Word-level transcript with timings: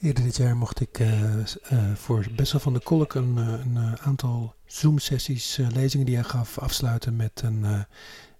Eerder 0.00 0.24
dit 0.24 0.36
jaar 0.36 0.56
mocht 0.56 0.80
ik 0.80 0.98
uh, 0.98 1.36
uh, 1.36 1.94
voor 1.94 2.26
Bessel 2.36 2.60
van 2.60 2.72
de 2.72 2.80
Kolk 2.80 3.14
een, 3.14 3.36
een 3.36 3.98
aantal 3.98 4.54
Zoom-sessies, 4.66 5.60
lezingen 5.72 6.06
die 6.06 6.14
hij 6.14 6.24
gaf, 6.24 6.58
afsluiten 6.58 7.16
met 7.16 7.42
een 7.44 7.86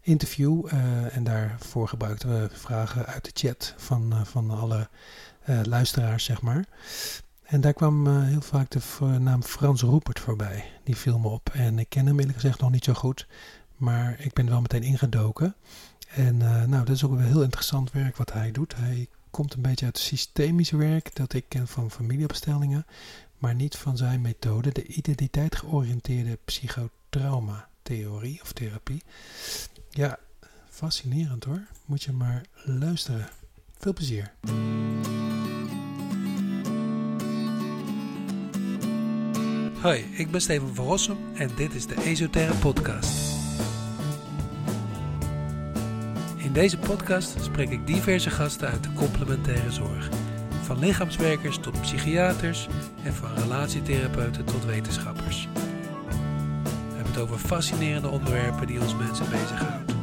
interview. 0.01 0.67
en 1.12 1.25
daarvoor 1.25 1.88
gebruikten 1.88 2.29
we 2.29 2.49
vragen 2.53 3.07
uit 3.07 3.25
de 3.25 3.31
chat 3.35 3.75
van, 3.77 4.27
van 4.27 4.51
alle 4.51 4.88
luisteraars, 5.62 6.25
zeg 6.25 6.43
maar. 6.43 6.65
En 7.43 7.61
daar 7.61 7.72
kwam 7.72 8.22
heel 8.22 8.40
vaak 8.40 8.70
de 8.70 8.80
naam 9.18 9.42
Frans 9.42 9.82
Roepert 9.82 10.20
voorbij. 10.20 10.64
Die 10.84 10.96
viel 10.96 11.18
me 11.18 11.29
op. 11.29 11.50
En 11.52 11.79
ik 11.79 11.88
ken 11.88 12.06
hem 12.06 12.18
eerlijk 12.18 12.38
gezegd 12.38 12.61
nog 12.61 12.70
niet 12.70 12.84
zo 12.84 12.92
goed. 12.95 13.27
Maar 13.77 14.16
ik 14.18 14.32
ben 14.32 14.48
wel 14.48 14.61
meteen 14.61 14.82
ingedoken. 14.82 15.54
En 16.14 16.36
nou, 16.68 16.84
dat 16.84 16.88
is 16.88 17.04
ook 17.04 17.16
wel 17.16 17.27
heel 17.27 17.42
interessant 17.42 17.92
werk 17.92 18.16
wat 18.16 18.32
hij 18.32 18.50
doet. 18.50 18.77
Hij 18.77 19.08
komt 19.31 19.55
een 19.55 19.62
beetje 19.62 19.85
uit 19.85 19.99
systemisch 19.99 20.71
werk 20.71 21.17
dat 21.17 21.33
ik 21.33 21.45
ken 21.49 21.69
van 21.69 21.91
familieopstellingen, 21.91 22.87
maar 23.38 23.55
niet 23.55 23.77
van 23.77 23.97
zijn 23.97 24.21
methode, 24.21 24.73
de 24.73 24.87
identiteit 24.87 25.57
georiënteerde 25.57 26.38
psychotrauma-theorie 26.45 28.41
of 28.43 28.52
therapie. 28.52 29.02
Ja, 29.91 30.19
fascinerend 30.71 31.45
hoor. 31.45 31.66
Moet 31.85 32.02
je 32.02 32.12
maar 32.12 32.45
luisteren. 32.65 33.29
Veel 33.79 33.93
plezier. 33.93 34.33
Hoi, 39.80 40.05
ik 40.12 40.30
ben 40.30 40.41
Steven 40.41 40.74
van 40.74 40.87
Rossum 40.87 41.19
en 41.35 41.51
dit 41.57 41.74
is 41.74 41.87
de 41.87 42.02
Esoterre 42.02 42.55
Podcast. 42.55 43.40
In 46.50 46.56
deze 46.56 46.78
podcast 46.78 47.36
spreek 47.40 47.70
ik 47.70 47.86
diverse 47.86 48.30
gasten 48.30 48.68
uit 48.68 48.82
de 48.82 48.92
complementaire 48.92 49.72
zorg. 49.72 50.09
Van 50.62 50.78
lichaamswerkers 50.78 51.59
tot 51.59 51.80
psychiaters 51.80 52.68
en 53.02 53.14
van 53.14 53.34
relatietherapeuten 53.34 54.45
tot 54.45 54.64
wetenschappers. 54.64 55.48
We 55.52 56.95
hebben 56.95 57.12
het 57.12 57.23
over 57.23 57.38
fascinerende 57.38 58.09
onderwerpen 58.09 58.66
die 58.66 58.80
ons 58.80 58.96
mensen 58.96 59.30
bezighouden. 59.30 59.96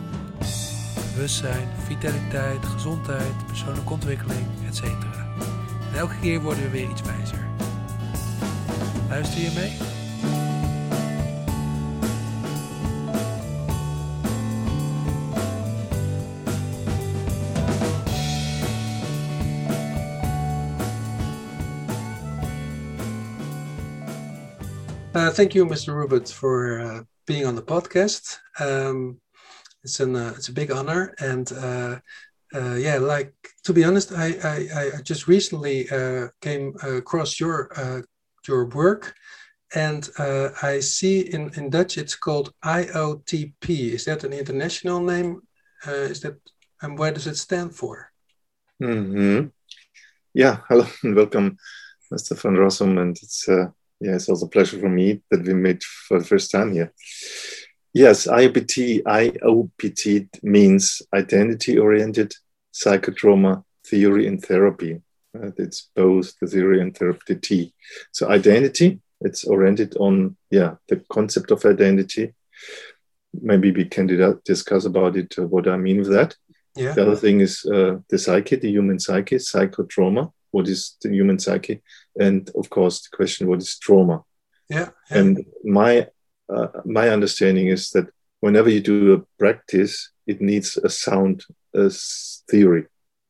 Bewustzijn, 1.14 1.67
vitaliteit, 1.86 2.66
gezondheid, 2.66 3.45
persoonlijke 3.48 3.94
ontwikkeling, 3.94 4.45
etc. 4.67 4.84
En 4.84 5.98
elke 5.98 6.20
keer 6.22 6.42
worden 6.42 6.64
we 6.64 6.70
weer 6.70 6.89
iets 6.89 7.02
wijzer. 7.02 7.48
Luister 9.09 9.42
je 9.42 9.52
mee? 9.56 9.97
Thank 25.38 25.54
you, 25.54 25.68
Mr. 25.68 25.94
Ruppert, 25.94 26.34
for 26.34 26.82
uh, 26.82 27.04
being 27.28 27.46
on 27.46 27.54
the 27.54 27.62
podcast. 27.62 28.40
Um, 28.60 29.22
it's 29.84 30.00
an 30.00 30.16
uh, 30.16 30.34
it's 30.36 30.48
a 30.48 30.52
big 30.52 30.72
honor, 30.72 31.14
and 31.20 31.52
uh, 31.52 32.00
uh, 32.56 32.74
yeah, 32.74 32.98
like 32.98 33.36
to 33.66 33.72
be 33.72 33.84
honest, 33.84 34.12
I 34.14 34.34
I, 34.44 34.98
I 34.98 35.02
just 35.04 35.28
recently 35.28 35.88
uh, 35.92 36.30
came 36.42 36.74
across 36.82 37.40
your 37.40 37.70
your 38.48 38.66
work, 38.66 39.14
and 39.76 40.10
I 40.64 40.80
see 40.80 41.20
in 41.20 41.52
in 41.56 41.70
Dutch 41.70 42.00
it's 42.00 42.16
called 42.16 42.52
IOTP. 42.66 43.94
Is 43.94 44.06
that 44.06 44.24
an 44.24 44.34
international 44.34 45.02
name? 45.02 45.44
is 45.86 46.20
that 46.22 46.38
and 46.82 46.98
where 46.98 47.12
does 47.12 47.28
it 47.28 47.38
stand 47.38 47.76
for? 47.76 48.12
Mm-hmm. 48.82 49.50
Yeah, 50.34 50.62
hello 50.68 50.88
and 51.04 51.16
welcome, 51.22 51.58
Mr. 52.12 52.36
van 52.42 52.56
Rossum, 52.56 52.98
and 53.00 53.16
it's 53.22 53.48
yeah, 54.00 54.16
it's 54.16 54.30
also 54.30 54.45
a 54.45 54.50
pleasure 54.50 54.80
for 54.80 54.90
me 54.90 55.22
that 55.31 55.45
we 55.45 55.53
met 55.53 55.84
for 55.84 56.20
the 56.20 56.26
first 56.26 56.52
time 56.52 56.73
here. 56.73 56.94
Yes, 57.94 58.28
IOPT, 58.28 59.04
IOPT 59.04 60.30
means 60.44 61.02
identity 61.14 61.80
oriented 61.80 62.33
psychotrauma 62.73 63.64
theory 63.86 64.27
and 64.27 64.44
therapy. 64.44 65.02
Uh, 65.36 65.52
it's 65.58 65.89
both 65.95 66.33
the 66.39 66.48
theory 66.48 66.82
and 66.82 66.95
therapy, 66.95 67.22
the 67.27 67.36
T. 67.36 67.73
So 68.11 68.30
identity, 68.30 68.99
it's 69.22 69.45
oriented 69.45 69.98
on, 69.98 70.38
yeah, 70.52 70.76
the 70.88 71.04
concept 71.11 71.49
of 71.52 71.66
identity. 71.66 72.33
Maybe 73.33 73.72
we 73.72 73.86
can 73.86 74.08
discuss 74.45 74.86
about 74.86 75.16
it, 75.17 75.33
uh, 75.39 75.48
what 75.48 75.67
I 75.67 75.77
mean 75.77 75.99
with 75.99 76.11
that. 76.11 76.36
Yeah. 76.76 76.93
The 76.93 77.02
other 77.02 77.16
thing 77.16 77.42
is 77.42 77.66
uh, 77.66 77.98
the 78.10 78.20
psyche, 78.20 78.58
the 78.58 78.70
human 78.70 78.99
psyche, 78.99 79.38
psychotrauma 79.38 80.32
what 80.58 80.68
is 80.68 80.98
the 81.02 81.10
human 81.10 81.40
psyche, 81.40 81.82
and 82.20 82.50
of 82.56 82.70
course 82.70 82.98
the 83.04 83.16
question 83.16 83.48
what 83.48 83.60
is 83.60 83.78
trauma. 83.78 84.23
Yeah. 84.70 84.90
yeah. 85.10 85.18
And 85.18 85.45
my 85.64 86.08
uh, 86.54 86.68
my 86.84 87.10
understanding 87.10 87.68
is 87.68 87.92
that 87.92 88.08
whenever 88.40 88.70
you 88.70 88.82
do 88.82 89.14
a 89.14 89.23
practice, 89.38 90.12
it 90.26 90.42
needs 90.42 90.78
a 90.78 90.90
sound 90.90 91.46
a 91.76 91.92
theory. 92.50 92.86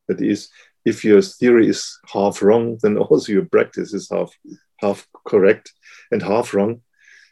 That 0.08 0.22
is, 0.22 0.50
if 0.86 1.04
your 1.04 1.22
theory 1.22 1.68
is 1.68 2.00
half 2.14 2.42
wrong, 2.42 2.78
then 2.82 2.98
also 3.10 3.34
your 3.34 3.46
practice 3.46 3.94
is 3.94 4.10
half 4.10 4.32
half 4.78 5.08
correct 5.26 5.74
and 6.12 6.22
half 6.22 6.54
wrong. 6.54 6.82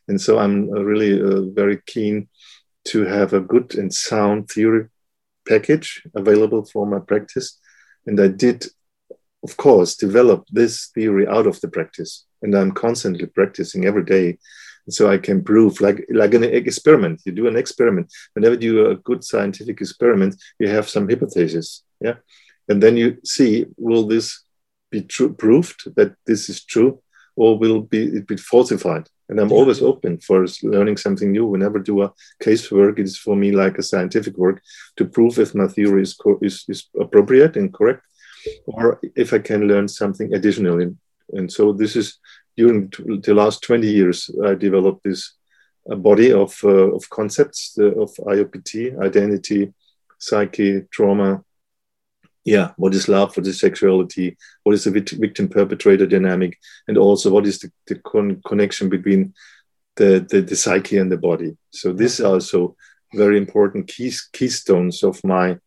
And 0.07 0.19
so 0.19 0.38
I'm 0.38 0.69
really 0.69 1.13
uh, 1.22 1.41
very 1.61 1.79
keen 1.85 2.28
to 2.89 3.05
have 3.05 3.34
a 3.34 3.39
good 3.53 3.75
and 3.75 3.91
sound 3.94 4.50
theory 4.50 4.89
package 5.47 6.03
available 6.16 6.66
for 6.66 6.85
my 6.85 7.00
practice. 7.00 7.59
And 8.05 8.19
I 8.19 8.28
did 8.28 8.66
of 9.45 9.57
course, 9.57 9.95
develop 9.95 10.41
this 10.51 10.73
theory 10.95 11.25
out 11.28 11.47
of 11.47 11.61
the 11.61 11.67
practice. 11.67 12.25
And 12.41 12.56
I'm 12.56 12.72
constantly 12.72 13.28
practicing 13.28 13.85
every 13.85 14.03
day. 14.03 14.28
So 14.89 15.03
I 15.09 15.17
can 15.28 15.44
prove, 15.44 15.81
like, 15.81 16.00
like 16.22 16.33
an 16.33 16.44
experiment. 16.44 17.22
You 17.25 17.31
do 17.31 17.47
an 17.47 17.55
experiment. 17.63 18.07
Whenever 18.34 18.55
you 18.55 18.72
do 18.73 18.89
a 18.89 18.95
good 19.09 19.23
scientific 19.23 19.78
experiment, 19.81 20.35
you 20.59 20.67
have 20.67 20.89
some 20.89 21.07
hypothesis. 21.07 21.84
Yeah. 22.01 22.17
And 22.69 22.81
then 22.81 22.97
you 22.97 23.17
see, 23.23 23.66
will 23.78 24.05
this 24.07 24.44
be 24.91 25.01
true, 25.01 25.34
proved 25.34 25.79
that 25.95 26.11
this 26.25 26.50
is 26.50 26.63
true, 26.63 27.01
or 27.35 27.57
will 27.57 27.81
be 27.81 28.01
it 28.17 28.28
be 28.28 28.38
falsified? 28.38 29.05
And 29.29 29.39
I'm 29.39 29.51
always 29.51 29.81
open 29.81 30.19
for 30.19 30.45
learning 30.61 30.97
something 30.97 31.31
new. 31.31 31.45
Whenever 31.47 31.79
I 31.79 31.84
do 31.84 32.03
a 32.03 32.13
case 32.47 32.72
work, 32.72 33.00
it 33.00 33.07
is 33.11 33.17
for 33.17 33.35
me 33.35 33.51
like 33.51 33.78
a 33.78 33.88
scientific 33.91 34.35
work 34.38 34.61
to 34.97 35.05
prove 35.05 35.39
if 35.39 35.55
my 35.55 35.67
theory 35.67 36.03
is, 36.03 36.16
is, 36.41 36.66
is 36.67 36.79
appropriate 37.05 37.57
and 37.57 37.73
correct 37.73 38.03
or 38.66 39.00
if 39.16 39.33
I 39.33 39.39
can 39.39 39.67
learn 39.67 39.88
something 39.88 40.33
additionally. 40.33 40.95
And 41.33 41.51
so 41.51 41.73
this 41.73 41.95
is 41.95 42.19
during 42.57 42.91
the 43.23 43.33
last 43.33 43.63
20 43.63 43.88
years, 43.88 44.29
I 44.44 44.56
developed 44.56 45.03
this 45.03 45.33
uh, 45.89 45.95
body 45.95 46.31
of, 46.31 46.57
uh, 46.63 46.94
of 46.94 47.09
concepts 47.09 47.78
uh, 47.79 47.91
of 48.01 48.11
IOPT, 48.16 49.00
identity, 49.01 49.73
psyche, 50.19 50.81
trauma. 50.91 51.44
Yeah, 52.44 52.72
what 52.78 52.94
is 52.94 53.07
love? 53.07 53.35
What 53.35 53.47
is 53.47 53.59
sexuality? 53.59 54.38
What 54.63 54.73
is 54.73 54.84
the 54.84 54.91
victim 54.91 55.50
perpetrator 55.50 56.05
dynamic? 56.05 56.57
And 56.88 56.97
also, 56.97 57.31
what 57.31 57.47
is 57.47 57.59
the, 57.59 57.72
the 57.88 57.95
con 57.95 58.41
connection 58.45 58.88
between 58.88 59.34
the, 59.95 60.25
the, 60.29 60.41
the 60.41 60.55
psyche 60.55 60.97
and 60.97 61.11
the 61.11 61.17
body? 61.17 61.57
So, 61.72 61.91
these 61.91 62.22
are 62.22 62.34
also 62.34 62.75
very 63.13 63.38
important 63.38 63.88
keys, 63.88 64.29
keystones 64.31 65.03
of 65.03 65.23
my, 65.23 65.57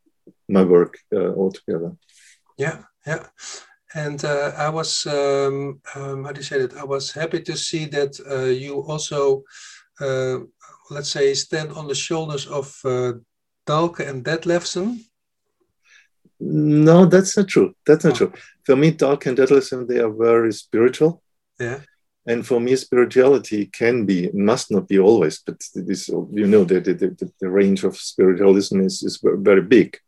my 0.49 0.63
work 0.63 0.99
uh, 1.13 1.33
altogether. 1.35 1.97
Yeah, 2.59 2.83
yeah. 3.07 3.27
And 3.95 4.23
uh, 4.25 4.53
I 4.57 4.69
was, 4.69 5.07
um, 5.07 5.81
um, 5.95 6.25
how 6.25 6.33
do 6.33 6.41
you 6.41 6.45
say 6.45 6.59
that? 6.61 6.77
I 6.77 6.85
was 6.85 7.11
happy 7.11 7.41
to 7.41 7.57
see 7.57 7.87
that 7.87 8.21
uh, 8.31 8.45
you 8.45 8.81
also, 8.83 9.45
uh, 10.01 10.41
let's 10.91 11.09
say, 11.09 11.33
stand 11.35 11.73
on 11.73 11.89
the 11.89 11.95
shoulders 11.95 12.47
of 12.47 12.79
uh, 12.85 13.13
Dahlke 13.67 14.07
and 14.07 14.25
Dethlefsen. 14.25 14.99
No, 16.41 17.07
that's 17.07 17.37
not 17.37 17.49
true. 17.49 17.75
That's 17.87 18.05
not 18.05 18.15
oh. 18.15 18.17
true. 18.17 18.33
For 18.65 18.77
me, 18.77 18.93
Dahlke 18.93 19.27
and 19.27 19.39
Dethlefsen, 19.39 19.89
they 19.89 20.01
are 20.01 20.13
very 20.13 20.53
spiritual. 20.53 21.23
Yeah. 21.59 21.81
And 22.27 22.47
for 22.47 22.61
me, 22.61 22.77
spirituality 22.77 23.67
can 23.67 24.05
be, 24.05 24.31
must 24.35 24.71
not 24.71 24.87
be 24.87 24.99
always, 24.99 25.39
but 25.39 25.65
this, 25.75 26.09
you 26.09 26.47
know, 26.47 26.63
the, 26.65 26.81
the, 26.81 26.93
the, 26.93 27.33
the 27.41 27.49
range 27.49 27.85
of 27.85 27.97
spiritualism 27.97 28.81
is, 28.83 29.03
is 29.03 29.19
very 29.23 29.63
big. 29.63 29.99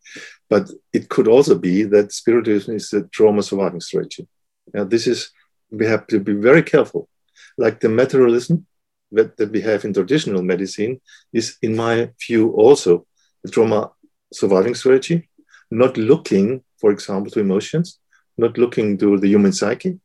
But 0.51 0.69
it 0.93 1.09
could 1.09 1.29
also 1.29 1.55
be 1.57 1.85
that 1.85 2.13
spiritualism 2.13 2.73
is 2.73 2.93
a 2.93 3.05
trauma 3.05 3.43
surviving 3.43 3.81
strategy. 3.81 4.27
Now, 4.75 4.85
this 4.85 5.07
is, 5.07 5.31
we 5.71 5.87
have 5.87 6.07
to 6.09 6.19
be 6.19 6.35
very 6.35 6.63
careful. 6.63 7.09
Like 7.57 7.81
the 7.81 7.89
materialism 7.89 8.67
that, 9.13 9.37
that 9.37 9.53
we 9.53 9.61
have 9.63 9.85
in 9.85 9.95
traditional 9.95 10.43
medicine 10.43 11.01
is, 11.33 11.57
in 11.63 11.77
my 11.77 12.11
view, 12.27 12.51
also 12.51 13.07
a 13.47 13.49
trauma 13.49 13.93
surviving 14.33 14.75
strategy, 14.75 15.29
not 15.71 15.97
looking, 15.97 16.63
for 16.81 16.91
example, 16.91 17.31
to 17.31 17.41
emotions, 17.41 17.99
not 18.37 18.59
looking 18.59 18.99
to 18.99 19.19
the 19.19 19.29
human 19.29 19.53
psyche, 19.53 20.01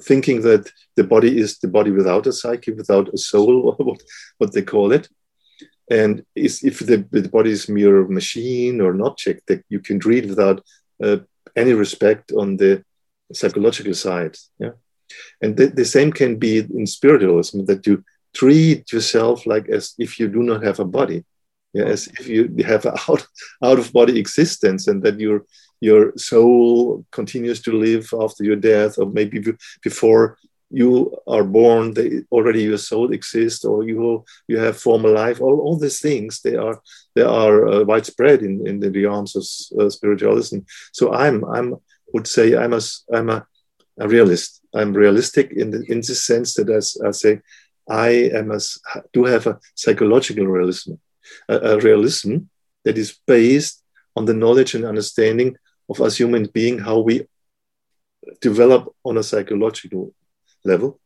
thinking 0.00 0.40
that 0.42 0.70
the 0.96 1.04
body 1.04 1.38
is 1.38 1.58
the 1.58 1.68
body 1.68 1.90
without 1.90 2.26
a 2.26 2.32
psyche, 2.32 2.72
without 2.72 3.12
a 3.12 3.18
soul, 3.18 3.68
or 3.68 3.74
what, 3.84 4.02
what 4.38 4.52
they 4.52 4.62
call 4.62 4.92
it, 4.92 5.08
and 5.90 6.24
if 6.34 6.60
the, 6.60 7.06
the 7.10 7.28
body 7.28 7.50
is 7.50 7.68
mere 7.68 8.06
machine 8.06 8.80
or 8.80 8.94
not 8.94 9.18
checked, 9.18 9.46
that 9.48 9.64
you 9.68 9.80
can 9.80 9.98
read 9.98 10.26
without 10.26 10.64
uh, 11.02 11.18
any 11.56 11.72
respect 11.72 12.32
on 12.32 12.56
the 12.56 12.82
psychological 13.32 13.94
side. 13.94 14.36
Yeah. 14.58 14.72
And 15.42 15.56
the, 15.56 15.66
the 15.66 15.84
same 15.84 16.12
can 16.12 16.36
be 16.36 16.58
in 16.58 16.86
spiritualism 16.86 17.66
that 17.66 17.86
you 17.86 18.02
treat 18.34 18.92
yourself 18.92 19.46
like 19.46 19.68
as 19.68 19.94
if 19.98 20.18
you 20.18 20.28
do 20.28 20.42
not 20.42 20.62
have 20.62 20.80
a 20.80 20.84
body. 20.84 21.24
Yeah, 21.72 21.84
as 21.84 22.06
if 22.06 22.28
you 22.28 22.54
have 22.64 22.86
an 22.86 22.94
out, 23.08 23.26
out 23.62 23.78
of 23.78 23.92
body 23.92 24.18
existence 24.18 24.86
and 24.86 25.02
that 25.02 25.18
your 25.18 25.44
your 25.80 26.16
soul 26.16 27.04
continues 27.10 27.60
to 27.62 27.72
live 27.72 28.08
after 28.18 28.44
your 28.44 28.56
death 28.56 28.96
or 28.96 29.06
maybe 29.06 29.42
before 29.82 30.38
you 30.74 31.16
are 31.26 31.44
born 31.44 31.94
they, 31.94 32.22
already 32.32 32.62
your 32.62 32.78
soul 32.78 33.12
exists 33.12 33.64
or 33.64 33.84
you 33.84 34.24
you 34.48 34.58
have 34.58 34.76
former 34.76 35.08
life. 35.08 35.40
All, 35.40 35.60
all 35.60 35.76
these 35.78 36.00
things 36.00 36.42
they 36.42 36.56
are 36.56 36.80
they 37.14 37.22
are 37.22 37.68
uh, 37.68 37.84
widespread 37.84 38.42
in, 38.42 38.66
in 38.66 38.80
the 38.80 38.90
realms 38.90 39.36
of 39.36 39.44
uh, 39.80 39.88
spiritualism. 39.88 40.58
So 40.92 41.12
i'm 41.12 41.44
i'm 41.44 41.76
would 42.12 42.26
say 42.26 42.56
i'm 42.56 42.72
a 42.72 42.80
i'm 43.12 43.30
a, 43.30 43.46
a 43.98 44.08
realist. 44.08 44.60
I'm 44.74 44.92
realistic 44.92 45.52
in 45.52 45.70
the 45.70 45.80
in 45.92 45.98
the 45.98 46.16
sense 46.28 46.54
that 46.54 46.68
as 46.68 46.96
i 47.06 47.12
say 47.12 47.40
i 47.88 48.08
am 48.38 48.50
a 48.50 48.58
do 49.12 49.24
have 49.24 49.46
a 49.46 49.58
psychological 49.76 50.46
realism 50.46 50.94
a, 51.48 51.56
a 51.72 51.78
realism 51.78 52.34
that 52.84 52.98
is 52.98 53.18
based 53.26 53.82
on 54.16 54.24
the 54.24 54.34
knowledge 54.34 54.74
and 54.74 54.84
understanding 54.84 55.56
of 55.88 56.00
us 56.00 56.16
human 56.16 56.46
being 56.46 56.78
how 56.78 56.98
we 56.98 57.26
develop 58.40 58.82
on 59.04 59.18
a 59.18 59.22
psychological 59.22 60.12
level. 60.64 61.00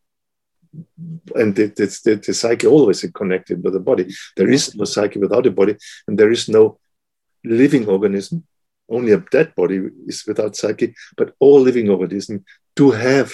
And 1.35 1.59
it's 1.59 2.03
the, 2.03 2.17
the 2.17 2.35
psyche 2.35 2.67
always 2.67 3.05
connected 3.15 3.65
with 3.65 3.73
the 3.73 3.81
body. 3.81 4.15
There 4.37 4.51
is 4.51 4.75
no 4.75 4.85
psyche 4.85 5.19
without 5.19 5.47
a 5.47 5.51
body, 5.51 5.77
and 6.07 6.19
there 6.19 6.31
is 6.31 6.49
no 6.49 6.79
living 7.45 7.89
organism. 7.89 8.45
Only 8.89 9.13
a 9.13 9.25
dead 9.31 9.55
body 9.55 9.89
is 10.07 10.25
without 10.27 10.57
psyche, 10.57 10.95
but 11.17 11.35
all 11.41 11.61
living 11.61 11.89
organisms 11.89 12.43
do 12.77 12.91
have 12.91 13.33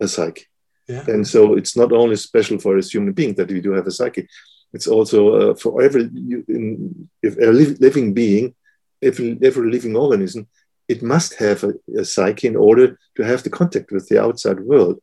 a 0.00 0.08
psyche. 0.08 0.46
Yeah. 0.88 1.04
And 1.08 1.26
so 1.26 1.54
it's 1.54 1.76
not 1.76 1.92
only 1.92 2.16
special 2.16 2.58
for 2.58 2.78
us 2.78 2.90
human 2.92 3.12
being 3.12 3.34
that 3.34 3.50
we 3.50 3.60
do 3.60 3.72
have 3.72 3.86
a 3.86 3.90
psyche. 3.90 4.28
It's 4.72 4.86
also 4.86 5.34
uh, 5.34 5.54
for 5.54 5.82
every 5.82 6.02
in, 6.02 7.08
if 7.22 7.36
a 7.38 7.46
li- 7.46 7.76
living 7.80 8.14
being, 8.14 8.54
every, 9.02 9.38
every 9.42 9.70
living 9.70 9.96
organism, 9.96 10.46
it 10.88 11.02
must 11.02 11.34
have 11.34 11.64
a, 11.64 11.74
a, 11.98 12.04
psyche 12.04 12.46
in 12.46 12.56
order 12.56 12.98
to 13.16 13.24
have 13.24 13.42
the 13.42 13.50
contact 13.50 13.90
with 13.90 14.08
the 14.08 14.22
outside 14.22 14.60
world. 14.60 15.00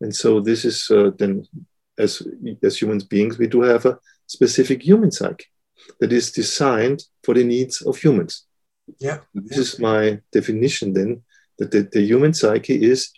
And 0.00 0.14
so 0.14 0.40
this 0.40 0.64
is 0.64 0.90
uh, 0.90 1.10
then, 1.18 1.46
as, 1.98 2.22
as 2.62 2.78
human 2.78 2.98
beings, 3.08 3.38
we 3.38 3.46
do 3.46 3.62
have 3.62 3.86
a 3.86 3.98
specific 4.26 4.82
human 4.82 5.10
psyche 5.10 5.46
that 6.00 6.12
is 6.12 6.32
designed 6.32 7.02
for 7.24 7.34
the 7.34 7.44
needs 7.44 7.82
of 7.82 7.96
humans. 7.96 8.46
Yeah. 8.98 9.20
This 9.34 9.58
is 9.58 9.78
my 9.78 10.20
definition 10.32 10.92
then, 10.92 11.22
that 11.58 11.70
the, 11.70 11.88
the 11.90 12.02
human 12.02 12.34
psyche 12.34 12.84
is 12.84 13.10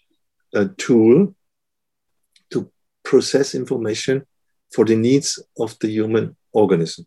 a 0.55 0.67
tool 0.67 1.35
to 2.51 2.71
process 3.03 3.55
information 3.55 4.27
for 4.73 4.85
the 4.85 4.97
needs 4.97 5.43
of 5.59 5.79
the 5.81 5.89
human 5.89 6.37
organism. 6.53 7.07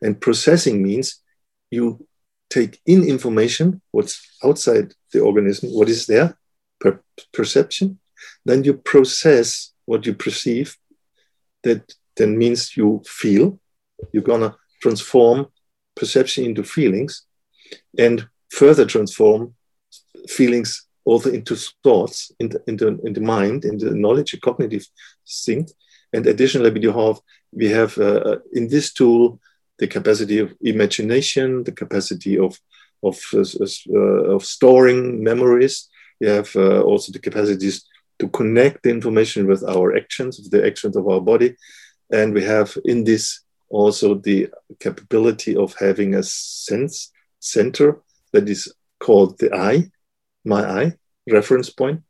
And 0.00 0.20
processing 0.20 0.82
means 0.82 1.22
you 1.70 2.06
take 2.50 2.80
in 2.86 3.04
information, 3.04 3.82
what's 3.90 4.20
outside 4.42 4.94
the 5.12 5.20
organism, 5.20 5.70
what 5.70 5.88
is 5.88 6.06
there, 6.06 6.38
per 6.80 7.00
perception, 7.32 7.98
then 8.44 8.64
you 8.64 8.74
process 8.74 9.72
what 9.86 10.06
you 10.06 10.14
perceive. 10.14 10.76
That 11.62 11.94
then 12.16 12.36
means 12.38 12.76
you 12.76 13.02
feel. 13.06 13.58
You're 14.12 14.22
gonna 14.22 14.56
transform 14.82 15.46
perception 15.94 16.44
into 16.44 16.62
feelings, 16.62 17.26
and 17.98 18.28
further 18.50 18.84
transform 18.84 19.54
feelings 20.28 20.86
also 21.04 21.30
into 21.30 21.56
thoughts, 21.82 22.32
into 22.38 22.60
into, 22.66 23.00
into 23.04 23.20
mind, 23.20 23.64
into 23.64 23.94
knowledge, 23.94 24.34
a 24.34 24.40
cognitive 24.40 24.86
thing. 25.44 25.68
And 26.12 26.26
additionally, 26.26 26.70
we 26.70 26.86
have 26.86 27.20
we 27.52 27.68
have 27.70 27.98
uh, 27.98 28.20
uh, 28.30 28.38
in 28.52 28.68
this 28.68 28.92
tool 28.92 29.40
the 29.78 29.86
capacity 29.86 30.38
of 30.38 30.54
imagination, 30.60 31.64
the 31.64 31.72
capacity 31.72 32.38
of 32.38 32.58
of, 33.02 33.20
uh, 33.34 33.44
uh, 33.94 34.34
of 34.34 34.44
storing 34.44 35.22
memories. 35.22 35.88
We 36.20 36.28
have 36.28 36.54
uh, 36.56 36.80
also 36.82 37.12
the 37.12 37.18
capacities 37.18 37.84
to 38.18 38.28
connect 38.28 38.82
the 38.82 38.90
information 38.90 39.46
with 39.46 39.62
our 39.64 39.96
actions, 39.96 40.38
with 40.38 40.50
the 40.50 40.66
actions 40.66 40.96
of 40.96 41.08
our 41.08 41.20
body. 41.20 41.56
And 42.12 42.34
we 42.34 42.44
have 42.44 42.76
in 42.84 43.04
this 43.04 43.40
also 43.70 44.14
the 44.14 44.48
capability 44.78 45.56
of 45.56 45.74
having 45.78 46.14
a 46.14 46.22
sense 46.22 47.10
center 47.40 48.00
that 48.32 48.48
is 48.48 48.72
called 49.00 49.38
the 49.38 49.52
eye, 49.52 49.90
my 50.44 50.64
eye, 50.64 50.92
reference 51.30 51.70
point. 51.70 52.00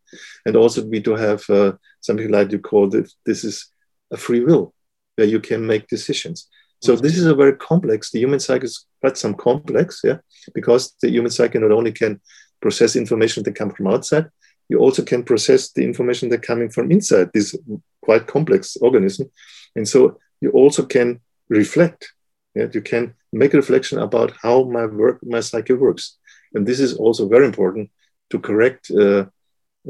And 0.44 0.56
also 0.56 0.84
we 0.86 1.00
do 1.00 1.14
have 1.14 1.48
uh, 1.48 1.72
something 2.00 2.30
like 2.30 2.52
you 2.52 2.58
call 2.58 2.94
it, 2.94 3.12
this 3.24 3.44
is 3.44 3.70
a 4.10 4.16
free 4.16 4.44
will, 4.44 4.74
where 5.16 5.26
you 5.26 5.40
can 5.40 5.66
make 5.66 5.88
decisions. 5.88 6.48
So 6.82 6.96
this 6.96 7.16
is 7.16 7.24
a 7.24 7.34
very 7.34 7.56
complex, 7.56 8.10
the 8.10 8.18
human 8.18 8.40
psyche 8.40 8.66
is 8.66 8.86
quite 9.00 9.16
some 9.16 9.34
complex, 9.34 10.02
yeah, 10.04 10.18
because 10.54 10.94
the 11.00 11.10
human 11.10 11.30
psyche 11.30 11.58
not 11.58 11.72
only 11.72 11.92
can 11.92 12.20
process 12.60 12.94
information 12.94 13.42
that 13.44 13.54
comes 13.54 13.74
from 13.74 13.86
outside, 13.86 14.26
you 14.68 14.78
also 14.78 15.02
can 15.02 15.22
process 15.22 15.72
the 15.72 15.84
information 15.84 16.28
that 16.30 16.42
coming 16.42 16.70
from 16.70 16.90
inside 16.90 17.30
this 17.32 17.56
quite 18.00 18.26
complex 18.26 18.76
organism. 18.76 19.30
And 19.76 19.86
so 19.88 20.18
you 20.40 20.50
also 20.50 20.84
can 20.84 21.20
reflect. 21.48 22.12
Yeah? 22.54 22.68
You 22.72 22.80
can 22.80 23.14
make 23.32 23.54
a 23.54 23.58
reflection 23.58 23.98
about 23.98 24.32
how 24.42 24.64
my 24.64 24.86
work, 24.86 25.18
my 25.22 25.40
psyche 25.40 25.74
works. 25.74 26.18
And 26.54 26.66
this 26.66 26.80
is 26.80 26.94
also 26.94 27.28
very 27.28 27.46
important 27.46 27.90
to 28.30 28.38
correct 28.38 28.90
uh, 28.90 29.26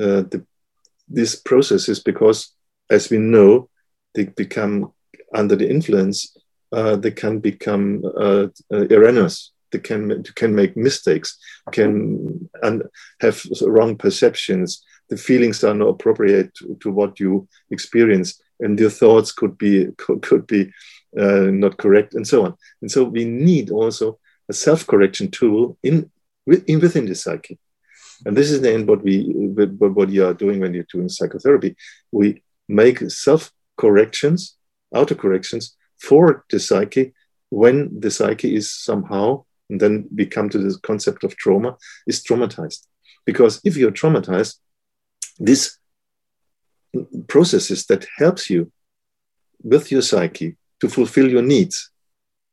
uh, 0.00 0.23
the, 0.31 0.44
these 1.09 1.37
processes 1.37 2.00
because, 2.00 2.55
as 2.91 3.11
we 3.11 3.19
know, 3.19 3.69
they 4.15 4.25
become 4.25 4.93
under 5.35 5.56
the 5.56 5.69
influence, 5.69 6.37
uh, 6.73 6.97
they 6.97 7.11
can 7.11 7.38
become 7.38 8.03
uh, 8.05 8.47
uh, 8.73 8.87
erroneous 8.91 9.53
they 9.75 9.81
can 9.81 10.23
can 10.35 10.55
make 10.55 10.76
mistakes, 10.76 11.37
can 11.73 12.49
and 12.62 12.85
have 13.21 13.44
wrong 13.62 13.97
perceptions. 13.97 14.85
The 15.11 15.17
feelings 15.17 15.65
are 15.65 15.75
not 15.75 15.88
appropriate 15.88 16.55
to, 16.55 16.76
to 16.82 16.91
what 16.91 17.21
you 17.21 17.49
experience, 17.71 18.41
and 18.61 18.79
your 18.79 18.91
thoughts 18.91 19.32
could 19.32 19.59
be 19.59 19.88
could, 19.99 20.23
could 20.23 20.47
be 20.47 20.73
uh, 21.19 21.50
not 21.50 21.76
correct, 21.76 22.15
and 22.15 22.26
so 22.26 22.44
on. 22.44 22.55
And 22.81 22.91
so 22.91 23.05
we 23.05 23.25
need 23.25 23.71
also 23.71 24.19
a 24.49 24.53
self-correction 24.53 25.31
tool 25.31 25.76
in, 25.82 26.11
in 26.67 26.81
within 26.81 27.06
the 27.06 27.15
psyche. 27.15 27.59
And 28.25 28.37
this 28.37 28.50
is 28.50 28.61
then 28.61 28.87
what 28.87 29.03
we 29.03 29.25
what 29.79 30.11
you 30.11 30.25
are 30.25 30.35
doing 30.35 30.61
when 30.61 30.73
you're 30.73 30.93
doing 30.93 31.09
psychotherapy. 31.09 31.76
We 32.12 32.43
make 32.69 33.11
self 33.11 33.52
corrections, 33.76 34.57
auto 34.95 35.14
corrections 35.14 35.76
for 35.99 36.45
the 36.50 36.61
psyche 36.61 37.12
when 37.50 38.00
the 38.00 38.11
psyche 38.11 38.54
is 38.57 38.73
somehow 38.73 39.45
and 39.75 39.81
then 39.81 40.09
we 40.14 40.25
come 40.25 40.49
to 40.49 40.59
this 40.59 40.76
concept 40.76 41.25
of 41.25 41.37
trauma, 41.37 41.76
is 42.07 42.23
traumatized. 42.23 42.87
Because 43.26 43.61
if 43.64 43.76
you're 43.76 43.90
traumatized, 43.90 44.61
this 45.40 45.78
processes 47.26 47.85
that 47.87 48.07
helps 48.19 48.49
you 48.49 48.71
with 49.64 49.90
your 49.90 50.02
psyche 50.02 50.57
to 50.81 50.88
fulfill 50.88 51.28
your 51.28 51.43
needs. 51.43 51.90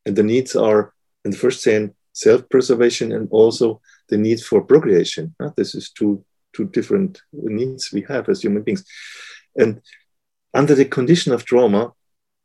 And 0.04 0.16
the 0.16 0.24
needs 0.24 0.56
are, 0.56 0.94
in 1.24 1.30
the 1.30 1.38
first 1.38 1.64
hand, 1.64 1.94
self-preservation 2.14 3.12
and 3.12 3.28
also 3.30 3.82
the 4.10 4.18
need 4.18 4.40
for 4.42 4.64
procreation. 4.64 5.36
This 5.56 5.76
is 5.76 5.92
two, 5.92 6.26
two 6.54 6.66
different 6.66 7.22
needs 7.32 7.92
we 7.94 8.02
have 8.10 8.30
as 8.30 8.42
human 8.42 8.64
beings. 8.64 8.84
And 9.56 9.80
under 10.56 10.74
the 10.74 10.86
condition 10.86 11.34
of 11.34 11.46
trauma, 11.46 11.94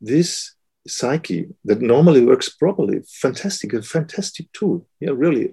this 0.03 0.56
psyche 0.89 1.47
that 1.65 1.81
normally 1.81 2.25
works 2.25 2.49
properly. 2.49 3.01
Fantastic, 3.09 3.73
a 3.73 3.83
fantastic 3.83 4.51
tool. 4.53 4.87
Yeah, 5.01 5.11
really 5.15 5.51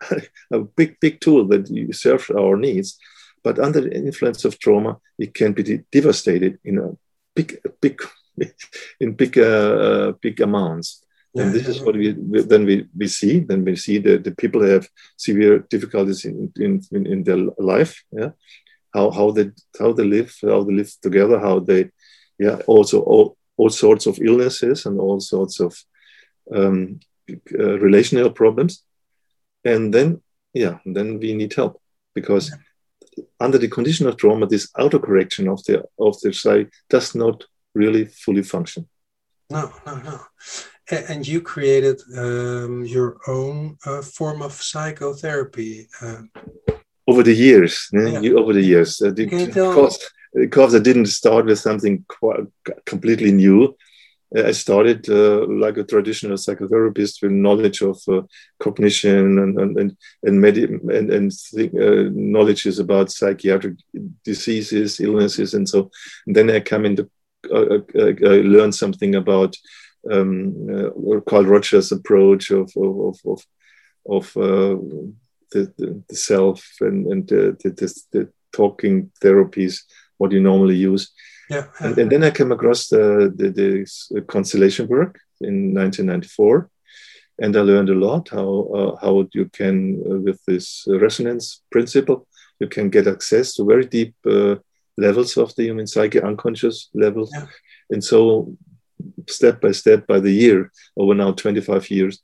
a 0.50 0.60
big, 0.60 0.98
big 1.00 1.20
tool 1.20 1.46
that 1.48 1.68
serves 1.92 2.30
our 2.30 2.56
needs. 2.56 2.98
But 3.44 3.58
under 3.58 3.80
the 3.80 3.94
influence 3.94 4.44
of 4.44 4.58
trauma, 4.58 4.98
it 5.18 5.34
can 5.34 5.52
be 5.52 5.82
devastated 5.90 6.58
in 6.64 6.78
a 6.78 6.96
big, 7.34 7.58
big, 7.80 8.00
in 9.00 9.14
big, 9.14 9.38
uh, 9.38 10.12
big 10.20 10.40
amounts. 10.40 11.04
Yeah, 11.34 11.44
and 11.44 11.54
this 11.54 11.66
is 11.66 11.80
what 11.80 11.96
we 11.96 12.12
then 12.12 12.66
we, 12.66 12.86
we 12.94 13.08
see. 13.08 13.40
Then 13.40 13.64
we 13.64 13.74
see 13.76 13.98
that 13.98 14.22
the 14.22 14.32
people 14.32 14.62
have 14.62 14.86
severe 15.16 15.60
difficulties 15.60 16.26
in, 16.26 16.52
in, 16.56 16.82
in 16.92 17.24
their 17.24 17.38
life. 17.58 18.04
Yeah, 18.12 18.32
how 18.92 19.10
how 19.10 19.30
they 19.30 19.50
how 19.78 19.92
they 19.92 20.04
live, 20.04 20.36
how 20.42 20.62
they 20.62 20.74
live 20.74 20.92
together, 21.00 21.38
how 21.38 21.60
they 21.60 21.90
yeah 22.38 22.56
also 22.66 23.00
all, 23.00 23.36
all 23.62 23.70
sorts 23.70 24.06
of 24.06 24.18
illnesses 24.18 24.86
and 24.86 25.00
all 25.00 25.20
sorts 25.20 25.60
of 25.60 25.72
um, 26.54 26.98
uh, 27.58 27.78
relational 27.78 28.30
problems. 28.30 28.84
And 29.64 29.94
then, 29.94 30.20
yeah, 30.52 30.78
then 30.84 31.20
we 31.20 31.34
need 31.34 31.54
help 31.54 31.80
because 32.14 32.50
yeah. 32.50 33.24
under 33.38 33.58
the 33.58 33.68
condition 33.68 34.08
of 34.08 34.16
trauma, 34.16 34.46
this 34.46 34.66
autocorrection 34.72 35.44
of 35.52 35.62
the 35.66 35.84
of 35.98 36.20
the 36.22 36.32
psyche 36.32 36.70
does 36.90 37.14
not 37.14 37.44
really 37.74 38.04
fully 38.24 38.42
function. 38.42 38.88
No, 39.50 39.72
no, 39.86 39.94
no. 40.08 40.18
And 41.08 41.26
you 41.26 41.40
created 41.40 42.00
um, 42.18 42.84
your 42.84 43.10
own 43.28 43.76
uh, 43.86 44.02
form 44.02 44.42
of 44.42 44.52
psychotherapy. 44.52 45.86
Uh. 46.00 46.22
over 47.06 47.22
the 47.22 47.34
years, 47.48 47.88
yeah. 47.92 48.20
you, 48.24 48.38
over 48.40 48.52
the 48.52 48.66
years. 48.72 49.00
Uh, 49.02 49.12
the, 49.16 49.24
of 49.60 49.96
course, 50.32 50.44
because 50.44 50.74
I 50.74 50.78
didn't 50.78 51.06
start 51.06 51.46
with 51.46 51.58
something 51.58 52.04
quite, 52.08 52.46
completely 52.86 53.32
new. 53.32 53.76
Uh, 54.36 54.44
I 54.44 54.52
started 54.52 55.08
uh, 55.08 55.46
like 55.46 55.76
a 55.76 55.84
traditional 55.84 56.36
psychotherapist 56.36 57.22
with 57.22 57.32
knowledge 57.32 57.82
of 57.82 58.00
uh, 58.08 58.22
cognition 58.58 59.38
and 59.38 59.58
and 59.58 59.78
and 59.78 59.96
and, 60.22 60.40
medi- 60.40 60.64
and, 60.64 61.10
and 61.10 61.32
th- 61.32 61.74
uh, 61.74 62.10
knowledges 62.14 62.78
about 62.78 63.12
psychiatric 63.12 63.74
diseases, 64.24 65.00
illnesses, 65.00 65.54
and 65.54 65.68
so. 65.68 65.90
And 66.26 66.36
then 66.36 66.50
I 66.50 66.60
come 66.60 66.86
into 66.86 67.10
uh, 67.50 67.78
uh, 67.94 68.40
learn 68.54 68.72
something 68.72 69.14
about 69.14 69.56
um, 70.10 71.14
Carl 71.26 71.44
Rogers' 71.44 71.92
approach 71.92 72.50
of 72.50 72.72
of 72.76 73.18
of, 73.26 73.44
of 74.08 74.32
the, 74.34 75.72
the, 75.76 76.02
the, 76.08 76.16
self 76.16 76.64
and 76.80 77.06
and 77.06 77.28
the, 77.28 77.56
the, 77.62 78.02
the 78.12 78.32
talking 78.52 79.10
therapies 79.22 79.82
what 80.22 80.32
you 80.32 80.40
normally 80.40 80.76
use. 80.76 81.10
Yeah. 81.50 81.66
And, 81.80 81.98
and 81.98 82.08
then 82.12 82.22
I 82.22 82.30
came 82.30 82.52
across 82.52 82.80
the, 82.88 83.32
the, 83.38 83.48
the, 83.58 84.22
constellation 84.34 84.86
work 84.86 85.18
in 85.40 85.74
1994. 85.74 86.70
And 87.42 87.56
I 87.56 87.60
learned 87.60 87.90
a 87.90 88.02
lot 88.08 88.28
how, 88.28 88.50
uh, 88.78 88.96
how 89.02 89.26
you 89.32 89.46
can, 89.58 89.74
uh, 90.08 90.18
with 90.26 90.40
this 90.46 90.86
resonance 90.86 91.62
principle, 91.72 92.28
you 92.60 92.68
can 92.68 92.88
get 92.88 93.08
access 93.08 93.54
to 93.54 93.64
very 93.64 93.86
deep 93.96 94.14
uh, 94.24 94.56
levels 94.96 95.36
of 95.36 95.52
the 95.56 95.64
human 95.64 95.88
psyche, 95.88 96.20
unconscious 96.20 96.88
levels. 96.94 97.30
Yeah. 97.34 97.46
And 97.90 98.04
so, 98.04 98.56
step 99.28 99.60
by 99.60 99.72
step, 99.72 100.06
by 100.06 100.20
the 100.20 100.30
year, 100.44 100.70
over 100.96 101.14
now 101.14 101.32
25 101.32 101.90
years, 101.90 102.22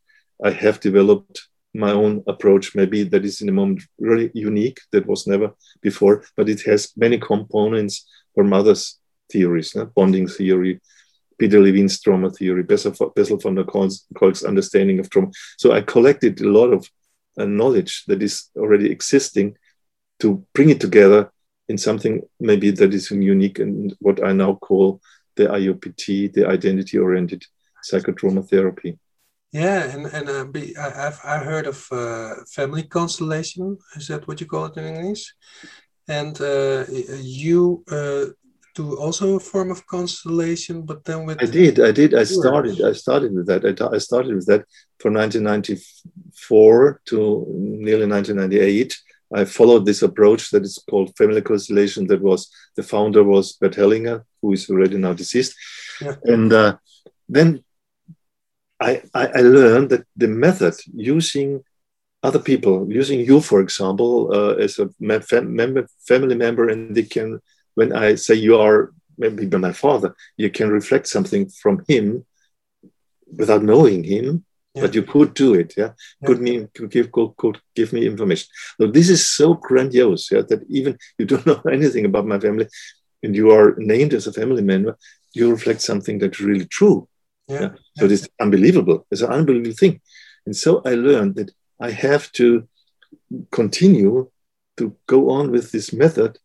I 0.48 0.50
have 0.50 0.78
developed 0.78 1.48
my 1.74 1.92
own 1.92 2.22
approach 2.26 2.74
maybe 2.74 3.02
that 3.04 3.24
is 3.24 3.40
in 3.40 3.48
a 3.48 3.52
moment 3.52 3.82
really 3.98 4.30
unique 4.34 4.78
that 4.92 5.06
was 5.06 5.26
never 5.26 5.50
before 5.82 6.24
but 6.36 6.48
it 6.48 6.62
has 6.62 6.92
many 6.96 7.18
components 7.18 8.06
from 8.34 8.52
others 8.52 8.98
theories 9.30 9.74
no? 9.74 9.86
bonding 9.86 10.26
theory 10.26 10.80
peter 11.38 11.60
levine's 11.60 12.00
trauma 12.00 12.30
theory 12.30 12.62
bessel, 12.62 12.92
van 13.38 13.54
der 13.54 13.64
kolk's 13.64 14.44
understanding 14.44 14.98
of 14.98 15.10
trauma 15.10 15.28
so 15.58 15.72
i 15.72 15.80
collected 15.80 16.40
a 16.40 16.48
lot 16.48 16.72
of 16.72 16.88
uh, 17.38 17.44
knowledge 17.44 18.04
that 18.06 18.22
is 18.22 18.50
already 18.56 18.90
existing 18.90 19.56
to 20.18 20.44
bring 20.54 20.70
it 20.70 20.80
together 20.80 21.30
in 21.68 21.76
something 21.76 22.22
maybe 22.40 22.70
that 22.70 22.94
is 22.94 23.10
unique 23.10 23.58
and 23.58 23.94
what 24.00 24.24
i 24.24 24.32
now 24.32 24.54
call 24.54 25.00
the 25.38 25.46
IOPT, 25.46 26.34
the 26.34 26.46
identity 26.46 26.98
oriented 26.98 27.44
psychotrauma 27.88 28.46
therapy. 28.46 28.98
Yeah, 29.52 29.84
and 29.84 30.06
and 30.06 30.28
uh, 30.28 30.44
be, 30.44 30.76
I, 30.76 30.90
have 30.90 31.20
I 31.24 31.38
heard 31.38 31.66
of 31.66 31.86
uh, 31.90 32.34
family 32.52 32.82
constellation. 32.82 33.78
Is 33.96 34.08
that 34.08 34.28
what 34.28 34.40
you 34.40 34.46
call 34.46 34.66
it 34.66 34.76
in 34.76 34.84
English? 34.84 35.34
And 36.06 36.38
uh, 36.40 36.84
you 37.20 37.82
uh, 37.90 38.26
do 38.74 38.96
also 38.98 39.36
a 39.36 39.40
form 39.40 39.70
of 39.70 39.86
constellation, 39.86 40.82
but 40.82 41.04
then 41.04 41.24
with 41.24 41.42
I 41.42 41.46
did, 41.46 41.80
I 41.80 41.92
did, 41.92 42.14
I 42.14 42.24
started, 42.24 42.80
I 42.82 42.92
started 42.92 43.34
with 43.34 43.46
that. 43.46 43.64
I, 43.64 43.72
I 43.96 43.98
started 43.98 44.34
with 44.34 44.46
that 44.46 44.64
from 45.00 45.14
1994 45.14 47.00
to 47.06 47.46
nearly 47.86 48.06
1998. 48.06 48.96
I 49.34 49.44
followed 49.44 49.84
this 49.84 50.02
approach 50.02 50.50
that 50.50 50.62
is 50.62 50.78
called 50.88 51.16
family 51.16 51.42
constellation. 51.42 52.06
That 52.06 52.22
was 52.22 52.50
the 52.76 52.82
founder 52.82 53.24
was 53.24 53.52
Bert 53.52 53.76
Hellinger, 53.76 54.24
who 54.40 54.52
is 54.52 54.70
already 54.70 54.98
now 54.98 55.14
deceased, 55.14 55.54
yeah. 56.00 56.16
and 56.24 56.52
uh, 56.52 56.76
then 57.28 57.62
I, 58.80 59.02
I, 59.14 59.40
learned 59.40 59.90
that 59.90 60.06
the 60.16 60.28
method 60.28 60.74
using 60.94 61.64
other 62.22 62.38
people, 62.38 62.86
using 62.90 63.20
you, 63.20 63.40
for 63.40 63.60
example, 63.60 64.30
uh, 64.32 64.54
as 64.54 64.78
a 64.78 64.88
member, 65.00 65.86
family 66.06 66.34
member, 66.34 66.68
and 66.68 66.94
they 66.94 67.02
can, 67.02 67.40
when 67.74 67.92
I 67.92 68.14
say 68.14 68.34
you 68.34 68.58
are 68.58 68.92
maybe 69.16 69.46
my 69.46 69.72
father, 69.72 70.14
you 70.36 70.50
can 70.50 70.70
reflect 70.70 71.08
something 71.08 71.48
from 71.48 71.84
him 71.88 72.24
without 73.36 73.62
knowing 73.62 74.04
him, 74.04 74.44
yeah. 74.74 74.82
but 74.82 74.94
you 74.94 75.02
could 75.02 75.34
do 75.34 75.54
it. 75.54 75.74
Yeah, 75.76 75.92
yeah. 76.20 76.26
could 76.26 76.40
me 76.40 76.66
could 76.74 76.90
give 76.90 77.10
could, 77.12 77.36
could 77.36 77.60
give 77.74 77.92
me 77.92 78.06
information. 78.06 78.48
So 78.80 78.86
this 78.86 79.08
is 79.10 79.26
so 79.26 79.54
grandiose. 79.54 80.30
Yeah, 80.30 80.42
that 80.48 80.64
even 80.68 80.98
you 81.18 81.26
don't 81.26 81.46
know 81.50 81.60
anything 81.70 82.04
about 82.04 82.26
my 82.26 82.38
family, 82.38 82.68
and 83.22 83.34
you 83.34 83.50
are 83.50 83.74
named 83.78 84.14
as 84.14 84.26
a 84.26 84.32
family 84.32 84.62
member, 84.62 84.96
you 85.34 85.50
reflect 85.50 85.82
something 85.82 86.18
that's 86.18 86.40
really 86.40 86.66
true. 86.66 87.08
Yeah. 87.48 87.70
So 87.96 88.06
it's 88.06 88.28
unbelievable. 88.40 89.06
It's 89.10 89.22
an 89.22 89.30
unbelievable 89.30 89.76
thing. 89.76 90.00
And 90.46 90.54
so 90.54 90.82
I 90.84 90.94
learned 90.94 91.36
that 91.36 91.50
I 91.80 91.90
have 91.90 92.30
to 92.32 92.68
continue 93.50 94.30
to 94.76 94.96
go 95.06 95.30
on 95.30 95.50
with 95.50 95.72
this 95.72 95.92
method. 95.92 96.38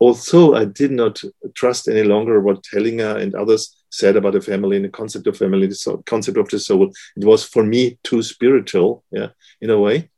Although 0.00 0.54
I 0.54 0.64
did 0.64 0.90
not 0.90 1.22
trust 1.54 1.88
any 1.88 2.02
longer 2.02 2.40
what 2.40 2.64
Hellinger 2.64 3.20
and 3.20 3.34
others 3.34 3.76
said 3.90 4.16
about 4.16 4.32
the 4.32 4.40
family 4.40 4.76
and 4.76 4.84
the 4.84 4.90
concept 4.90 5.26
of 5.28 5.36
family, 5.36 5.66
the 5.68 6.02
concept 6.04 6.36
of 6.36 6.48
the 6.48 6.58
soul, 6.58 6.90
it 7.16 7.24
was 7.24 7.44
for 7.44 7.62
me 7.62 7.98
too 8.02 8.22
spiritual, 8.22 9.04
yeah, 9.12 9.28
in 9.60 9.70
a 9.70 9.78
way. 9.78 10.10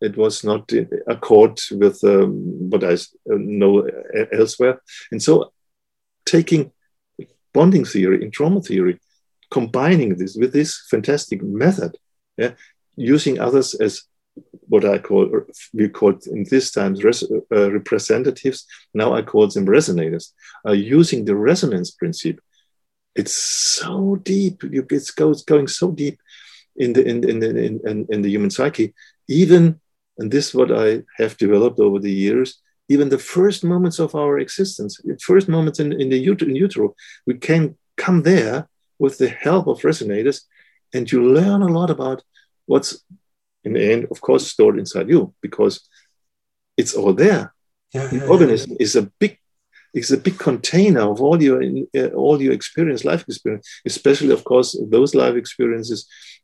It 0.00 0.16
was 0.16 0.44
not 0.44 0.72
in 0.72 0.88
accord 1.08 1.60
with 1.72 2.02
um, 2.04 2.70
what 2.70 2.84
I 2.84 2.96
know 3.26 3.86
elsewhere. 4.32 4.80
And 5.10 5.20
so 5.20 5.52
taking 6.24 6.70
bonding 7.52 7.84
theory 7.84 8.22
and 8.22 8.32
trauma 8.32 8.60
theory 8.60 9.00
combining 9.50 10.16
this 10.16 10.36
with 10.36 10.52
this 10.52 10.86
fantastic 10.90 11.42
method, 11.42 11.96
yeah, 12.36 12.52
using 12.96 13.38
others 13.38 13.74
as 13.74 14.02
what 14.68 14.84
I 14.84 14.98
call, 14.98 15.42
we 15.72 15.88
called 15.88 16.26
in 16.26 16.44
this 16.50 16.72
times 16.72 17.04
res, 17.04 17.22
uh, 17.22 17.70
representatives. 17.70 18.66
Now 18.92 19.14
I 19.14 19.22
call 19.22 19.46
them 19.48 19.66
resonators. 19.66 20.32
Uh, 20.66 20.72
using 20.72 21.24
the 21.24 21.36
resonance 21.36 21.90
principle, 21.92 22.42
it's 23.14 23.34
so 23.34 24.16
deep. 24.16 24.62
You 24.62 24.86
It 24.90 25.10
goes 25.16 25.44
going 25.44 25.68
so 25.68 25.92
deep 25.92 26.18
in 26.76 26.92
the 26.94 27.06
in 27.06 27.28
in, 27.28 27.42
in, 27.42 27.80
in, 27.86 28.06
in 28.10 28.22
the 28.22 28.30
human 28.30 28.50
psyche. 28.50 28.94
Even 29.28 29.80
and 30.18 30.30
this 30.30 30.48
is 30.48 30.54
what 30.54 30.72
I 30.72 31.02
have 31.18 31.36
developed 31.36 31.80
over 31.80 31.98
the 31.98 32.12
years. 32.12 32.60
Even 32.88 33.08
the 33.08 33.18
first 33.18 33.64
moments 33.64 33.98
of 33.98 34.14
our 34.14 34.38
existence, 34.38 35.00
the 35.02 35.18
first 35.18 35.48
moments 35.48 35.80
in, 35.80 35.92
in 35.92 36.10
the 36.10 36.22
in 36.26 36.56
utero, 36.56 36.94
we 37.26 37.34
can 37.34 37.76
come 37.96 38.22
there 38.22 38.68
with 39.04 39.18
the 39.18 39.28
help 39.28 39.66
of 39.66 39.82
resonators, 39.88 40.38
and 40.94 41.10
you 41.12 41.20
learn 41.38 41.60
a 41.62 41.74
lot 41.78 41.90
about 41.90 42.22
what's 42.66 42.90
in 43.64 43.72
the 43.74 43.92
end, 43.92 44.06
of 44.10 44.20
course, 44.20 44.46
stored 44.46 44.78
inside 44.78 45.08
you 45.08 45.34
because 45.40 45.74
it's 46.76 46.94
all 46.94 47.12
there. 47.12 47.54
Yeah, 47.94 48.06
the 48.06 48.18
yeah, 48.18 48.26
organism 48.34 48.70
yeah. 48.72 48.84
is 48.86 48.96
a 48.96 49.02
big 49.22 49.38
is 49.92 50.10
a 50.10 50.16
big 50.26 50.38
container 50.38 51.04
of 51.12 51.20
all 51.24 51.40
your 51.48 51.60
uh, 52.00 52.10
all 52.22 52.42
your 52.44 52.54
experience, 52.60 53.04
life 53.04 53.24
experience, 53.28 53.64
especially, 53.92 54.32
of 54.38 54.42
course, 54.50 54.68
those 54.96 55.14
life 55.14 55.36
experiences 55.42 55.98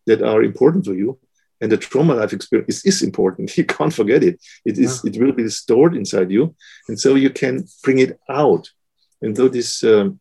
that 0.09 0.21
are 0.23 0.43
important 0.51 0.85
for 0.85 0.95
you. 1.03 1.19
And 1.63 1.71
the 1.71 1.77
trauma 1.77 2.15
life 2.15 2.33
experience 2.33 2.71
is, 2.75 2.85
is 2.91 3.03
important. 3.03 3.55
You 3.59 3.67
can't 3.77 3.99
forget 4.01 4.23
it. 4.29 4.37
It 4.71 4.77
is. 4.85 4.93
It 5.09 5.17
will 5.21 5.35
be 5.41 5.49
stored 5.63 5.95
inside 6.01 6.31
you, 6.37 6.55
and 6.89 6.97
so 7.05 7.11
you 7.25 7.31
can 7.31 7.55
bring 7.85 7.99
it 8.07 8.13
out. 8.29 8.65
And 9.23 9.37
though 9.37 9.53
this 9.59 9.71
um, 9.85 10.21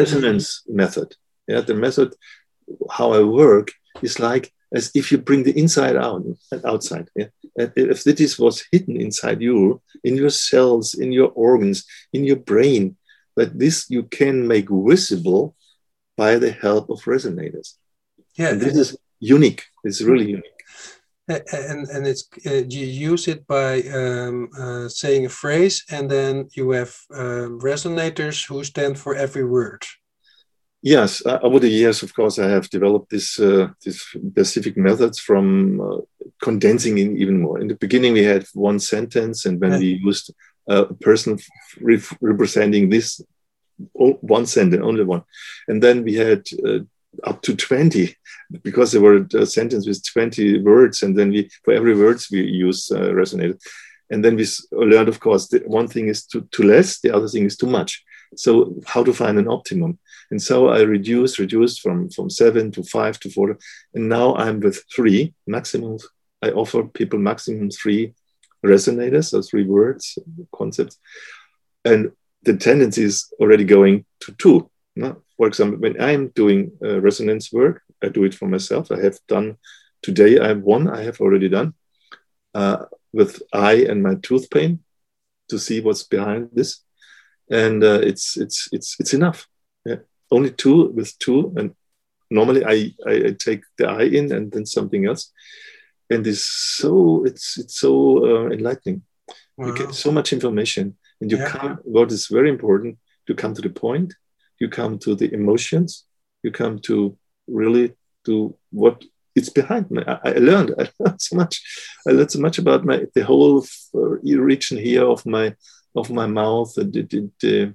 resonance 0.00 0.46
method 0.82 1.08
yeah, 1.48 1.60
the 1.60 1.74
method, 1.74 2.14
how 2.90 3.12
I 3.12 3.22
work, 3.22 3.72
is 4.02 4.18
like 4.18 4.52
as 4.74 4.90
if 4.94 5.12
you 5.12 5.18
bring 5.18 5.42
the 5.42 5.58
inside 5.58 5.96
out 5.96 6.22
and 6.24 6.64
outside. 6.64 7.08
Yeah? 7.14 7.26
And 7.56 7.72
if 7.76 8.04
this 8.04 8.38
was 8.38 8.64
hidden 8.72 8.96
inside 8.96 9.40
you, 9.42 9.82
in 10.02 10.16
your 10.16 10.30
cells, 10.30 10.94
in 10.94 11.12
your 11.12 11.30
organs, 11.34 11.84
in 12.12 12.24
your 12.24 12.36
brain, 12.36 12.96
but 13.36 13.58
this 13.58 13.90
you 13.90 14.04
can 14.04 14.46
make 14.46 14.68
visible 14.70 15.54
by 16.16 16.38
the 16.38 16.50
help 16.50 16.90
of 16.90 17.00
resonators. 17.02 17.74
Yeah, 18.36 18.50
and 18.50 18.60
this 18.60 18.76
is 18.76 18.96
unique. 19.20 19.64
It's 19.84 20.00
really 20.02 20.28
unique. 20.30 20.44
And 21.28 21.88
and 21.88 22.06
it's 22.06 22.28
uh, 22.46 22.64
you 22.68 22.86
use 22.86 23.28
it 23.28 23.46
by 23.46 23.82
um, 23.82 24.50
uh, 24.58 24.88
saying 24.88 25.26
a 25.26 25.28
phrase, 25.28 25.84
and 25.90 26.10
then 26.10 26.48
you 26.52 26.70
have 26.72 26.94
um, 27.14 27.60
resonators 27.60 28.46
who 28.46 28.64
stand 28.64 28.98
for 28.98 29.14
every 29.14 29.44
word. 29.44 29.82
Yes, 30.84 31.24
uh, 31.24 31.38
over 31.42 31.60
the 31.60 31.68
years, 31.68 32.02
of 32.02 32.12
course, 32.12 32.40
I 32.40 32.48
have 32.48 32.68
developed 32.68 33.10
this 33.10 33.38
uh, 33.38 33.68
this 33.84 34.00
specific 34.00 34.76
methods 34.76 35.20
from 35.20 35.80
uh, 35.80 35.98
condensing 36.42 36.98
in 36.98 37.16
even 37.16 37.40
more. 37.40 37.60
In 37.60 37.68
the 37.68 37.76
beginning, 37.76 38.14
we 38.14 38.24
had 38.24 38.44
one 38.52 38.80
sentence, 38.80 39.46
and 39.46 39.60
when 39.60 39.78
we 39.78 40.00
used 40.04 40.34
a 40.66 40.92
person 40.94 41.38
re- 41.80 42.02
representing 42.20 42.90
this 42.90 43.20
one 43.94 44.46
sentence, 44.46 44.82
only 44.84 45.04
one, 45.04 45.22
and 45.68 45.80
then 45.80 46.02
we 46.02 46.14
had 46.14 46.42
uh, 46.66 46.80
up 47.22 47.42
to 47.42 47.54
twenty 47.54 48.16
because 48.62 48.90
there 48.90 49.00
were 49.00 49.24
a 49.34 49.46
sentence 49.46 49.86
with 49.86 50.04
twenty 50.12 50.58
words, 50.58 51.02
and 51.04 51.16
then 51.16 51.30
we 51.30 51.48
for 51.64 51.74
every 51.74 51.94
words 51.94 52.28
we 52.32 52.42
use 52.42 52.90
uh, 52.90 53.12
resonator. 53.14 53.56
And 54.10 54.22
then 54.22 54.36
we 54.36 54.46
learned, 54.72 55.08
of 55.08 55.20
course, 55.20 55.48
one 55.64 55.88
thing 55.88 56.08
is 56.08 56.26
too, 56.26 56.46
too 56.50 56.64
less, 56.64 57.00
the 57.00 57.14
other 57.14 57.28
thing 57.28 57.46
is 57.46 57.56
too 57.56 57.68
much. 57.68 58.04
So 58.36 58.74
how 58.84 59.04
to 59.04 59.12
find 59.14 59.38
an 59.38 59.48
optimum? 59.48 59.98
And 60.30 60.40
so 60.40 60.68
I 60.68 60.82
reduced, 60.82 61.38
reduced 61.38 61.80
from, 61.80 62.10
from 62.10 62.30
seven 62.30 62.70
to 62.72 62.82
five 62.82 63.18
to 63.20 63.30
four. 63.30 63.58
And 63.94 64.08
now 64.08 64.34
I'm 64.36 64.60
with 64.60 64.84
three 64.94 65.34
maximum. 65.46 65.98
I 66.42 66.50
offer 66.50 66.84
people 66.84 67.18
maximum 67.18 67.70
three 67.70 68.14
resonators, 68.64 69.30
so 69.30 69.42
three 69.42 69.66
words, 69.66 70.18
concepts, 70.54 70.98
and 71.84 72.12
the 72.42 72.56
tendency 72.56 73.02
is 73.02 73.32
already 73.40 73.64
going 73.64 74.04
to 74.20 74.32
two. 74.32 74.70
No? 74.96 75.22
For 75.36 75.46
example, 75.46 75.78
when 75.78 76.00
I'm 76.00 76.28
doing 76.28 76.72
uh, 76.84 77.00
resonance 77.00 77.52
work, 77.52 77.82
I 78.02 78.08
do 78.08 78.24
it 78.24 78.34
for 78.34 78.46
myself. 78.46 78.90
I 78.90 79.00
have 79.00 79.18
done 79.28 79.56
today. 80.02 80.38
I 80.38 80.48
have 80.48 80.62
one. 80.62 80.88
I 80.88 81.02
have 81.02 81.20
already 81.20 81.48
done 81.48 81.74
uh, 82.54 82.84
with 83.12 83.42
eye 83.52 83.86
and 83.88 84.02
my 84.02 84.16
tooth 84.16 84.50
pain 84.50 84.80
to 85.48 85.58
see 85.58 85.80
what's 85.80 86.02
behind 86.02 86.50
this, 86.52 86.82
and 87.50 87.82
uh, 87.84 88.00
it's 88.02 88.36
it's 88.36 88.68
it's 88.72 88.96
it's 88.98 89.14
enough. 89.14 89.46
Only 90.32 90.50
two 90.50 90.90
with 90.96 91.16
two, 91.18 91.52
and 91.56 91.74
normally 92.30 92.64
I, 92.64 92.76
I, 93.06 93.14
I 93.28 93.30
take 93.38 93.62
the 93.78 93.86
eye 93.88 94.08
in 94.18 94.32
and 94.32 94.50
then 94.50 94.66
something 94.66 95.06
else, 95.06 95.30
and 96.10 96.26
it's 96.26 96.44
so 96.78 97.24
it's 97.24 97.58
it's 97.58 97.76
so 97.78 97.92
uh, 98.24 98.50
enlightening. 98.50 99.02
Wow. 99.56 99.66
You 99.66 99.74
get 99.76 99.94
so 99.94 100.10
much 100.10 100.32
information, 100.32 100.96
and 101.20 101.30
you 101.30 101.38
yeah. 101.38 101.48
come. 101.48 101.78
What 101.84 102.10
is 102.10 102.26
very 102.26 102.48
important 102.48 102.98
to 103.26 103.34
come 103.34 103.54
to 103.54 103.62
the 103.62 103.70
point. 103.70 104.14
You 104.58 104.68
come 104.68 104.98
to 105.00 105.14
the 105.14 105.32
emotions. 105.32 106.04
You 106.42 106.50
come 106.50 106.78
to 106.80 107.16
really 107.46 107.94
to 108.26 108.56
what 108.70 109.04
it's 109.34 109.48
behind 109.48 109.90
me. 109.90 110.02
I, 110.06 110.18
I, 110.24 110.32
learned, 110.32 110.74
I 110.78 110.88
learned 110.98 111.20
so 111.20 111.36
much. 111.36 111.62
I 112.06 112.12
learned 112.12 112.30
so 112.30 112.40
much 112.40 112.58
about 112.58 112.84
my 112.84 113.06
the 113.14 113.24
whole 113.24 113.64
uh, 113.94 113.98
region 113.98 114.78
here 114.78 115.04
of 115.04 115.24
my 115.26 115.54
of 115.94 116.10
my 116.10 116.26
mouth, 116.26 116.72
the 116.74 116.84
the, 116.84 117.30
the, 117.40 117.74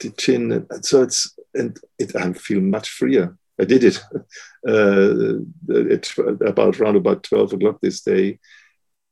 the, 0.00 0.10
chin. 0.10 0.52
And 0.52 0.84
So 0.84 1.02
it's 1.02 1.36
and 1.54 1.78
it, 1.98 2.14
I 2.16 2.32
feel 2.32 2.60
much 2.60 2.90
freer. 2.90 3.36
I 3.58 3.64
did 3.64 3.84
it 3.84 4.00
uh, 4.68 5.38
at 5.92 6.18
about 6.46 6.78
around 6.78 6.96
about 6.96 7.22
twelve 7.22 7.52
o'clock 7.52 7.78
this 7.80 8.02
day, 8.02 8.38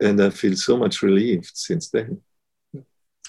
and 0.01 0.21
I 0.21 0.31
feel 0.31 0.57
so 0.57 0.77
much 0.77 1.03
relieved 1.03 1.51
since 1.55 1.91
then. 1.91 2.21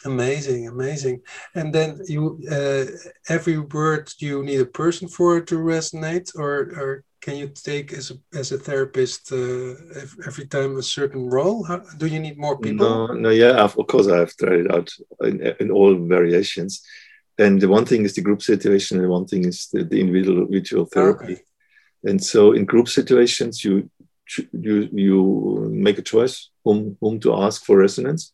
Amazing, 0.04 0.68
amazing. 0.68 1.22
And 1.56 1.74
then 1.74 2.00
you, 2.06 2.40
uh, 2.52 2.86
every 3.28 3.58
word 3.58 4.14
you 4.20 4.44
need 4.44 4.62
a 4.62 4.66
person 4.66 5.08
for 5.08 5.38
it 5.38 5.48
to 5.48 5.56
resonate, 5.56 6.32
or 6.38 6.72
or 6.80 7.04
can 7.26 7.38
you 7.38 7.48
take 7.48 7.92
as 7.92 8.12
a, 8.12 8.38
as 8.38 8.52
a 8.52 8.60
therapist 8.60 9.32
uh, 9.32 9.74
every 10.28 10.46
time 10.46 10.78
a 10.78 10.84
certain 10.84 11.26
role? 11.28 11.64
How, 11.64 11.78
do 11.98 12.06
you 12.06 12.20
need 12.20 12.38
more 12.38 12.60
people? 12.60 13.08
No, 13.08 13.14
no, 13.14 13.30
yeah, 13.30 13.64
of 13.64 13.76
course 13.88 14.08
I 14.08 14.18
have 14.20 14.36
tried 14.38 14.60
it 14.66 14.72
out 14.72 14.94
in, 15.22 15.42
in 15.60 15.72
all 15.72 15.96
variations. 15.96 16.84
And 17.38 17.62
the 17.62 17.68
one 17.68 17.86
thing 17.86 18.04
is 18.06 18.16
the 18.16 18.22
group 18.22 18.42
situation, 18.42 19.00
and 19.00 19.10
one 19.10 19.26
thing 19.26 19.46
is 19.46 19.68
the, 19.72 19.84
the 19.84 20.00
individual, 20.00 20.42
individual 20.44 20.86
therapy. 20.86 21.34
Okay. 21.34 21.42
And 22.06 22.24
so 22.24 22.54
in 22.54 22.66
group 22.66 22.88
situations, 22.88 23.64
you 23.64 23.90
you 24.52 24.90
you 24.92 25.70
make 25.72 25.98
a 25.98 26.02
choice 26.02 26.50
whom 26.64 26.98
whom 27.02 27.20
to 27.20 27.34
ask 27.34 27.66
for 27.66 27.78
resonance. 27.78 28.34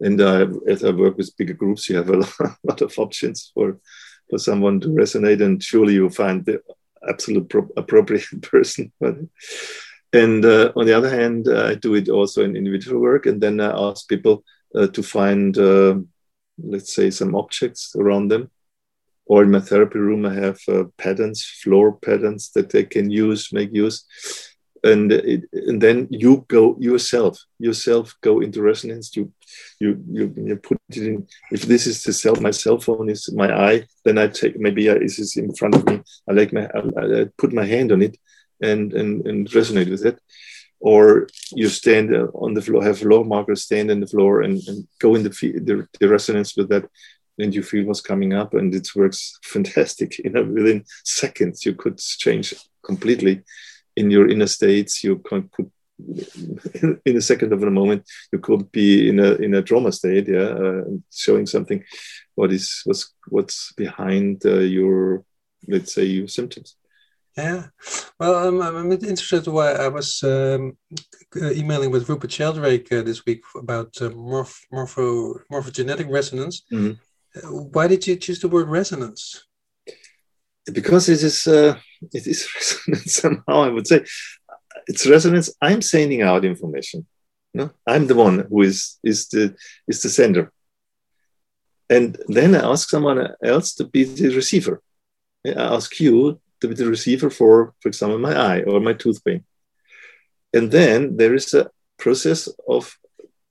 And 0.00 0.20
uh, 0.20 0.46
as 0.68 0.84
I 0.84 0.90
work 0.90 1.16
with 1.16 1.36
bigger 1.36 1.54
groups, 1.54 1.88
you 1.88 1.96
have 1.96 2.10
a 2.10 2.18
lot 2.64 2.82
of 2.82 2.98
options 2.98 3.50
for 3.54 3.80
for 4.30 4.38
someone 4.38 4.80
to 4.80 4.88
resonate, 4.88 5.42
and 5.42 5.62
surely 5.62 5.94
you 5.94 6.10
find 6.10 6.44
the 6.44 6.60
absolute 7.08 7.48
pro- 7.48 7.68
appropriate 7.76 8.42
person. 8.42 8.92
and 10.12 10.44
uh, 10.44 10.72
on 10.76 10.86
the 10.86 10.92
other 10.92 11.10
hand, 11.10 11.48
I 11.48 11.74
do 11.74 11.94
it 11.94 12.08
also 12.08 12.44
in 12.44 12.56
individual 12.56 13.00
work, 13.00 13.26
and 13.26 13.40
then 13.40 13.60
I 13.60 13.70
ask 13.70 14.08
people 14.08 14.44
uh, 14.74 14.88
to 14.88 15.02
find, 15.02 15.56
uh, 15.56 15.96
let's 16.62 16.94
say, 16.94 17.10
some 17.10 17.34
objects 17.34 17.94
around 17.96 18.28
them. 18.28 18.50
Or 19.26 19.42
in 19.42 19.50
my 19.50 19.60
therapy 19.60 19.98
room, 19.98 20.24
I 20.24 20.34
have 20.34 20.58
uh, 20.68 20.84
patterns, 20.96 21.44
floor 21.62 21.92
patterns 21.92 22.50
that 22.52 22.70
they 22.70 22.84
can 22.84 23.10
use, 23.10 23.52
make 23.52 23.74
use. 23.74 24.04
And 24.84 25.12
it, 25.12 25.44
and 25.52 25.80
then 25.80 26.06
you 26.10 26.46
go 26.48 26.76
yourself. 26.78 27.38
Yourself 27.58 28.14
go 28.22 28.40
into 28.40 28.62
resonance. 28.62 29.14
You 29.16 29.32
you 29.80 30.02
you, 30.08 30.32
you 30.36 30.56
put 30.56 30.78
it 30.90 30.96
in. 30.98 31.26
If 31.50 31.62
this 31.62 31.86
is 31.86 32.04
the 32.04 32.12
cell 32.12 32.36
my 32.36 32.52
cell 32.52 32.78
phone 32.78 33.10
is 33.10 33.32
my 33.32 33.52
eye 33.52 33.86
then 34.04 34.18
i 34.18 34.28
take 34.28 34.56
maybe 34.58 34.86
this 34.86 35.18
is 35.18 35.36
in 35.36 35.52
front 35.54 35.74
of 35.74 35.84
me. 35.84 36.00
I 36.28 36.32
like 36.32 36.52
my 36.52 36.68
I, 36.74 37.22
I 37.22 37.24
put 37.36 37.52
my 37.52 37.64
hand 37.64 37.90
on 37.90 38.02
it 38.02 38.16
and 38.62 38.92
and 38.92 39.26
and 39.26 39.48
resonate 39.48 39.90
with 39.90 40.06
it 40.06 40.20
or 40.80 41.26
you 41.52 41.68
stand 41.68 42.14
on 42.34 42.54
the 42.54 42.62
floor 42.62 42.84
have 42.84 42.98
floor 42.98 43.24
markers 43.24 43.62
stand 43.62 43.90
on 43.90 44.00
the 44.00 44.06
floor 44.06 44.42
and, 44.42 44.60
and 44.68 44.86
go 45.00 45.14
in 45.14 45.22
the, 45.22 45.30
the, 45.30 45.86
the 45.98 46.08
resonance 46.08 46.56
with 46.56 46.68
that 46.68 46.88
and 47.38 47.54
you 47.54 47.62
feel 47.62 47.86
what's 47.86 48.00
coming 48.00 48.32
up 48.32 48.54
and 48.54 48.74
it 48.74 48.88
works 48.94 49.38
fantastic. 49.42 50.18
You 50.24 50.30
know 50.30 50.44
within 50.44 50.84
seconds 51.04 51.64
you 51.64 51.74
could 51.74 51.98
change 51.98 52.54
completely 52.82 53.42
in 53.96 54.10
your 54.10 54.28
inner 54.28 54.46
states. 54.46 55.04
You 55.04 55.18
can 55.18 55.48
put 55.48 55.70
in 57.04 57.16
a 57.16 57.20
second 57.20 57.52
of 57.52 57.62
a 57.62 57.70
moment 57.70 58.08
you 58.32 58.38
could 58.38 58.70
be 58.70 59.08
in 59.08 59.18
a 59.18 59.32
in 59.34 59.54
a 59.54 59.62
drama 59.62 59.90
state 59.90 60.28
yeah 60.28 60.50
uh, 60.64 60.84
showing 61.12 61.46
something. 61.46 61.82
What 62.34 62.52
is 62.52 62.82
what's 62.84 63.14
what's 63.28 63.72
behind 63.72 64.44
uh, 64.44 64.60
your 64.60 65.24
let's 65.66 65.92
say 65.94 66.04
your 66.04 66.28
symptoms 66.28 66.76
yeah. 67.38 67.62
Well 68.18 68.34
um, 68.34 68.60
i'm 68.62 68.92
interested 68.92 69.46
why 69.46 69.72
i 69.72 69.88
was 69.88 70.22
um, 70.24 70.76
emailing 71.36 71.90
with 71.90 72.08
rupert 72.08 72.32
sheldrake 72.32 72.90
uh, 72.92 73.02
this 73.02 73.24
week 73.26 73.42
about 73.54 73.90
uh, 74.00 74.10
morph- 74.10 74.66
morpho 74.72 75.34
morphogenetic 75.52 76.10
resonance. 76.10 76.56
Mm-hmm. 76.72 76.94
why 77.74 77.86
did 77.86 78.06
you 78.06 78.16
choose 78.16 78.40
the 78.40 78.48
word 78.48 78.68
resonance? 78.68 79.22
Because 80.78 81.08
it 81.08 81.22
is 81.22 81.46
uh, 81.46 81.78
it 82.18 82.26
is 82.26 82.40
resonance 82.56 83.14
somehow 83.14 83.62
i 83.62 83.68
would 83.68 83.86
say. 83.86 84.00
It's 84.90 85.06
resonance. 85.06 85.48
I'm 85.60 85.82
sending 85.82 86.22
out 86.22 86.46
information. 86.46 87.06
No? 87.52 87.70
I'm 87.86 88.06
the 88.06 88.14
one 88.14 88.46
who 88.48 88.62
is 88.62 88.98
is 89.04 89.28
the 89.28 89.54
is 89.86 90.00
the 90.02 90.08
sender. 90.08 90.50
And 91.90 92.08
then 92.36 92.54
i 92.54 92.62
ask 92.72 92.88
someone 92.88 93.20
else 93.42 93.74
to 93.74 93.84
be 93.84 94.04
the 94.04 94.34
receiver. 94.34 94.80
I 95.46 95.50
ask 95.76 96.00
you 96.00 96.40
to 96.60 96.68
be 96.68 96.74
the 96.74 96.86
receiver 96.86 97.30
for 97.30 97.74
for 97.80 97.88
example 97.88 98.18
my 98.18 98.34
eye 98.34 98.62
or 98.62 98.80
my 98.80 98.92
tooth 98.92 99.24
pain 99.24 99.44
and 100.52 100.70
then 100.70 101.16
there 101.16 101.34
is 101.34 101.52
a 101.54 101.70
process 101.98 102.48
of 102.68 102.96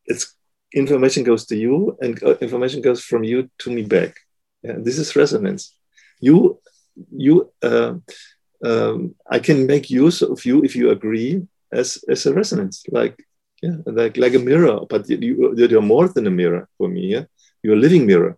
it's 0.06 0.36
information 0.74 1.24
goes 1.24 1.46
to 1.46 1.56
you 1.56 1.98
and 2.02 2.22
uh, 2.24 2.38
information 2.40 2.82
goes 2.82 3.02
from 3.04 3.24
you 3.24 3.50
to 3.58 3.72
me 3.72 3.82
back 3.84 4.16
yeah, 4.64 4.78
this 4.78 4.98
is 4.98 5.16
resonance 5.16 5.74
you 6.20 6.60
you 7.12 7.52
uh, 7.62 7.94
um, 8.64 9.16
I 9.30 9.40
can 9.40 9.68
make 9.68 9.90
use 9.90 10.22
of 10.22 10.46
you 10.46 10.64
if 10.64 10.76
you 10.76 10.90
agree 10.90 11.48
as 11.72 12.04
as 12.10 12.26
a 12.26 12.34
resonance, 12.34 12.84
like 12.92 13.16
yeah, 13.62 13.78
like 13.86 14.18
like 14.18 14.34
a 14.34 14.40
mirror. 14.40 14.82
But 14.90 15.10
you 15.10 15.54
you're 15.56 15.82
more 15.82 16.08
than 16.08 16.28
a 16.28 16.32
mirror 16.32 16.68
for 16.78 16.88
me. 16.88 17.08
Yeah, 17.14 17.26
you're 17.62 17.76
a 17.76 17.80
living 17.80 18.06
mirror. 18.06 18.38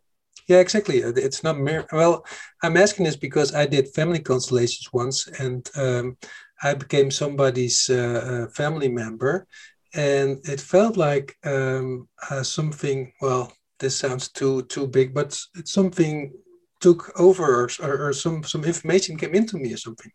Yeah, 0.50 0.58
exactly. 0.58 0.98
It's 0.98 1.44
not 1.44 1.60
mirror. 1.60 1.86
Well, 1.92 2.26
I'm 2.64 2.76
asking 2.76 3.06
this 3.06 3.16
because 3.16 3.54
I 3.54 3.68
did 3.68 3.94
family 3.94 4.20
constellations 4.20 4.92
once, 4.92 5.28
and 5.28 5.70
um, 5.76 6.18
I 6.64 6.74
became 6.74 7.12
somebody's 7.12 7.88
uh, 7.88 8.48
uh, 8.48 8.52
family 8.52 8.90
member, 8.90 9.46
and 9.94 10.40
it 10.46 10.60
felt 10.60 10.98
like 10.98 11.38
um, 11.46 12.10
uh, 12.32 12.42
something. 12.42 13.14
Well, 13.22 13.54
this 13.78 13.96
sounds 13.96 14.30
too 14.30 14.64
too 14.64 14.88
big, 14.88 15.14
but 15.14 15.40
it's 15.56 15.72
something 15.72 16.34
took 16.80 17.12
over 17.20 17.46
or, 17.46 17.70
or, 17.84 18.08
or, 18.08 18.14
some 18.14 18.44
some 18.44 18.64
information 18.64 19.18
came 19.18 19.36
into 19.36 19.58
me 19.58 19.74
or 19.74 19.78
something. 19.78 20.12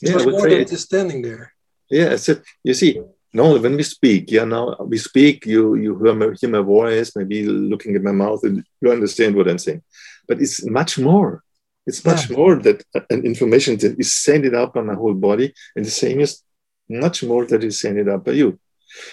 It 0.00 0.10
yeah, 0.10 0.14
was 0.14 0.26
more 0.26 0.48
than 0.48 0.66
just 0.68 0.84
standing 0.84 1.22
there. 1.22 1.52
Yeah, 1.90 2.16
so 2.16 2.36
you 2.62 2.74
see, 2.74 3.00
no, 3.34 3.58
when 3.58 3.76
we 3.76 3.82
speak, 3.82 4.30
yeah, 4.30 4.44
now 4.44 4.76
we 4.80 4.98
speak, 4.98 5.46
you 5.46 5.74
you 5.74 5.98
hear 6.02 6.14
my, 6.14 6.28
hear 6.38 6.50
my 6.50 6.60
voice, 6.60 7.16
maybe 7.16 7.44
looking 7.44 7.96
at 7.96 8.02
my 8.02 8.12
mouth, 8.12 8.44
and 8.44 8.64
you 8.80 8.92
understand 8.92 9.34
what 9.34 9.48
I'm 9.48 9.58
saying. 9.58 9.82
But 10.28 10.40
it's 10.40 10.64
much 10.66 10.98
more. 10.98 11.42
It's 11.86 12.04
much 12.04 12.28
yeah. 12.28 12.36
more 12.36 12.56
that 12.56 12.84
uh, 12.94 13.00
an 13.10 13.24
information 13.24 13.76
that 13.78 13.98
is 13.98 14.14
sent 14.14 14.44
it 14.44 14.54
out 14.54 14.74
by 14.74 14.82
my 14.82 14.94
whole 14.94 15.14
body, 15.14 15.54
and 15.74 15.84
the 15.84 15.90
same 15.90 16.20
is 16.20 16.42
much 16.88 17.22
more 17.22 17.46
that 17.46 17.64
is 17.64 17.80
sent 17.80 17.98
it 17.98 18.08
out 18.08 18.24
by 18.24 18.32
you. 18.32 18.58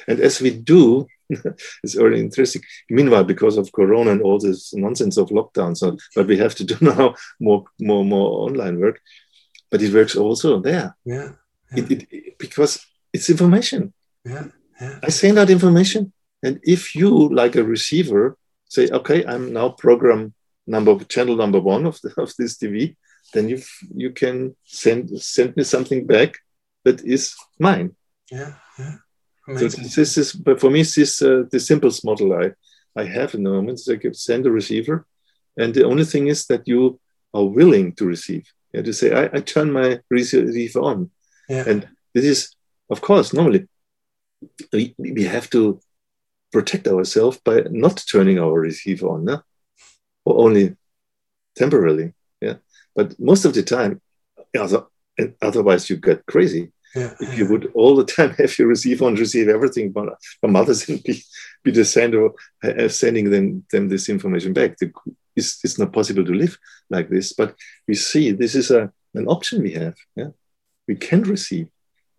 And 0.07 0.19
as 0.19 0.41
we 0.41 0.51
do, 0.51 1.07
it's 1.83 1.93
very 1.93 2.19
interesting. 2.19 2.61
Meanwhile, 2.89 3.23
because 3.23 3.57
of 3.57 3.71
Corona 3.71 4.11
and 4.11 4.21
all 4.21 4.39
this 4.39 4.73
nonsense 4.73 5.15
of 5.17 5.29
lockdown, 5.29 5.77
so 5.77 5.89
uh, 5.89 5.95
but 6.15 6.27
we 6.27 6.37
have 6.37 6.55
to 6.55 6.65
do 6.65 6.75
now 6.81 7.15
more, 7.39 7.63
more, 7.79 8.03
more 8.03 8.49
online 8.49 8.79
work. 8.79 8.99
But 9.71 9.81
it 9.81 9.93
works 9.93 10.15
also 10.15 10.59
there. 10.59 10.97
Yeah. 11.05 11.29
yeah. 11.71 11.83
It, 11.83 12.07
it, 12.11 12.37
because 12.39 12.85
it's 13.13 13.29
information. 13.29 13.93
Yeah. 14.25 14.47
yeah. 14.81 14.99
I 15.03 15.09
send 15.09 15.39
out 15.39 15.49
information, 15.49 16.13
and 16.43 16.59
if 16.63 16.95
you, 16.95 17.29
like 17.29 17.55
a 17.55 17.63
receiver, 17.63 18.37
say, 18.65 18.89
"Okay, 18.89 19.25
I'm 19.25 19.53
now 19.53 19.69
program 19.69 20.33
number 20.67 21.03
channel 21.05 21.35
number 21.35 21.59
one 21.59 21.85
of 21.85 21.99
the, 22.01 22.13
of 22.21 22.33
this 22.37 22.57
TV," 22.57 22.95
then 23.33 23.49
you 23.49 23.61
you 23.95 24.11
can 24.11 24.55
send 24.65 25.09
send 25.21 25.55
me 25.55 25.63
something 25.63 26.05
back 26.05 26.35
that 26.85 27.01
is 27.01 27.35
mine. 27.59 27.95
Yeah. 28.31 28.53
Yeah. 28.77 28.95
So 29.57 29.67
this 29.67 30.17
is, 30.17 30.33
but 30.33 30.59
for 30.59 30.69
me, 30.69 30.81
this 30.81 30.97
is 30.97 31.21
uh, 31.21 31.43
the 31.51 31.59
simplest 31.59 32.05
model 32.05 32.33
I, 32.33 32.51
I 32.95 33.05
have 33.05 33.33
in 33.33 33.43
the 33.43 33.49
moment. 33.49 33.81
I 33.89 33.95
can 33.95 34.13
send 34.13 34.45
a 34.45 34.51
receiver, 34.51 35.07
and 35.57 35.73
the 35.73 35.85
only 35.85 36.05
thing 36.05 36.27
is 36.27 36.45
that 36.47 36.67
you 36.67 36.99
are 37.33 37.45
willing 37.45 37.93
to 37.93 38.05
receive. 38.05 38.45
Yeah, 38.73 38.83
to 38.83 38.93
say, 38.93 39.11
I, 39.11 39.37
I 39.37 39.39
turn 39.41 39.71
my 39.71 39.99
receiver 40.09 40.79
on, 40.81 41.09
yeah. 41.49 41.63
and 41.67 41.89
this 42.13 42.25
is, 42.25 42.55
of 42.91 43.01
course, 43.01 43.33
normally 43.33 43.67
we, 44.71 44.95
we 44.97 45.23
have 45.23 45.49
to 45.51 45.79
protect 46.51 46.87
ourselves 46.87 47.39
by 47.43 47.61
not 47.69 48.03
turning 48.11 48.39
our 48.39 48.59
receiver 48.59 49.07
on, 49.09 49.25
no? 49.25 49.41
or 50.25 50.45
only 50.45 50.75
temporarily. 51.55 52.13
Yeah, 52.41 52.55
but 52.95 53.19
most 53.19 53.45
of 53.45 53.53
the 53.53 53.63
time, 53.63 54.01
otherwise 55.41 55.89
you 55.89 55.97
get 55.97 56.25
crazy. 56.25 56.71
Yeah, 56.95 57.13
if 57.19 57.37
you 57.37 57.47
would 57.47 57.71
all 57.75 57.95
the 57.95 58.05
time 58.05 58.31
have 58.31 58.57
your 58.57 58.67
receiver 58.67 59.05
on, 59.05 59.15
receive 59.15 59.47
everything 59.47 59.93
from, 59.93 60.09
from 60.41 60.55
others 60.55 60.89
and 60.89 61.03
be, 61.03 61.23
be 61.63 61.71
the 61.71 61.85
sender 61.85 62.29
uh, 62.63 62.87
sending 62.87 63.29
them, 63.29 63.63
them 63.71 63.89
this 63.89 64.09
information 64.09 64.53
back. 64.53 64.77
The, 64.77 64.91
it's, 65.35 65.63
it's 65.63 65.77
not 65.77 65.93
possible 65.93 66.25
to 66.25 66.33
live 66.33 66.57
like 66.89 67.09
this, 67.09 67.33
but 67.33 67.55
we 67.87 67.93
see 67.93 68.31
this 68.31 68.55
is 68.55 68.71
a, 68.71 68.91
an 69.13 69.27
option 69.27 69.61
we 69.61 69.73
have. 69.73 69.95
Yeah? 70.15 70.29
We 70.87 70.95
can 70.95 71.21
receive. 71.23 71.67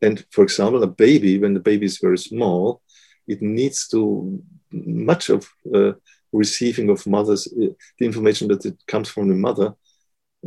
And 0.02 0.24
for 0.30 0.42
example, 0.42 0.82
a 0.82 0.86
baby, 0.86 1.38
when 1.38 1.54
the 1.54 1.60
baby 1.60 1.86
is 1.86 1.98
very 1.98 2.18
small, 2.18 2.82
it 3.26 3.42
needs 3.42 3.88
to 3.88 4.42
much 4.72 5.28
of 5.28 5.48
uh, 5.74 5.92
receiving 6.32 6.88
of 6.90 7.06
mothers, 7.06 7.46
uh, 7.48 7.66
the 7.98 8.06
information 8.06 8.48
that 8.48 8.64
it 8.64 8.76
comes 8.86 9.08
from 9.08 9.28
the 9.28 9.34
mother 9.34 9.74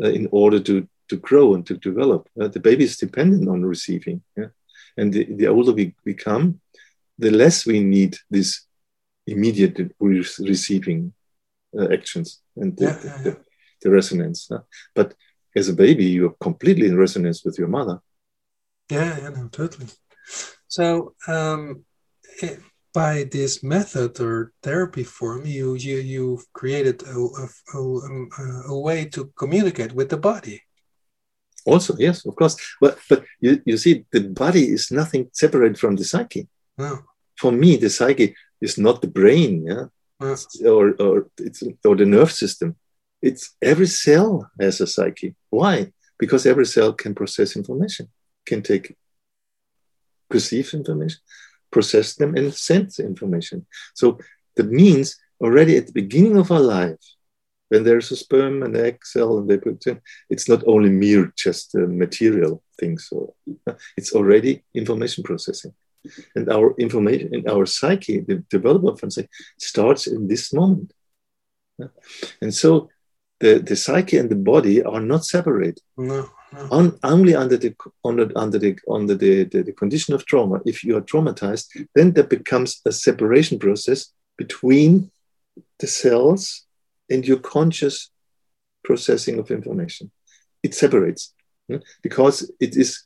uh, 0.01 0.09
in 0.09 0.27
order 0.31 0.59
to, 0.59 0.87
to 1.09 1.17
grow 1.17 1.53
and 1.55 1.65
to 1.67 1.77
develop. 1.77 2.27
Uh, 2.39 2.47
the 2.47 2.59
baby 2.59 2.83
is 2.85 2.97
dependent 2.97 3.47
on 3.49 3.65
receiving. 3.65 4.21
Yeah? 4.37 4.47
And 4.97 5.13
the, 5.13 5.25
the 5.25 5.47
older 5.47 5.71
we 5.71 5.93
become, 6.03 6.59
the 7.17 7.31
less 7.31 7.65
we 7.65 7.79
need 7.79 8.17
this 8.29 8.65
immediate 9.27 9.93
re 9.99 10.25
receiving 10.39 11.13
uh, 11.77 11.87
actions 11.91 12.41
and 12.55 12.75
the, 12.77 12.85
yeah, 12.85 12.99
yeah, 13.03 13.17
the, 13.23 13.37
the 13.81 13.89
resonance. 13.89 14.49
But 14.93 15.13
as 15.55 15.69
a 15.69 15.73
baby, 15.73 16.05
you're 16.05 16.35
completely 16.41 16.87
in 16.87 16.97
resonance 16.97 17.43
with 17.43 17.57
your 17.57 17.67
mother. 17.67 18.01
Yeah, 18.89 19.17
yeah, 19.19 19.29
no, 19.29 19.47
totally. 19.47 19.87
So, 20.67 21.15
um, 21.27 21.85
it, 22.41 22.59
by 22.93 23.23
this 23.31 23.63
method 23.63 24.19
or 24.19 24.51
therapy 24.61 25.03
form, 25.03 25.45
you 25.45 25.73
you 25.75 25.97
you've 25.97 26.45
created 26.53 27.01
a, 27.03 27.17
a, 27.17 27.47
a, 27.73 27.79
um, 27.79 28.29
a, 28.69 28.79
way 28.79 29.05
to 29.05 29.31
communicate 29.35 29.93
with 29.93 30.09
the 30.09 30.17
body. 30.17 30.61
Also, 31.65 31.95
yes, 31.97 32.25
of 32.25 32.35
course. 32.35 32.55
But 32.79 32.99
but 33.09 33.23
you, 33.39 33.61
you 33.65 33.77
see, 33.77 34.05
the 34.11 34.21
body 34.21 34.65
is 34.65 34.91
nothing 34.91 35.29
separate 35.33 35.77
from 35.77 35.95
the 35.95 36.03
psyche. 36.03 36.47
No. 36.77 36.99
For 37.37 37.51
me, 37.51 37.77
the 37.77 37.89
psyche 37.89 38.35
is 38.61 38.77
not 38.77 39.01
the 39.01 39.07
brain, 39.07 39.65
yeah, 39.65 39.85
or 40.65 40.93
or 41.01 41.27
it's 41.37 41.63
or 41.83 41.95
the 41.95 42.05
nerve 42.05 42.31
system. 42.31 42.75
It's 43.21 43.55
every 43.61 43.87
cell 43.87 44.51
has 44.59 44.81
a 44.81 44.87
psyche. 44.87 45.35
Why? 45.49 45.91
Because 46.19 46.45
every 46.45 46.65
cell 46.65 46.93
can 46.93 47.15
process 47.15 47.55
information, 47.55 48.09
can 48.45 48.61
take 48.61 48.95
perceive 50.29 50.73
information, 50.73 51.19
process 51.71 52.15
them, 52.15 52.35
and 52.35 52.53
send 52.53 52.89
information. 52.99 53.65
So 53.93 54.17
that 54.55 54.69
means 54.69 55.15
already 55.39 55.77
at 55.77 55.87
the 55.87 55.93
beginning 55.93 56.37
of 56.37 56.51
our 56.51 56.65
life, 56.77 57.03
when 57.69 57.83
there's 57.83 58.11
a 58.11 58.15
sperm 58.15 58.61
and 58.63 58.75
egg 58.77 58.97
cell 59.03 59.37
and 59.37 59.49
they 59.49 59.57
put 59.57 59.87
in, 59.87 59.99
it's 60.29 60.47
not 60.47 60.63
only 60.67 60.89
mere 60.89 61.33
just 61.35 61.75
uh, 61.75 61.87
material 61.87 62.63
things. 62.79 63.07
So 63.09 63.35
it's 63.97 64.13
already 64.13 64.63
information 64.75 65.23
processing. 65.23 65.73
And 66.35 66.51
our 66.51 66.75
information 66.77 67.33
in 67.33 67.49
our 67.49 67.65
psyche, 67.65 68.19
the 68.19 68.43
development 68.49 69.01
of 69.01 69.13
psyche, 69.13 69.29
starts 69.57 70.05
in 70.07 70.27
this 70.27 70.53
moment. 70.53 70.93
And 72.41 72.53
so 72.53 72.89
the, 73.39 73.59
the 73.59 73.75
psyche 73.75 74.17
and 74.17 74.29
the 74.29 74.35
body 74.35 74.83
are 74.83 75.01
not 75.01 75.25
separate. 75.25 75.79
No. 75.97 76.29
Mm. 76.53 76.71
On, 76.71 76.99
only 77.03 77.33
under 77.35 77.57
the 77.57 77.75
under, 78.05 78.31
under 78.35 78.59
the 78.59 78.77
under 78.89 79.15
the, 79.15 79.45
the, 79.45 79.63
the, 79.63 79.73
condition 79.73 80.13
of 80.13 80.25
trauma, 80.25 80.61
if 80.65 80.83
you 80.83 80.95
are 80.95 81.01
traumatized, 81.01 81.65
then 81.95 82.11
there 82.11 82.23
becomes 82.23 82.79
a 82.85 82.91
separation 82.91 83.57
process 83.57 84.11
between 84.37 85.09
the 85.79 85.87
cells 85.87 86.65
and 87.09 87.25
your 87.25 87.39
conscious 87.39 88.11
processing 88.83 89.39
of 89.39 89.49
information. 89.49 90.11
It 90.61 90.75
separates 90.75 91.33
mm, 91.71 91.81
because 92.03 92.51
it 92.59 92.77
is 92.77 93.03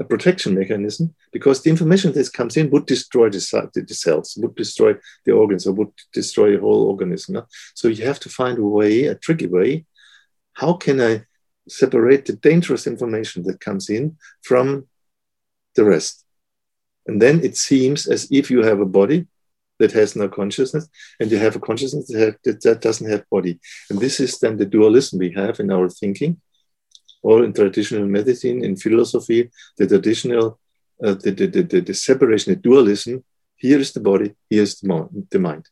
a 0.00 0.04
protection 0.04 0.54
mechanism 0.54 1.14
because 1.32 1.62
the 1.62 1.70
information 1.70 2.12
that 2.12 2.32
comes 2.32 2.56
in 2.56 2.70
would 2.70 2.86
destroy 2.86 3.28
the, 3.28 3.70
the, 3.74 3.94
cells, 3.94 4.36
would 4.40 4.54
destroy 4.54 4.94
the 5.24 5.32
organs, 5.32 5.66
or 5.66 5.72
would 5.72 5.92
destroy 6.12 6.52
the 6.52 6.60
whole 6.60 6.84
organism. 6.84 7.42
So 7.74 7.88
you 7.88 8.06
have 8.06 8.20
to 8.20 8.28
find 8.28 8.58
a 8.58 8.64
way, 8.64 9.04
a 9.04 9.14
tricky 9.14 9.46
way. 9.46 9.86
How 10.54 10.74
can 10.74 11.00
I 11.00 11.24
separate 11.68 12.26
the 12.26 12.34
dangerous 12.34 12.86
information 12.86 13.42
that 13.44 13.60
comes 13.60 13.88
in 13.88 14.16
from 14.42 14.86
the 15.74 15.84
rest? 15.84 16.24
And 17.06 17.20
then 17.22 17.42
it 17.42 17.56
seems 17.56 18.06
as 18.06 18.28
if 18.30 18.50
you 18.50 18.62
have 18.62 18.80
a 18.80 18.86
body 18.86 19.26
that 19.78 19.92
has 19.92 20.16
no 20.16 20.28
consciousness, 20.28 20.88
and 21.20 21.30
you 21.30 21.38
have 21.38 21.56
a 21.56 21.60
consciousness 21.60 22.08
that, 22.08 22.20
have, 22.20 22.36
that, 22.44 22.60
that 22.62 22.80
doesn't 22.80 23.10
have 23.10 23.30
body. 23.30 23.60
And 23.90 23.98
this 24.00 24.20
is 24.20 24.38
then 24.38 24.56
the 24.56 24.66
dualism 24.66 25.18
we 25.18 25.32
have 25.32 25.60
in 25.60 25.70
our 25.70 25.88
thinking 25.88 26.40
or 27.22 27.44
in 27.44 27.52
traditional 27.52 28.06
medicine, 28.06 28.64
in 28.64 28.76
philosophy, 28.76 29.50
the 29.76 29.86
traditional, 29.86 30.58
uh, 31.04 31.14
the, 31.14 31.30
the, 31.30 31.62
the, 31.62 31.80
the, 31.80 31.94
separation, 31.94 32.54
the 32.54 32.60
dualism, 32.60 33.24
here 33.56 33.78
is 33.78 33.92
the 33.92 34.00
body, 34.00 34.34
here 34.48 34.62
is 34.62 34.78
the, 34.80 35.26
the 35.30 35.38
mind. 35.38 35.66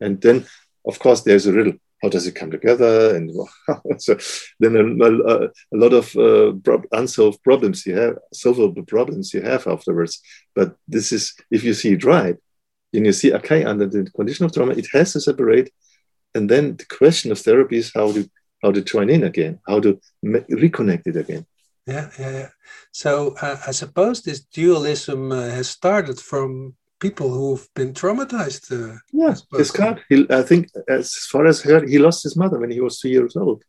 And 0.00 0.20
then, 0.20 0.46
of 0.86 0.98
course, 0.98 1.22
there's 1.22 1.46
a 1.46 1.52
riddle. 1.52 1.74
How 2.04 2.10
does 2.10 2.26
it 2.26 2.34
come 2.34 2.50
together? 2.50 3.16
And 3.16 3.32
so 3.98 4.18
then 4.60 4.76
a, 4.76 5.04
a, 5.06 5.44
a 5.46 5.50
lot 5.72 5.94
of 5.94 6.14
uh, 6.16 6.52
unsolved 6.92 7.42
problems 7.42 7.86
you 7.86 7.96
have, 7.96 8.18
solvable 8.30 8.84
problems 8.84 9.32
you 9.32 9.40
have 9.40 9.66
afterwards. 9.66 10.20
But 10.54 10.76
this 10.86 11.12
is, 11.12 11.34
if 11.50 11.64
you 11.64 11.72
see 11.72 11.94
it 11.94 12.04
right, 12.04 12.36
and 12.92 13.06
you 13.06 13.12
see, 13.12 13.32
okay, 13.32 13.64
under 13.64 13.86
the 13.86 14.04
condition 14.10 14.44
of 14.44 14.52
trauma, 14.52 14.74
it 14.74 14.86
has 14.92 15.14
to 15.14 15.20
separate. 15.20 15.72
And 16.34 16.50
then 16.50 16.76
the 16.76 16.84
question 16.84 17.32
of 17.32 17.38
therapy 17.38 17.78
is 17.78 17.90
how 17.94 18.12
to 18.12 18.28
how 18.62 18.72
to 18.72 18.82
join 18.82 19.08
in 19.08 19.24
again, 19.24 19.60
how 19.66 19.80
to 19.80 19.98
reconnect 20.24 21.06
it 21.06 21.16
again. 21.16 21.46
Yeah, 21.86 22.10
yeah, 22.18 22.30
yeah. 22.30 22.48
So 22.92 23.34
uh, 23.40 23.58
I 23.66 23.72
suppose 23.72 24.22
this 24.22 24.40
dualism 24.40 25.32
uh, 25.32 25.48
has 25.48 25.68
started 25.68 26.20
from 26.20 26.74
people 27.00 27.30
who've 27.30 27.68
been 27.74 27.92
traumatized. 27.92 28.70
Uh, 28.72 28.98
yeah, 29.12 29.34
Descartes. 29.52 30.02
He, 30.08 30.26
I 30.30 30.42
think, 30.42 30.68
as 30.88 31.14
far 31.30 31.46
as 31.46 31.62
heard, 31.62 31.88
he 31.88 31.98
lost 31.98 32.22
his 32.22 32.36
mother 32.36 32.58
when 32.58 32.70
he 32.70 32.80
was 32.80 32.98
two 32.98 33.08
years 33.08 33.36
old. 33.36 33.62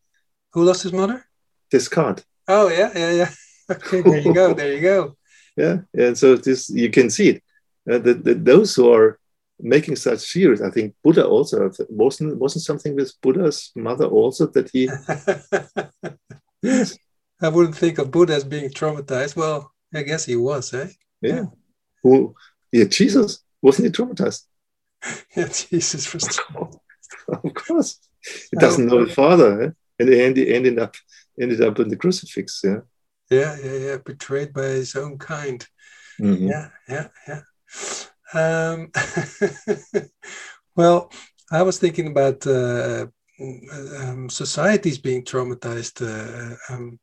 Who 0.54 0.64
lost 0.64 0.84
his 0.84 0.94
mother? 0.94 1.26
Descartes. 1.72 2.24
Oh 2.48 2.70
yeah, 2.70 2.92
yeah, 2.96 3.12
yeah. 3.12 3.32
Okay, 3.72 4.02
there 4.02 4.20
you 4.20 4.34
go. 4.34 4.54
There 4.60 4.74
you 4.74 4.82
go. 4.82 5.18
yeah, 5.58 5.78
and 5.94 6.16
so 6.16 6.36
this 6.36 6.70
you 6.70 6.90
can 6.90 7.10
see 7.10 7.30
it. 7.30 7.44
Uh, 7.90 7.98
the, 7.98 8.14
the, 8.14 8.34
those 8.36 8.76
who 8.76 8.94
are 8.94 9.20
making 9.60 9.96
such 9.96 10.26
fears. 10.26 10.62
I 10.62 10.70
think 10.70 10.96
Buddha 11.04 11.26
also 11.26 11.72
wasn't 11.90 12.38
wasn't 12.38 12.64
something 12.64 12.96
with 12.96 13.14
Buddha's 13.22 13.72
mother 13.76 14.06
also 14.06 14.48
that 14.48 14.70
he. 14.72 14.90
yes. 16.62 16.98
I 17.42 17.50
wouldn't 17.50 17.76
think 17.76 17.98
of 17.98 18.12
Buddha 18.12 18.34
as 18.36 18.46
being 18.46 18.70
traumatized. 18.70 19.36
Well, 19.36 19.74
I 19.94 20.04
guess 20.04 20.26
he 20.26 20.36
was, 20.36 20.74
eh? 20.74 20.88
Yeah. 21.22 21.36
yeah. 21.36 21.46
Who? 22.04 22.36
Yeah, 22.76 22.84
Jesus 22.84 23.42
wasn't 23.62 23.86
he 23.86 23.92
traumatized? 23.92 24.44
yeah, 25.36 25.48
Jesus 25.48 26.14
was. 26.14 26.40
of 27.28 27.54
course, 27.54 28.00
he 28.52 28.58
doesn't 28.58 28.88
know 28.88 29.06
the 29.06 29.14
father, 29.14 29.62
eh? 29.62 29.70
and 29.98 30.10
he 30.10 30.22
ended, 30.22 30.50
ended 30.50 30.80
up 30.80 30.94
ended 31.40 31.62
up 31.62 31.80
in 31.80 31.88
the 31.88 31.96
crucifix. 31.96 32.62
Yeah. 32.64 32.82
Yeah, 33.30 33.58
yeah, 33.64 33.78
yeah. 33.86 33.98
Betrayed 34.06 34.52
by 34.52 34.68
his 34.82 34.94
own 34.96 35.18
kind. 35.18 35.66
Mm-hmm. 36.20 36.48
Yeah, 36.48 36.70
yeah, 36.90 37.08
yeah. 37.30 37.42
Um, 38.34 38.92
well, 40.76 41.10
I 41.50 41.62
was 41.62 41.80
thinking 41.80 42.08
about 42.08 42.46
uh, 42.46 43.08
um, 44.02 44.30
societies 44.30 44.98
being 44.98 45.24
traumatized. 45.24 46.02
Uh, 46.02 46.58
um, 46.70 47.00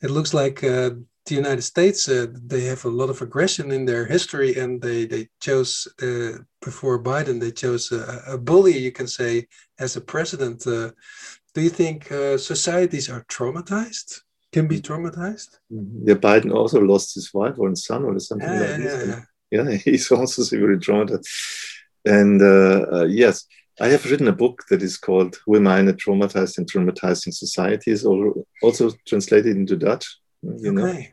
it 0.00 0.10
looks 0.10 0.32
like 0.32 0.62
uh, 0.62 0.90
the 1.28 1.34
United 1.34 1.62
States 1.62 2.08
uh, 2.08 2.26
they 2.52 2.64
have 2.64 2.84
a 2.84 2.96
lot 3.00 3.10
of 3.10 3.22
aggression 3.22 3.70
in 3.70 3.84
their 3.84 4.06
history, 4.06 4.56
and 4.56 4.82
they 4.82 5.06
they 5.06 5.28
chose 5.40 5.86
uh, 6.02 6.38
before 6.60 7.02
Biden 7.02 7.40
they 7.40 7.52
chose 7.52 7.92
a, 7.92 8.34
a, 8.34 8.38
bully, 8.38 8.76
you 8.76 8.92
can 8.92 9.06
say, 9.06 9.46
as 9.78 9.96
a 9.96 10.00
president. 10.00 10.66
Uh, 10.66 10.90
do 11.54 11.60
you 11.62 11.70
think 11.70 12.04
societies 12.36 13.08
are 13.08 13.24
traumatized? 13.24 14.20
Can 14.52 14.66
be 14.66 14.80
traumatized? 14.80 15.58
Yeah, 15.70 16.14
Biden 16.14 16.54
also 16.54 16.80
lost 16.80 17.14
his 17.14 17.32
wife 17.34 17.58
or 17.58 17.68
his 17.70 17.84
son 17.84 18.04
or 18.04 18.18
something 18.18 18.48
yeah, 18.48 18.60
like 18.60 18.70
yeah, 18.70 18.76
this. 18.76 19.24
Yeah, 19.50 19.62
yeah, 19.62 19.76
he's 19.84 20.10
also 20.10 20.56
very 20.56 20.78
traumatized. 20.78 21.26
And 22.04 22.40
uh, 22.40 22.86
uh, 22.92 23.04
yes, 23.04 23.44
I 23.80 23.88
have 23.88 24.04
written 24.10 24.28
a 24.28 24.32
book 24.32 24.64
that 24.70 24.82
is 24.82 24.96
called 24.96 25.38
"Who 25.44 25.56
Am 25.56 25.66
I 25.66 25.80
in 25.80 25.88
a 25.88 25.92
Traumatized 25.92 26.58
and 26.58 26.70
Traumatizing 26.70 27.34
Society?" 27.34 27.90
is 27.90 28.04
also 28.04 28.90
translated 29.06 29.56
into 29.56 29.76
Dutch. 29.76 30.06
You 30.42 30.78
okay. 30.78 31.10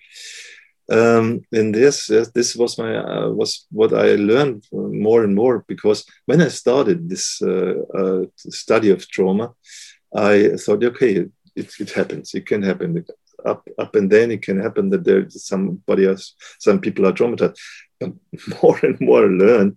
know, 0.90 1.18
um, 1.18 1.42
and 1.52 1.74
this 1.74 2.10
uh, 2.12 2.26
this 2.34 2.56
was 2.56 2.78
my 2.78 2.96
uh, 2.98 3.30
was 3.30 3.66
what 3.72 3.94
I 3.94 4.16
learned 4.16 4.66
more 4.72 5.24
and 5.24 5.36
more 5.36 5.66
because 5.68 6.06
when 6.26 6.42
I 6.42 6.50
started 6.50 7.10
this 7.10 7.42
uh, 7.42 7.76
uh 7.94 8.26
study 8.38 8.92
of 8.92 9.08
trauma, 9.10 9.54
I 10.16 10.50
thought, 10.58 10.84
okay, 10.84 11.26
it, 11.56 11.74
it 11.80 11.92
happens, 11.92 12.34
it 12.34 12.46
can 12.46 12.62
happen. 12.62 13.06
Up, 13.46 13.68
up 13.78 13.94
and 13.96 14.10
then 14.10 14.32
it 14.32 14.42
can 14.42 14.60
happen 14.60 14.90
that 14.90 15.04
there's 15.04 15.46
somebody 15.46 16.08
else, 16.08 16.34
some 16.58 16.80
people 16.80 17.06
are 17.06 17.14
traumatized 17.14 17.58
but 18.00 18.14
more 18.62 18.80
and 18.84 19.00
more 19.00 19.28
learn 19.28 19.76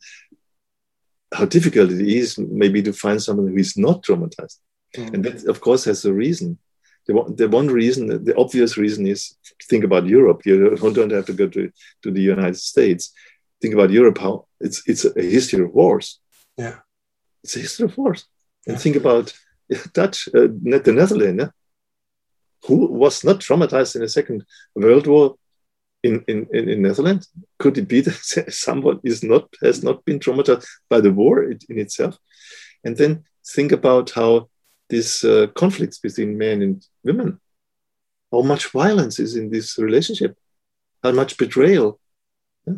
how 1.33 1.45
difficult 1.45 1.91
it 1.91 2.09
is 2.09 2.39
maybe 2.39 2.83
to 2.83 2.93
find 2.93 3.23
someone 3.23 3.49
who 3.49 3.57
is 3.57 3.77
not 3.77 4.03
traumatized. 4.03 4.59
Mm. 4.97 5.15
And 5.15 5.25
that, 5.25 5.45
of 5.45 5.61
course, 5.61 5.85
has 5.85 6.05
a 6.05 6.13
reason. 6.13 6.59
The 7.09 7.15
one, 7.15 7.37
the 7.37 7.49
one 7.49 7.69
reason, 7.69 8.07
the 8.25 8.37
obvious 8.37 8.77
reason 8.77 9.07
is 9.07 9.35
think 9.69 9.83
about 9.83 10.07
Europe. 10.07 10.43
You 10.45 10.77
don't 10.77 11.11
have 11.11 11.27
to 11.27 11.33
go 11.33 11.49
to, 11.49 11.73
to 12.03 12.11
the 12.11 12.21
United 12.21 12.59
States. 12.59 13.13
Think 13.61 13.75
about 13.75 13.91
Europe, 13.91 14.19
how 14.19 14.47
it's, 14.61 14.83
it's 14.87 15.05
a 15.05 15.23
history 15.23 15.65
of 15.65 15.73
wars. 15.73 16.21
Yeah. 16.57 16.77
It's 17.43 17.57
a 17.57 17.61
history 17.61 17.87
of 17.87 17.97
wars. 17.97 18.27
And 18.67 18.79
think 18.79 18.97
about 18.97 19.33
Dutch, 19.95 20.29
uh, 20.29 20.49
the 20.63 20.93
Netherlands, 20.95 21.53
who 22.67 22.87
was 22.87 23.25
not 23.25 23.41
traumatized 23.41 23.95
in 23.95 24.03
the 24.03 24.09
Second 24.09 24.45
World 24.75 25.07
War 25.07 25.37
in, 26.03 26.25
in, 26.29 26.47
in, 26.53 26.69
in 26.69 26.83
Netherlands? 26.83 27.29
Could 27.59 27.79
it 27.79 27.89
be 27.89 28.01
that 28.03 28.53
someone 28.53 29.01
is 29.05 29.23
not 29.23 29.49
has 29.63 29.83
not 29.83 30.05
been 30.05 30.19
traumatized 30.19 30.67
by 30.89 31.01
the 31.01 31.13
war 31.13 31.45
in 31.45 31.79
itself? 31.79 32.19
And 32.85 32.97
then 32.97 33.25
think 33.47 33.73
about 33.73 34.11
how 34.11 34.49
these 34.89 35.25
uh, 35.25 35.47
conflicts 35.55 35.99
between 35.99 36.39
men 36.39 36.63
and 36.63 36.87
women, 37.05 37.41
how 38.33 38.43
much 38.43 38.71
violence 38.73 39.19
is 39.19 39.37
in 39.37 39.51
this 39.51 39.79
relationship, 39.79 40.37
how 41.03 41.13
much 41.13 41.37
betrayal. 41.37 42.01
Yeah? 42.67 42.75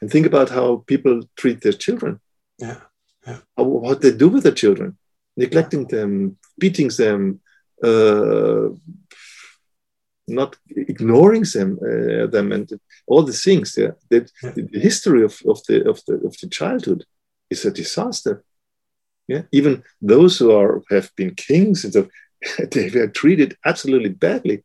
And 0.00 0.10
think 0.10 0.26
about 0.26 0.50
how 0.50 0.84
people 0.86 1.22
treat 1.36 1.60
their 1.60 1.72
children. 1.72 2.20
Yeah. 2.58 2.80
yeah. 3.26 3.38
How, 3.56 3.64
what 3.64 4.00
they 4.00 4.12
do 4.12 4.28
with 4.28 4.42
their 4.42 4.52
children, 4.52 4.96
neglecting 5.36 5.82
yeah. 5.82 5.98
them, 5.98 6.38
beating 6.58 6.88
them, 6.88 7.40
uh, 7.82 8.68
not 10.28 10.56
ignoring 10.68 11.44
them, 11.52 11.78
uh, 11.82 12.26
them 12.26 12.52
and 12.52 12.80
all 13.06 13.22
the 13.22 13.32
things. 13.32 13.76
Yeah, 13.76 13.92
that 14.10 14.30
yeah. 14.42 14.52
the 14.56 14.80
history 14.80 15.22
of, 15.22 15.40
of 15.46 15.62
the 15.68 15.88
of 15.88 16.02
the 16.06 16.14
of 16.26 16.36
the 16.40 16.48
childhood 16.48 17.04
is 17.50 17.64
a 17.64 17.70
disaster. 17.70 18.44
Yeah, 19.28 19.42
even 19.52 19.82
those 20.00 20.38
who 20.38 20.52
are 20.52 20.82
have 20.90 21.10
been 21.16 21.34
kings 21.34 21.84
and 21.84 21.92
so 21.92 22.08
they 22.72 22.90
were 22.90 23.08
treated 23.08 23.56
absolutely 23.64 24.10
badly 24.10 24.62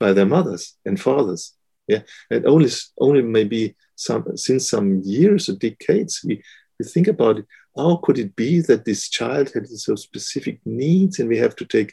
by 0.00 0.12
their 0.12 0.26
mothers 0.26 0.76
and 0.86 1.00
fathers. 1.00 1.54
Yeah, 1.86 2.02
and 2.30 2.46
only 2.46 2.70
only 2.98 3.22
maybe 3.22 3.76
some 3.96 4.36
since 4.36 4.68
some 4.68 5.00
years 5.04 5.48
or 5.48 5.54
decades 5.56 6.20
we, 6.24 6.42
we 6.78 6.84
think 6.86 7.08
about 7.08 7.38
it. 7.38 7.46
How 7.76 7.96
could 7.96 8.18
it 8.18 8.34
be 8.34 8.60
that 8.62 8.84
this 8.84 9.08
child 9.08 9.50
had 9.54 9.68
so 9.68 9.94
specific 9.94 10.60
needs, 10.64 11.18
and 11.18 11.28
we 11.28 11.38
have 11.38 11.54
to 11.56 11.64
take 11.64 11.92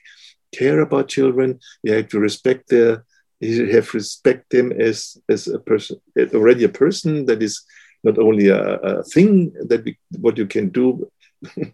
care 0.57 0.79
about 0.79 1.09
children. 1.09 1.59
We 1.83 1.91
have 1.91 2.09
to 2.09 2.19
respect 2.19 2.69
their, 2.69 3.05
you 3.39 3.71
have 3.71 3.93
respect 3.93 4.49
them 4.51 4.71
as 4.71 5.17
as 5.29 5.47
a 5.47 5.59
person, 5.59 5.97
already 6.17 6.63
a 6.63 6.69
person 6.69 7.25
that 7.25 7.43
is 7.43 7.63
not 8.03 8.17
only 8.17 8.47
a, 8.47 8.61
a 8.77 9.03
thing 9.03 9.51
that 9.69 9.83
we, 9.83 9.97
what 10.19 10.37
you 10.37 10.45
can 10.45 10.69
do 10.69 11.09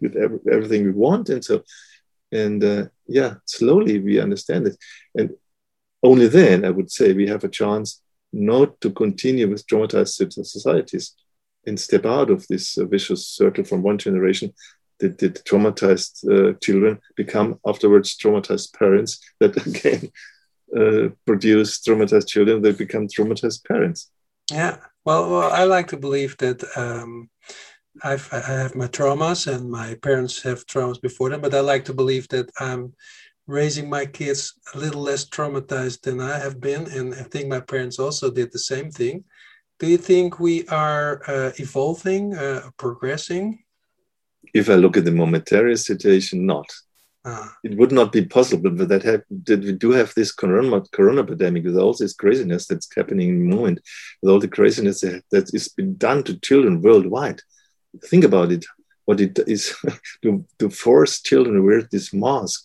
with 0.00 0.16
every, 0.16 0.38
everything 0.50 0.84
we 0.84 0.92
want, 0.92 1.28
and 1.28 1.44
so 1.44 1.62
and 2.30 2.64
uh, 2.64 2.84
yeah, 3.06 3.34
slowly 3.46 3.98
we 3.98 4.20
understand 4.20 4.66
it, 4.66 4.76
and 5.14 5.30
only 6.02 6.28
then 6.28 6.64
I 6.64 6.70
would 6.70 6.90
say 6.90 7.12
we 7.12 7.28
have 7.28 7.44
a 7.44 7.48
chance 7.48 8.00
not 8.32 8.80
to 8.80 8.90
continue 8.90 9.48
with 9.48 9.66
traumatized 9.66 10.32
societies 10.32 11.14
and 11.66 11.78
step 11.78 12.06
out 12.06 12.30
of 12.30 12.46
this 12.48 12.78
uh, 12.78 12.84
vicious 12.86 13.26
circle 13.28 13.64
from 13.64 13.82
one 13.82 13.98
generation 13.98 14.52
did, 14.98 15.16
did 15.16 15.34
traumatized 15.44 16.24
uh, 16.28 16.54
children 16.62 16.98
become 17.16 17.58
afterwards 17.66 18.16
traumatized 18.16 18.72
parents 18.78 19.20
that 19.40 19.54
again 19.66 20.10
uh, 20.76 21.08
produce 21.26 21.80
traumatized 21.80 22.28
children 22.28 22.62
that 22.62 22.78
become 22.78 23.06
traumatized 23.06 23.64
parents. 23.64 24.10
Yeah. 24.50 24.78
Well, 25.04 25.30
well 25.30 25.50
i 25.52 25.64
like 25.64 25.88
to 25.88 25.96
believe 25.96 26.36
that 26.38 26.62
um, 26.76 27.28
I've, 28.02 28.28
i 28.32 28.40
have 28.40 28.74
my 28.74 28.88
traumas 28.88 29.52
and 29.52 29.70
my 29.70 29.94
parents 29.96 30.42
have 30.42 30.66
traumas 30.66 31.00
before 31.00 31.30
them 31.30 31.40
but 31.40 31.54
i 31.54 31.60
like 31.60 31.84
to 31.86 31.94
believe 31.94 32.26
that 32.28 32.50
i'm 32.58 32.94
raising 33.46 33.90
my 33.90 34.06
kids 34.06 34.54
a 34.74 34.78
little 34.78 35.02
less 35.02 35.28
traumatized 35.28 36.02
than 36.02 36.20
i 36.20 36.38
have 36.38 36.60
been 36.60 36.86
and 36.86 37.14
i 37.14 37.22
think 37.22 37.48
my 37.48 37.60
parents 37.60 37.98
also 37.98 38.30
did 38.30 38.50
the 38.52 38.58
same 38.58 38.90
thing 38.90 39.24
do 39.78 39.86
you 39.86 39.98
think 39.98 40.38
we 40.38 40.66
are 40.68 41.22
uh, 41.26 41.50
evolving 41.58 42.34
uh, 42.36 42.70
progressing 42.78 43.62
if 44.54 44.68
I 44.68 44.74
look 44.74 44.96
at 44.96 45.04
the 45.04 45.12
momentary 45.12 45.76
situation, 45.76 46.46
not. 46.46 46.66
Ah. 47.24 47.54
It 47.62 47.76
would 47.78 47.92
not 47.92 48.12
be 48.12 48.24
possible, 48.24 48.70
but 48.70 48.88
that, 48.88 49.02
have, 49.04 49.22
that 49.46 49.60
we 49.60 49.72
do 49.72 49.92
have 49.92 50.12
this 50.14 50.32
corona, 50.32 50.82
corona 50.92 51.24
pandemic 51.24 51.64
with 51.64 51.78
all 51.78 51.94
this 51.94 52.14
craziness 52.14 52.66
that's 52.66 52.88
happening 52.94 53.28
in 53.28 53.38
the 53.48 53.56
moment, 53.56 53.80
with 54.20 54.30
all 54.30 54.40
the 54.40 54.48
craziness 54.48 55.02
that, 55.02 55.22
that 55.30 55.54
is 55.54 55.68
been 55.68 55.96
done 55.96 56.24
to 56.24 56.38
children 56.40 56.82
worldwide. 56.82 57.40
Think 58.04 58.24
about 58.24 58.52
it, 58.52 58.64
what 59.04 59.20
it 59.20 59.38
is 59.46 59.74
to, 60.22 60.44
to 60.58 60.70
force 60.70 61.20
children 61.20 61.56
to 61.56 61.62
wear 61.62 61.82
this 61.82 62.12
mask, 62.12 62.64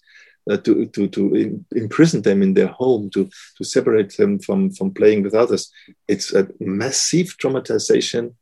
uh, 0.50 0.58
to, 0.58 0.86
to, 0.88 1.08
to 1.08 1.36
in, 1.36 1.66
imprison 1.76 2.22
them 2.22 2.42
in 2.42 2.54
their 2.54 2.68
home, 2.68 3.10
to, 3.12 3.30
to 3.58 3.64
separate 3.64 4.16
them 4.18 4.40
from, 4.40 4.72
from 4.72 4.94
playing 4.94 5.24
with 5.24 5.34
others. 5.34 5.72
It's 6.08 6.34
a 6.34 6.48
massive 6.60 7.38
traumatization 7.38 8.34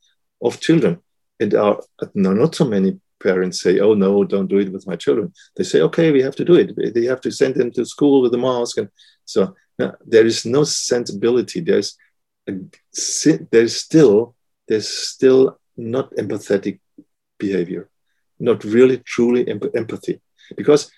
of 0.41 0.59
children. 0.59 0.99
And 1.39 1.53
are 1.53 1.81
not 2.13 2.55
so 2.55 2.65
many 2.65 2.99
parents 3.21 3.61
say, 3.61 3.79
"Oh 3.79 3.93
no, 3.93 4.23
don't 4.23 4.47
do 4.47 4.59
it 4.59 4.71
with 4.71 4.87
my 4.87 4.95
children." 4.95 5.33
They 5.55 5.63
say, 5.63 5.81
"Okay, 5.81 6.11
we 6.11 6.21
have 6.21 6.35
to 6.37 6.45
do 6.45 6.55
it. 6.55 6.93
They 6.95 7.05
have 7.05 7.21
to 7.21 7.31
send 7.31 7.55
them 7.55 7.71
to 7.71 7.85
school 7.85 8.21
with 8.21 8.33
a 8.33 8.37
mask." 8.37 8.77
And 8.77 8.89
so 9.25 9.55
there 10.05 10.25
is 10.25 10.45
no 10.45 10.63
sensibility. 10.63 11.59
There's 11.61 11.97
a, 12.47 12.53
there's 13.51 13.75
still 13.75 14.35
there's 14.67 14.89
still 14.89 15.59
not 15.77 16.11
empathetic 16.15 16.79
behavior, 17.37 17.89
not 18.39 18.63
really 18.63 18.97
truly 18.99 19.47
empathy, 19.49 20.21
because 20.55 20.91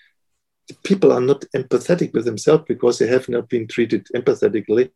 people 0.84 1.12
are 1.12 1.20
not 1.20 1.44
empathetic 1.54 2.12
with 2.12 2.24
themselves 2.24 2.64
because 2.68 2.98
they 2.98 3.06
have 3.06 3.28
not 3.28 3.48
been 3.48 3.66
treated 3.66 4.06
empathetically, 4.14 4.90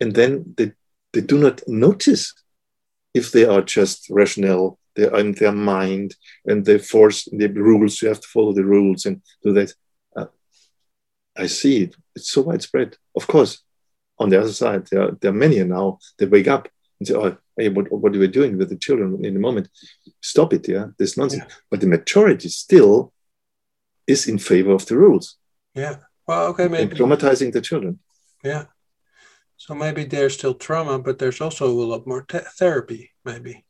and 0.00 0.14
then 0.14 0.54
they 0.56 0.72
they 1.12 1.20
do 1.20 1.38
not 1.38 1.62
notice 1.68 2.34
if 3.12 3.30
they 3.30 3.44
are 3.44 3.62
just 3.62 4.10
rational 4.10 4.78
they're 4.94 5.16
in 5.16 5.32
their 5.32 5.52
mind 5.52 6.14
and 6.46 6.64
they 6.64 6.78
force 6.78 7.28
the 7.32 7.48
rules. 7.48 8.00
You 8.00 8.08
have 8.08 8.20
to 8.20 8.28
follow 8.28 8.52
the 8.52 8.64
rules 8.64 9.06
and 9.06 9.22
do 9.42 9.52
that. 9.54 9.72
Uh, 10.16 10.26
I 11.36 11.46
see 11.46 11.84
it. 11.84 11.96
It's 12.14 12.30
so 12.30 12.42
widespread. 12.42 12.96
Of 13.16 13.26
course, 13.26 13.62
on 14.18 14.30
the 14.30 14.40
other 14.40 14.52
side, 14.52 14.86
there 14.90 15.02
are, 15.02 15.10
there 15.20 15.30
are 15.30 15.34
many 15.34 15.62
now 15.64 15.98
that 16.18 16.30
wake 16.30 16.48
up 16.48 16.68
and 17.00 17.08
say, 17.08 17.14
oh, 17.14 17.36
hey, 17.56 17.68
what, 17.68 17.90
what 17.90 18.14
are 18.14 18.18
we 18.18 18.28
doing 18.28 18.58
with 18.58 18.68
the 18.68 18.76
children 18.76 19.24
in 19.24 19.34
the 19.34 19.40
moment? 19.40 19.68
Stop 20.20 20.52
it, 20.52 20.68
yeah? 20.68 20.86
This 20.98 21.16
nonsense. 21.16 21.44
Yeah. 21.48 21.54
But 21.70 21.80
the 21.80 21.86
majority 21.86 22.48
still 22.48 23.12
is 24.06 24.28
in 24.28 24.38
favor 24.38 24.72
of 24.72 24.86
the 24.86 24.96
rules. 24.96 25.36
Yeah. 25.74 25.96
Well, 26.26 26.46
okay, 26.48 26.68
maybe. 26.68 26.90
And 26.90 26.92
traumatizing 26.92 27.52
the 27.52 27.60
children. 27.60 27.98
Yeah. 28.42 28.64
So 29.56 29.74
maybe 29.74 30.04
there's 30.04 30.34
still 30.34 30.54
trauma, 30.54 30.98
but 30.98 31.18
there's 31.18 31.40
also 31.40 31.66
a 31.66 31.88
lot 31.92 32.06
more 32.06 32.26
therapy, 32.58 33.12
maybe. 33.24 33.64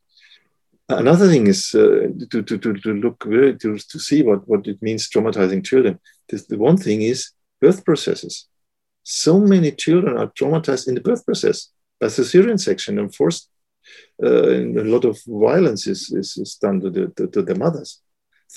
Another 0.89 1.27
thing 1.27 1.47
is 1.47 1.73
uh, 1.73 2.09
to, 2.31 2.43
to, 2.43 2.57
to, 2.57 2.73
to 2.73 2.93
look 2.93 3.19
to, 3.23 3.57
to 3.59 3.99
see 3.99 4.21
what, 4.21 4.47
what 4.47 4.67
it 4.67 4.81
means 4.81 5.09
traumatizing 5.09 5.65
children. 5.65 5.99
This, 6.29 6.45
the 6.45 6.57
one 6.57 6.77
thing 6.77 7.01
is 7.01 7.31
birth 7.61 7.83
processes. 7.83 8.47
So 9.03 9.39
many 9.39 9.71
children 9.71 10.17
are 10.17 10.27
traumatized 10.27 10.87
in 10.87 10.95
the 10.95 11.01
birth 11.01 11.25
process 11.25 11.71
by 11.99 12.07
cesarean 12.07 12.59
section 12.59 12.99
and 12.99 13.13
forced. 13.13 13.49
Uh, 14.21 14.49
and 14.49 14.77
a 14.77 14.83
lot 14.83 15.05
of 15.05 15.19
violence 15.27 15.87
is, 15.87 16.11
is, 16.11 16.37
is 16.37 16.55
done 16.55 16.79
to 16.81 16.89
the, 16.89 17.07
to, 17.15 17.27
to 17.27 17.41
the 17.41 17.55
mothers. 17.55 18.01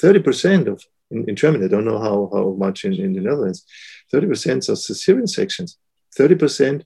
30% 0.03 0.69
of, 0.69 0.83
in, 1.11 1.29
in, 1.29 1.37
Germany, 1.37 1.64
I 1.64 1.69
don't 1.69 1.85
know 1.85 1.99
how, 1.99 2.31
how 2.33 2.51
much 2.59 2.85
in, 2.85 2.95
in 2.95 3.12
the 3.12 3.21
Netherlands, 3.21 3.64
30% 4.12 4.69
are 4.69 4.73
cesarean 4.73 5.29
sections. 5.29 5.79
30%, 6.19 6.85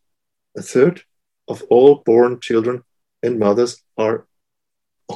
a 0.56 0.62
third 0.62 1.02
of 1.48 1.62
all 1.70 2.02
born 2.06 2.40
children 2.40 2.82
and 3.22 3.38
mothers 3.38 3.82
are 3.96 4.26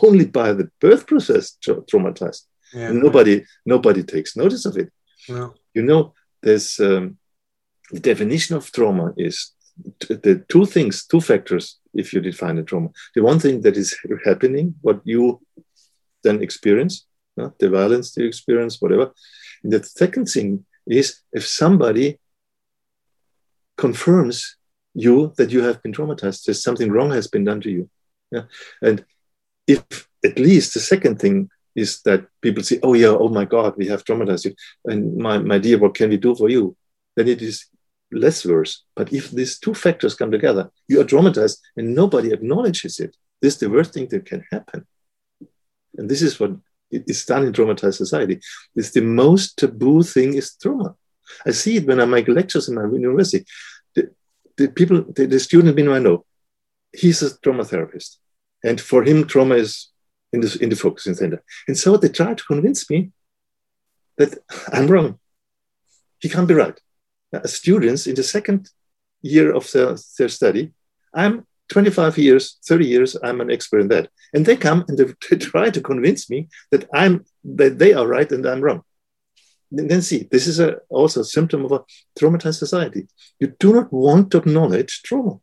only 0.03 0.27
by 0.27 0.53
the 0.53 0.71
birth 0.81 1.07
process 1.07 1.57
tra- 1.62 1.83
traumatized. 1.83 2.43
Yeah, 2.75 2.93
nobody, 2.93 3.37
right. 3.37 3.47
nobody 3.65 4.03
takes 4.03 4.37
notice 4.37 4.67
of 4.67 4.77
it. 4.77 4.93
No. 5.29 5.55
You 5.75 5.83
know, 5.83 6.15
there's 6.43 6.79
um, 6.81 7.19
the 7.91 8.01
definition 8.01 8.57
of 8.57 8.71
trauma 8.73 9.12
is 9.17 9.53
the 10.09 10.45
two 10.49 10.67
things, 10.67 11.07
two 11.07 11.21
factors. 11.21 11.79
If 11.97 12.13
you 12.13 12.21
define 12.21 12.59
a 12.59 12.63
trauma, 12.63 12.91
the 13.15 13.23
one 13.23 13.39
thing 13.39 13.61
that 13.63 13.77
is 13.77 13.97
happening, 14.25 14.75
what 14.83 15.01
you 15.05 15.41
then 16.23 16.43
experience, 16.43 17.07
uh, 17.41 17.51
the 17.59 17.71
violence 17.71 18.17
you 18.17 18.27
experience, 18.27 18.81
whatever. 18.81 19.13
And 19.63 19.73
the 19.73 19.83
second 19.83 20.27
thing 20.27 20.65
is 20.87 21.21
if 21.33 21.47
somebody 21.47 22.19
confirms 23.77 24.57
you 24.95 25.33
that 25.37 25.51
you 25.51 25.63
have 25.63 25.83
been 25.83 25.93
traumatized, 25.93 26.45
there's 26.45 26.63
something 26.63 26.91
wrong 26.91 27.11
has 27.11 27.29
been 27.29 27.45
done 27.45 27.61
to 27.61 27.71
you. 27.71 27.91
Yeah. 28.31 28.45
And 28.83 29.05
if 29.67 30.09
at 30.25 30.39
least 30.39 30.75
the 30.75 30.81
second 30.81 31.19
thing 31.19 31.51
is 31.75 32.01
that 32.03 32.27
people 32.41 32.63
say, 32.63 32.79
oh 32.83 32.95
yeah, 32.95 33.09
oh 33.09 33.29
my 33.29 33.45
God, 33.45 33.75
we 33.77 33.87
have 33.89 34.05
traumatized 34.05 34.47
you. 34.47 34.55
And 34.87 35.17
my, 35.17 35.39
my 35.39 35.59
dear, 35.59 35.79
what 35.79 35.95
can 35.95 36.09
we 36.09 36.17
do 36.17 36.35
for 36.35 36.49
you? 36.49 36.77
Then 37.15 37.29
it 37.29 37.43
is 37.43 37.67
less 38.12 38.45
worse. 38.45 38.85
But 38.95 39.12
if 39.12 39.31
these 39.31 39.59
two 39.59 39.75
factors 39.75 40.14
come 40.14 40.31
together, 40.31 40.71
you 40.88 41.01
are 41.01 41.05
traumatized 41.05 41.59
and 41.77 41.95
nobody 41.95 42.33
acknowledges 42.33 43.01
it. 43.01 43.16
This 43.42 43.55
is 43.55 43.61
the 43.61 43.71
worst 43.71 43.95
thing 43.95 44.09
that 44.09 44.27
can 44.27 44.45
happen. 44.51 44.87
And 45.97 46.09
this 46.09 46.23
is 46.23 46.38
what 46.38 46.53
is 46.90 47.25
done 47.25 47.45
in 47.45 47.53
traumatized 47.53 47.95
society. 47.95 48.40
It's 48.75 48.92
the 48.92 49.01
most 49.03 49.59
taboo 49.59 50.03
thing 50.03 50.35
is 50.35 50.55
trauma. 50.57 50.95
I 51.45 51.51
see 51.51 51.77
it 51.77 51.87
when 51.87 52.01
I 52.01 52.05
make 52.05 52.29
lectures 52.29 52.69
in 52.69 52.77
my 52.77 52.85
university. 52.85 53.45
The, 53.95 54.11
the 54.57 54.69
people, 54.69 55.05
the, 55.12 55.27
the 55.27 55.40
student 55.40 55.79
I 55.88 55.99
know, 55.99 56.25
he's 56.92 57.23
a 57.23 57.37
trauma 57.38 57.64
therapist. 57.64 58.21
And 58.64 58.81
for 58.81 59.03
him, 59.03 59.27
trauma 59.27 59.57
is 59.57 59.90
in 60.33 60.40
the, 60.40 60.59
in 60.61 60.69
the 60.71 61.14
center. 61.14 61.42
And 61.69 61.77
so 61.77 61.97
they 61.97 62.09
try 62.09 62.35
to 62.35 62.45
convince 62.45 62.88
me 62.88 63.11
that 64.19 64.38
I'm 64.73 64.87
wrong. 64.87 65.19
He 66.21 66.29
can't 66.29 66.49
be 66.49 66.55
right. 66.55 66.79
Uh, 67.37 67.46
students 67.46 68.07
in 68.07 68.14
the 68.14 68.22
second 68.22 68.70
year 69.22 69.55
of 69.55 69.70
their, 69.72 69.96
their 70.18 70.29
study, 70.29 70.72
I'm 71.14 71.46
25 71.68 72.18
years, 72.18 72.59
30 72.66 72.87
years, 72.87 73.16
I'm 73.22 73.40
an 73.40 73.51
expert 73.51 73.81
in 73.81 73.88
that. 73.88 74.09
And 74.33 74.46
they 74.46 74.57
come 74.57 74.85
and 74.88 74.99
they, 74.99 75.05
they 75.31 75.37
try 75.37 75.70
to 75.70 75.81
convince 75.81 76.31
me 76.31 76.49
that 76.70 76.88
I'm 76.92 77.25
that 77.44 77.79
they 77.79 77.92
are 77.92 78.07
right 78.07 78.31
and 78.31 78.46
I'm 78.46 78.61
wrong. 78.61 78.83
And 79.72 79.90
then 79.90 80.03
see, 80.03 80.29
this 80.31 80.46
is 80.46 80.61
a, 80.61 80.77
also 80.88 81.20
a 81.20 81.25
symptom 81.25 81.64
of 81.64 81.72
a 81.72 81.85
traumatized 82.18 82.59
society. 82.59 83.09
You 83.40 83.55
do 83.59 83.72
not 83.72 83.92
want 83.92 84.31
to 84.31 84.38
acknowledge 84.38 85.03
trauma. 85.03 85.40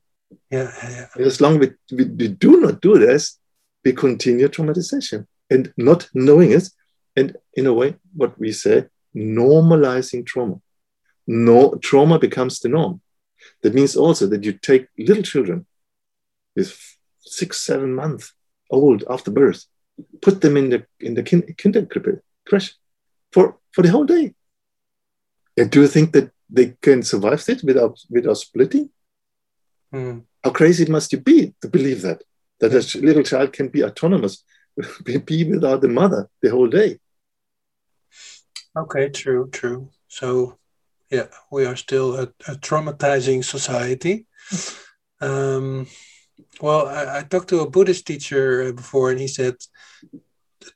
Yeah, 0.50 0.72
yeah. 0.84 1.26
As 1.26 1.42
long 1.42 1.62
as 1.62 1.72
we, 1.92 1.98
we, 1.98 2.06
we 2.06 2.28
do 2.30 2.62
not 2.62 2.82
do 2.82 2.98
this, 2.98 3.38
we 3.84 3.92
continue 3.92 4.48
traumatization 4.48 5.28
and 5.50 5.74
not 5.78 6.10
knowing 6.14 6.52
it. 6.52 6.70
And 7.16 7.36
in 7.54 7.68
a 7.68 7.74
way, 7.74 7.96
what 8.16 8.40
we 8.40 8.54
say, 8.54 8.86
normalizing 9.16 10.26
trauma. 10.26 10.62
No, 11.28 11.76
trauma 11.76 12.20
becomes 12.20 12.60
the 12.60 12.70
norm. 12.70 13.02
That 13.62 13.74
means 13.74 13.96
also 13.96 14.28
that 14.28 14.44
you 14.44 14.54
take 14.54 14.88
little 14.98 15.24
children 15.24 15.66
with 16.56 16.78
six, 17.20 17.62
seven 17.62 17.94
months 17.94 18.34
old 18.70 19.04
after 19.10 19.32
birth, 19.32 19.66
put 20.22 20.42
them 20.42 20.58
in 20.58 20.70
the 20.70 20.86
in 21.00 21.14
the 21.14 21.24
kin, 21.24 21.42
kindergarten 21.58 22.22
crash 22.48 22.76
for, 23.32 23.58
for 23.72 23.82
the 23.82 23.92
whole 23.92 24.06
day. 24.06 24.34
And 25.58 25.70
do 25.70 25.82
you 25.82 25.88
think 25.88 26.14
that 26.14 26.32
they 26.50 26.76
can 26.82 27.04
survive 27.04 27.44
it 27.48 27.64
without 27.64 28.00
without 28.10 28.38
splitting? 28.38 28.90
Mm. 29.94 30.24
How 30.44 30.52
crazy 30.52 30.86
must 30.86 31.12
you 31.14 31.20
be 31.20 31.54
to 31.62 31.68
believe 31.68 32.02
that 32.02 32.24
that 32.60 32.74
a 32.74 32.98
little 33.00 33.24
child 33.24 33.54
can 33.54 33.70
be 33.70 33.84
autonomous, 33.84 34.44
be 35.04 35.44
without 35.44 35.82
the 35.82 35.88
mother 35.88 36.30
the 36.42 36.50
whole 36.50 36.68
day? 36.68 37.00
Okay, 38.76 39.10
true, 39.10 39.50
true. 39.52 39.90
So, 40.08 40.58
yeah, 41.14 41.28
we 41.52 41.66
are 41.66 41.76
still 41.76 42.16
a, 42.16 42.24
a 42.48 42.56
traumatizing 42.68 43.44
society. 43.44 44.26
Um, 45.22 45.88
well, 46.60 46.88
I, 46.88 47.20
I, 47.20 47.22
talked 47.24 47.50
to 47.50 47.62
a 47.62 47.70
Buddhist 47.70 48.08
teacher 48.08 48.70
uh, 48.70 48.72
before, 48.72 49.12
and 49.12 49.20
he 49.20 49.28
said 49.28 49.56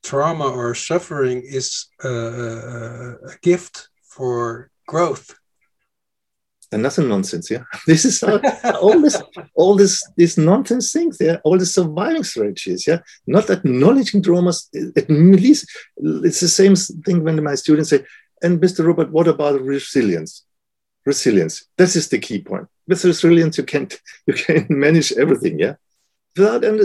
trauma 0.03 0.47
or 0.47 0.75
suffering 0.75 1.41
is 1.43 1.87
a, 2.03 2.09
a 2.09 3.35
gift 3.41 3.89
for 4.03 4.69
growth. 4.87 5.35
And 6.71 6.83
nothing 6.83 7.07
nonsense, 7.07 7.49
yeah. 7.49 7.63
This 7.87 8.05
is 8.05 8.21
all, 8.21 8.39
all 8.81 8.99
this, 9.01 9.21
all 9.55 9.75
this, 9.75 10.03
this 10.17 10.37
nonsense 10.37 10.91
things, 10.91 11.17
yeah. 11.19 11.37
All 11.43 11.57
the 11.57 11.65
surviving 11.65 12.23
strategies, 12.23 12.85
yeah. 12.85 12.99
Not 13.25 13.49
acknowledging 13.49 14.21
traumas. 14.21 14.67
At 14.97 15.09
least 15.09 15.65
it's 15.97 16.41
the 16.41 16.47
same 16.47 16.75
thing 16.75 17.23
when 17.23 17.41
my 17.43 17.55
students 17.55 17.89
say, 17.89 18.05
"And 18.41 18.61
Mr. 18.61 18.85
Ruppert, 18.85 19.09
what 19.09 19.27
about 19.27 19.61
resilience?" 19.61 20.43
Resilience. 21.05 21.65
This 21.77 21.95
is 21.95 22.09
the 22.09 22.19
key 22.19 22.41
point 22.41 22.67
with 22.87 23.03
resilience 23.03 23.57
you 23.57 23.63
can't—you 23.63 24.33
can 24.33 24.65
manage 24.85 25.11
everything 25.13 25.59
yeah 25.59 25.75
without 26.35 26.63
and 26.63 26.79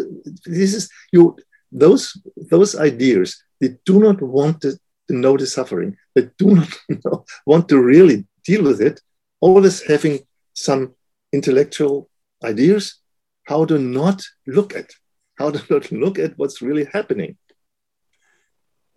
this 0.45 0.75
is 0.75 0.91
you 1.13 1.37
those 1.71 2.17
those 2.51 2.75
ideas 2.77 3.43
they 3.61 3.71
do 3.87 4.01
not 4.01 4.21
want 4.21 4.61
to, 4.61 4.73
to 5.09 5.15
know 5.15 5.37
the 5.37 5.47
suffering 5.47 5.97
they 6.15 6.29
do 6.39 6.55
not 6.55 6.69
know, 7.05 7.25
want 7.47 7.69
to 7.69 7.81
really 7.81 8.27
deal 8.45 8.65
with 8.65 8.81
it 8.81 9.01
always 9.41 9.83
having 9.83 10.21
some 10.55 10.95
intellectual 11.33 12.11
ideas 12.45 12.97
how 13.45 13.65
to 13.65 13.79
not 13.79 14.23
look 14.47 14.75
at 14.75 14.91
how 15.39 15.51
to 15.51 15.63
not 15.71 15.91
look 15.93 16.19
at 16.19 16.37
what's 16.37 16.61
really 16.61 16.87
happening 16.93 17.37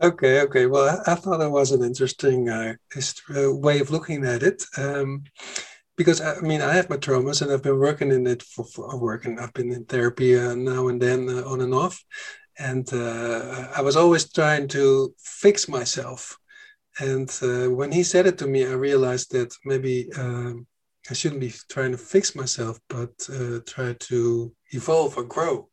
okay 0.05 0.41
okay 0.41 0.65
well 0.65 1.01
i, 1.07 1.15
thought 1.15 1.39
that 1.39 1.49
was 1.49 1.71
an 1.71 1.83
interesting 1.83 2.49
uh, 2.49 2.73
uh 3.35 3.51
way 3.53 3.79
of 3.79 3.91
looking 3.91 4.25
at 4.25 4.43
it 4.43 4.63
um, 4.77 5.23
because 5.97 6.21
I 6.21 6.39
mean 6.41 6.61
I 6.61 6.73
have 6.73 6.89
my 6.89 6.97
traumas 6.97 7.41
and 7.41 7.51
I've 7.51 7.63
been 7.63 7.79
working 7.79 8.11
in 8.11 8.27
it 8.27 8.43
for, 8.43 8.65
for 8.65 8.97
working. 8.99 9.39
I've 9.39 9.53
been 9.53 9.71
in 9.71 9.85
therapy 9.85 10.37
uh, 10.37 10.55
now 10.55 10.87
and 10.89 11.01
then 11.01 11.29
uh, 11.29 11.43
on 11.45 11.61
and 11.61 11.73
off, 11.73 12.03
and 12.59 12.87
uh, 12.93 13.69
I 13.75 13.81
was 13.81 13.95
always 13.95 14.31
trying 14.31 14.67
to 14.69 15.13
fix 15.19 15.67
myself. 15.67 16.37
And 16.99 17.29
uh, 17.41 17.69
when 17.69 17.91
he 17.91 18.03
said 18.03 18.25
it 18.25 18.37
to 18.39 18.47
me, 18.47 18.65
I 18.65 18.71
realized 18.71 19.31
that 19.31 19.53
maybe 19.65 20.09
um, 20.17 20.65
I 21.09 21.13
shouldn't 21.13 21.41
be 21.41 21.53
trying 21.69 21.91
to 21.91 21.97
fix 21.97 22.35
myself, 22.35 22.79
but 22.89 23.11
try 23.65 23.93
to 23.93 24.53
evolve 24.71 25.17
or 25.17 25.23
grow. 25.23 25.69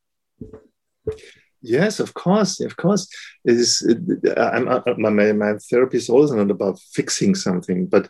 Yes, 1.63 2.01
of 2.01 2.13
course, 2.13 2.59
of 2.59 2.75
course. 2.75 3.07
It 3.45 3.55
is. 3.55 3.81
Uh, 3.81 4.49
I'm, 4.53 4.67
uh, 4.67 4.81
my, 4.97 5.31
my 5.31 5.53
therapy 5.69 5.97
is 5.97 6.09
also 6.09 6.35
not 6.35 6.51
about 6.51 6.79
fixing 6.91 7.35
something, 7.35 7.87
but 7.87 8.09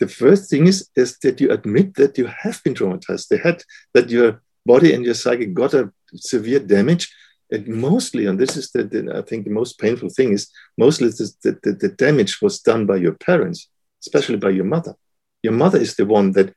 the 0.00 0.08
first 0.08 0.48
thing 0.48 0.66
is, 0.66 0.88
is 0.96 1.18
that 1.18 1.40
you 1.40 1.50
admit 1.50 1.94
that 1.94 2.16
you 2.16 2.26
have 2.26 2.62
been 2.64 2.74
traumatized. 2.74 3.28
They 3.28 3.36
had 3.36 3.62
that 3.92 4.08
your 4.08 4.40
body 4.64 4.94
and 4.94 5.04
your 5.04 5.14
psyche 5.14 5.46
got 5.46 5.74
a 5.74 5.92
severe 6.14 6.58
damage. 6.58 7.14
And 7.50 7.68
mostly, 7.68 8.26
and 8.26 8.40
this 8.40 8.56
is 8.56 8.72
the, 8.72 8.84
the 8.84 9.16
I 9.16 9.22
think 9.22 9.44
the 9.44 9.52
most 9.52 9.78
painful 9.78 10.08
thing 10.08 10.32
is 10.32 10.50
mostly 10.76 11.08
the, 11.08 11.58
the, 11.62 11.72
the 11.72 11.88
damage 11.90 12.40
was 12.42 12.60
done 12.60 12.86
by 12.86 12.96
your 12.96 13.14
parents, 13.14 13.68
especially 14.02 14.36
by 14.36 14.50
your 14.50 14.64
mother. 14.64 14.94
Your 15.42 15.52
mother 15.52 15.78
is 15.78 15.94
the 15.94 16.06
one 16.06 16.32
that 16.32 16.54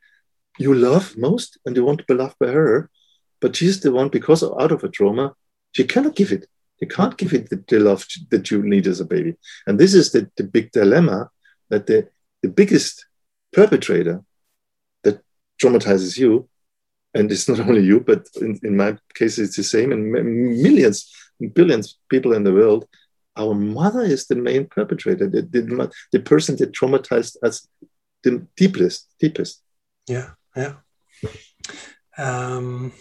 you 0.58 0.74
love 0.74 1.16
most 1.16 1.58
and 1.64 1.76
you 1.76 1.84
want 1.84 1.98
to 1.98 2.04
be 2.08 2.14
loved 2.14 2.36
by 2.40 2.48
her, 2.48 2.90
but 3.40 3.54
she's 3.54 3.80
the 3.80 3.92
one 3.92 4.08
because 4.08 4.42
of, 4.42 4.60
out 4.60 4.72
of 4.72 4.82
a 4.82 4.88
trauma, 4.88 5.34
she 5.72 5.84
cannot 5.84 6.16
give 6.16 6.32
it. 6.32 6.46
You 6.80 6.88
can't 6.88 7.16
give 7.16 7.34
it 7.34 7.50
the, 7.50 7.62
the 7.68 7.78
love 7.78 8.06
that 8.30 8.50
you 8.50 8.62
need 8.62 8.86
as 8.86 9.00
a 9.00 9.04
baby. 9.04 9.36
And 9.66 9.78
this 9.78 9.94
is 9.94 10.12
the, 10.12 10.30
the 10.36 10.44
big 10.44 10.72
dilemma 10.72 11.30
that 11.68 11.86
the, 11.86 12.08
the 12.42 12.48
biggest 12.48 13.04
perpetrator 13.52 14.22
that 15.02 15.22
traumatizes 15.62 16.16
you 16.16 16.48
and 17.14 17.30
it's 17.30 17.48
not 17.48 17.60
only 17.68 17.82
you 17.82 18.00
but 18.00 18.26
in, 18.40 18.58
in 18.62 18.76
my 18.76 18.96
case 19.14 19.38
it's 19.38 19.56
the 19.56 19.64
same 19.64 19.92
and 19.92 20.12
millions 20.12 21.12
billions 21.54 21.98
people 22.08 22.32
in 22.32 22.44
the 22.44 22.52
world 22.52 22.86
our 23.36 23.54
mother 23.54 24.02
is 24.02 24.26
the 24.26 24.36
main 24.36 24.66
perpetrator 24.66 25.28
the, 25.28 25.42
the, 25.42 25.92
the 26.12 26.20
person 26.20 26.56
that 26.56 26.72
traumatized 26.72 27.36
us 27.42 27.66
the 28.22 28.46
deepest 28.56 29.08
deepest 29.18 29.62
yeah 30.06 30.30
yeah 30.56 30.74
um 32.18 32.92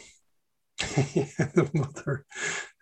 mother 1.74 2.26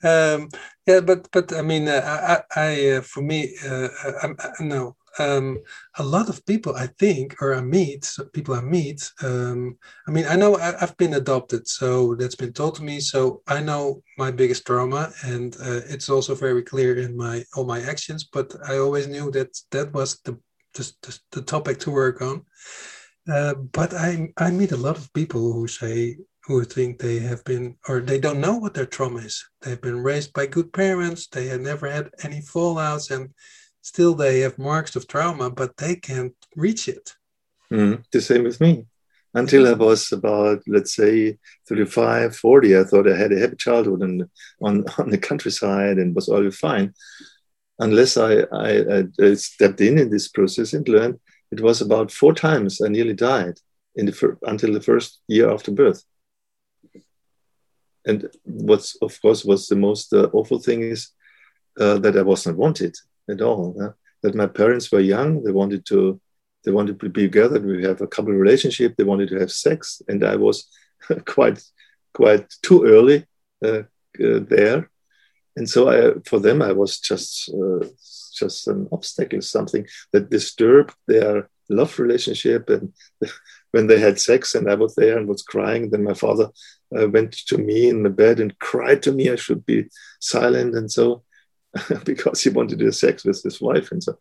um 0.03 0.49
yeah 0.85 0.99
but 0.99 1.27
but 1.31 1.53
i 1.53 1.61
mean 1.61 1.87
uh, 1.87 2.43
i 2.55 2.61
i 2.61 2.89
uh, 2.91 3.01
for 3.01 3.21
me 3.21 3.55
uh, 3.65 3.87
I, 4.23 4.27
I, 4.39 4.63
no 4.63 4.95
um, 5.19 5.59
a 5.97 6.03
lot 6.03 6.29
of 6.29 6.45
people 6.45 6.75
I 6.75 6.87
think, 6.99 7.41
or 7.41 7.55
I 7.55 7.61
meet, 7.61 8.11
people 8.33 8.55
I 8.55 8.61
meet. 8.61 9.09
Um, 9.23 9.77
I 10.07 10.11
mean, 10.11 10.25
I 10.25 10.35
know 10.35 10.57
I, 10.57 10.77
have 10.79 10.95
been 10.97 11.15
adopted, 11.15 11.67
so 11.67 12.15
that's 12.15 12.35
been 12.35 12.53
told 12.53 12.75
to 12.75 12.83
me. 12.83 12.99
So 12.99 13.41
I 13.47 13.59
know 13.61 14.03
my 14.17 14.31
biggest 14.31 14.65
trauma, 14.65 15.11
and 15.23 15.55
uh, 15.55 15.81
it's 15.87 16.09
also 16.09 16.35
very 16.35 16.63
clear 16.63 16.97
in 16.99 17.15
my 17.17 17.43
all 17.55 17.65
my 17.65 17.81
actions. 17.81 18.23
But 18.25 18.53
I 18.67 18.77
always 18.77 19.07
knew 19.07 19.31
that 19.31 19.57
that 19.71 19.93
was 19.93 20.19
the 20.23 20.39
the, 20.75 20.91
the, 21.01 21.19
the 21.31 21.41
topic 21.41 21.79
to 21.79 21.91
work 21.91 22.21
on. 22.21 22.43
Uh, 23.31 23.55
but 23.55 23.93
I 23.93 24.29
I 24.37 24.51
meet 24.51 24.71
a 24.71 24.77
lot 24.77 24.97
of 24.97 25.11
people 25.13 25.53
who 25.53 25.67
say 25.67 26.17
who 26.47 26.63
think 26.63 26.97
they 26.97 27.19
have 27.19 27.43
been 27.43 27.75
or 27.89 27.99
they 27.99 28.17
don't 28.17 28.39
know 28.39 28.55
what 28.55 28.73
their 28.73 28.85
trauma 28.85 29.19
is. 29.19 29.45
They've 29.61 29.81
been 29.81 30.01
raised 30.01 30.31
by 30.31 30.45
good 30.45 30.71
parents. 30.71 31.27
They 31.27 31.47
have 31.47 31.59
never 31.59 31.91
had 31.91 32.09
any 32.23 32.39
fallouts 32.39 33.11
and 33.11 33.33
still 33.81 34.15
they 34.15 34.39
have 34.39 34.57
marks 34.57 34.95
of 34.95 35.07
trauma, 35.07 35.49
but 35.49 35.75
they 35.75 35.97
can't 35.97 36.33
reach 36.55 36.87
it. 36.87 37.15
Mm, 37.71 38.01
the 38.13 38.21
same 38.21 38.43
with 38.43 38.61
me. 38.61 38.85
Until 39.33 39.67
I 39.67 39.73
was 39.73 40.11
about, 40.13 40.63
let's 40.67 40.95
say, 40.95 41.37
35, 41.67 42.35
40, 42.37 42.77
I 42.77 42.83
thought 42.85 43.11
I 43.11 43.17
had 43.17 43.33
a 43.33 43.39
happy 43.39 43.57
childhood 43.57 44.01
and 44.01 44.23
on, 44.61 44.85
on 44.97 45.09
the 45.09 45.17
countryside 45.17 45.97
and 45.97 46.15
was 46.15 46.29
all 46.29 46.49
fine. 46.51 46.93
Unless 47.77 48.15
I, 48.15 48.39
I, 48.53 49.03
I, 49.21 49.33
stepped 49.33 49.81
in 49.81 49.99
in 49.99 50.09
this 50.09 50.29
process 50.29 50.73
and 50.73 50.87
learned 50.87 51.19
it 51.51 51.61
was 51.61 51.81
about 51.81 52.09
four 52.11 52.33
times 52.33 52.81
I 52.81 52.87
nearly 52.87 53.13
died 53.13 53.59
in 53.95 54.05
the 54.05 54.13
fir- 54.13 54.39
until 54.43 54.73
the 54.73 54.81
first 54.81 55.19
year 55.27 55.51
after 55.51 55.71
birth. 55.71 56.03
And 58.07 58.29
what's, 58.43 58.95
of 59.01 59.21
course, 59.21 59.43
was 59.45 59.67
the 59.67 59.75
most 59.75 60.13
uh, 60.13 60.29
awful 60.33 60.59
thing 60.59 60.81
is 60.81 61.09
uh, 61.79 61.97
that 61.99 62.17
I 62.17 62.23
was 62.23 62.47
not 62.47 62.55
wanted 62.55 62.95
at 63.29 63.41
all. 63.41 63.93
That 64.23 64.35
my 64.35 64.47
parents 64.47 64.91
were 64.91 64.99
young, 64.99 65.43
they 65.43 65.51
wanted 65.51 65.85
to 65.87 66.19
they 66.67 66.73
wanted 66.73 66.99
to 66.99 67.09
be 67.09 67.21
together. 67.21 67.61
We 67.61 67.83
have 67.85 68.01
a 68.01 68.07
couple 68.07 68.33
relationship. 68.33 68.95
They 68.97 69.05
wanted 69.05 69.29
to 69.29 69.39
have 69.39 69.51
sex, 69.51 70.01
and 70.09 70.21
I 70.25 70.35
was 70.35 70.67
quite 71.25 71.63
quite 72.13 72.45
too 72.61 72.83
early 72.83 73.25
uh, 73.63 73.83
uh, 74.25 74.39
there. 74.49 74.89
and 75.55 75.69
so 75.69 75.89
I, 75.89 76.19
for 76.25 76.39
them, 76.39 76.61
I 76.61 76.73
was 76.73 76.99
just 76.99 77.49
uh, 77.49 77.85
just 78.41 78.67
an 78.67 78.87
obstacle, 78.91 79.41
something 79.41 79.87
that 80.11 80.29
disturbed 80.29 80.93
their 81.07 81.49
love 81.69 81.99
relationship. 81.99 82.69
And 82.69 82.93
when 83.71 83.87
they 83.87 83.99
had 83.99 84.19
sex, 84.19 84.55
and 84.55 84.69
I 84.69 84.75
was 84.75 84.95
there 84.95 85.17
and 85.17 85.27
was 85.27 85.41
crying, 85.43 85.89
then 85.89 86.03
my 86.03 86.13
father 86.13 86.49
uh, 86.97 87.09
went 87.09 87.33
to 87.47 87.57
me 87.57 87.89
in 87.89 88.03
the 88.03 88.09
bed 88.09 88.39
and 88.39 88.57
cried 88.59 89.03
to 89.03 89.11
me 89.11 89.29
I 89.29 89.35
should 89.35 89.65
be 89.65 89.89
silent, 90.19 90.75
and 90.75 90.91
so 90.91 91.23
because 92.05 92.41
he 92.41 92.49
wanted 92.49 92.79
to 92.79 92.85
have 92.85 92.95
sex 92.95 93.25
with 93.25 93.41
his 93.43 93.61
wife, 93.61 93.91
and 93.91 94.03
so 94.03 94.17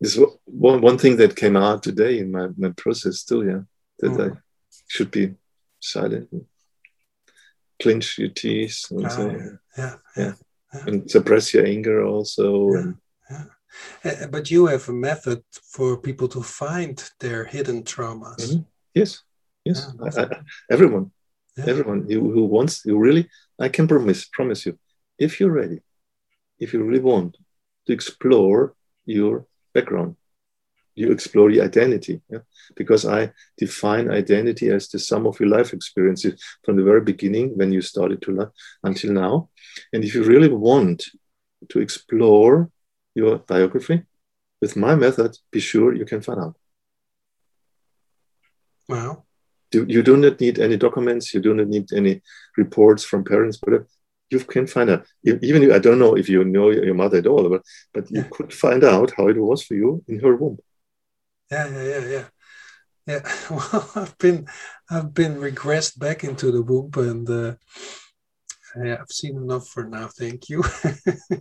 this 0.00 0.18
one 0.44 0.80
one 0.80 0.98
thing 0.98 1.16
that 1.16 1.36
came 1.36 1.56
out 1.56 1.82
today 1.82 2.18
in 2.18 2.32
my, 2.32 2.48
my 2.56 2.70
process 2.70 3.18
still, 3.18 3.44
yeah, 3.44 3.60
that 4.00 4.12
mm. 4.12 4.32
I 4.32 4.38
should 4.88 5.10
be 5.10 5.34
silent. 5.80 6.28
And, 6.32 6.46
clench 7.80 8.18
your 8.18 8.28
teeth 8.28 8.84
and 8.90 9.06
oh, 9.06 9.08
so, 9.08 9.30
yeah, 9.30 9.36
yeah, 9.76 9.94
yeah, 10.16 10.32
yeah, 10.74 10.84
and 10.86 11.10
suppress 11.10 11.54
your 11.54 11.66
anger 11.66 12.04
also. 12.04 12.74
Uh, 12.74 12.92
but 14.30 14.50
you 14.50 14.66
have 14.66 14.88
a 14.88 14.92
method 14.92 15.42
for 15.52 15.96
people 15.96 16.28
to 16.28 16.42
find 16.42 17.10
their 17.20 17.44
hidden 17.44 17.82
traumas. 17.82 18.36
Mm-hmm. 18.36 18.62
Yes, 18.94 19.22
yes. 19.64 19.92
I, 20.16 20.22
I, 20.22 20.28
everyone, 20.70 21.10
everyone 21.66 22.06
who, 22.08 22.32
who 22.32 22.44
wants, 22.44 22.82
who 22.82 22.98
really, 22.98 23.28
I 23.58 23.68
can 23.68 23.86
promise, 23.86 24.26
promise 24.26 24.66
you, 24.66 24.78
if 25.18 25.38
you're 25.38 25.52
ready, 25.52 25.80
if 26.58 26.72
you 26.72 26.82
really 26.82 27.00
want 27.00 27.36
to 27.86 27.92
explore 27.92 28.74
your 29.04 29.46
background, 29.74 30.16
you 30.94 31.12
explore 31.12 31.50
your 31.50 31.64
identity. 31.64 32.20
Yeah? 32.28 32.40
Because 32.76 33.06
I 33.06 33.32
define 33.56 34.10
identity 34.10 34.70
as 34.70 34.88
the 34.88 34.98
sum 34.98 35.26
of 35.26 35.38
your 35.40 35.48
life 35.48 35.72
experiences 35.72 36.42
from 36.64 36.76
the 36.76 36.82
very 36.82 37.00
beginning 37.00 37.56
when 37.56 37.72
you 37.72 37.80
started 37.80 38.20
to 38.22 38.32
learn 38.32 38.50
until 38.82 39.12
now. 39.12 39.50
And 39.92 40.04
if 40.04 40.14
you 40.14 40.24
really 40.24 40.48
want 40.48 41.04
to 41.68 41.80
explore 41.80 42.70
your 43.22 43.38
biography, 43.52 43.98
with 44.60 44.74
my 44.76 44.94
method, 45.04 45.30
be 45.54 45.60
sure 45.60 45.94
you 45.94 46.06
can 46.12 46.20
find 46.20 46.40
out. 46.44 46.56
Wow. 48.88 49.24
You, 49.72 49.86
you 49.94 50.02
do 50.02 50.16
not 50.16 50.40
need 50.40 50.58
any 50.58 50.76
documents, 50.76 51.32
you 51.34 51.40
do 51.40 51.54
not 51.54 51.68
need 51.68 51.86
any 51.92 52.14
reports 52.56 53.02
from 53.04 53.24
parents, 53.24 53.56
but 53.62 53.72
you 54.30 54.40
can 54.54 54.66
find 54.66 54.88
out. 54.90 55.02
Even 55.48 55.72
I 55.72 55.78
don't 55.78 55.98
know 55.98 56.16
if 56.16 56.28
you 56.28 56.44
know 56.44 56.70
your 56.70 56.98
mother 57.02 57.18
at 57.18 57.30
all, 57.32 57.48
but, 57.48 57.62
but 57.94 58.10
you 58.10 58.22
yeah. 58.22 58.28
could 58.34 58.52
find 58.64 58.82
out 58.84 59.12
how 59.16 59.28
it 59.28 59.38
was 59.48 59.62
for 59.64 59.74
you 59.74 60.02
in 60.08 60.20
her 60.20 60.36
womb 60.36 60.58
yeah, 61.50 61.68
yeah, 61.68 61.82
yeah, 61.82 62.06
yeah. 62.08 62.24
Yeah, 63.06 63.20
well, 63.50 63.90
I've 63.96 64.16
been, 64.18 64.46
I've 64.90 65.12
been 65.12 65.36
regressed 65.36 65.98
back 65.98 66.22
into 66.22 66.52
the 66.52 66.62
womb, 66.62 66.90
and 66.96 67.28
uh, 67.28 67.54
I've 68.76 69.10
seen 69.10 69.36
enough 69.36 69.66
for 69.68 69.84
now. 69.84 70.08
Thank 70.08 70.48
you. 70.48 70.58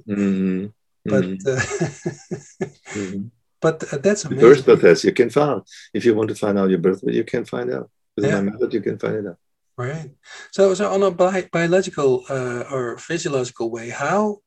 mm-hmm. 0.08 0.68
But, 1.06 1.24
mm-hmm. 1.24 1.48
Uh, 1.48 2.66
mm-hmm. 2.94 3.28
but 3.62 3.94
uh, 3.94 3.98
that's 3.98 4.26
amazing. 4.26 4.50
Birth 4.50 4.68
method 4.68 5.04
you 5.04 5.14
can 5.14 5.30
find 5.30 5.62
if 5.94 6.06
you 6.06 6.14
want 6.16 6.30
to 6.30 6.36
find 6.36 6.58
out 6.60 6.70
your 6.70 6.80
birth, 6.80 7.02
you 7.04 7.24
can 7.24 7.46
find 7.46 7.72
out 7.72 7.90
with 8.16 8.26
yeah. 8.26 8.36
my 8.36 8.52
method. 8.52 8.74
You 8.74 8.82
can 8.82 9.00
find 9.00 9.16
it 9.16 9.28
out. 9.28 9.38
Right. 9.78 10.12
So, 10.52 10.74
so 10.74 10.92
on 10.92 11.04
a 11.04 11.12
bi- 11.12 11.50
biological 11.52 12.26
uh, 12.30 12.66
or 12.70 12.98
physiological 12.98 13.72
way, 13.72 13.90
how 13.90 14.40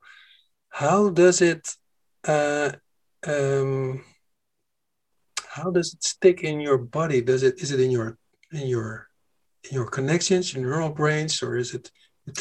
how 0.68 1.08
does 1.08 1.40
it 1.40 1.68
uh, 2.28 2.72
um, 3.26 4.04
how 5.48 5.70
does 5.70 5.94
it 5.94 6.04
stick 6.04 6.42
in 6.42 6.60
your 6.60 6.78
body? 6.78 7.20
Does 7.22 7.42
it 7.42 7.62
is 7.62 7.70
it 7.72 7.80
in 7.80 7.90
your 7.90 8.18
in 8.52 8.66
your 8.66 9.08
in 9.64 9.74
your 9.74 9.86
connections, 9.86 10.52
your 10.52 10.62
neural 10.62 10.90
brains, 10.90 11.42
or 11.42 11.56
is 11.56 11.74
it 11.74 11.90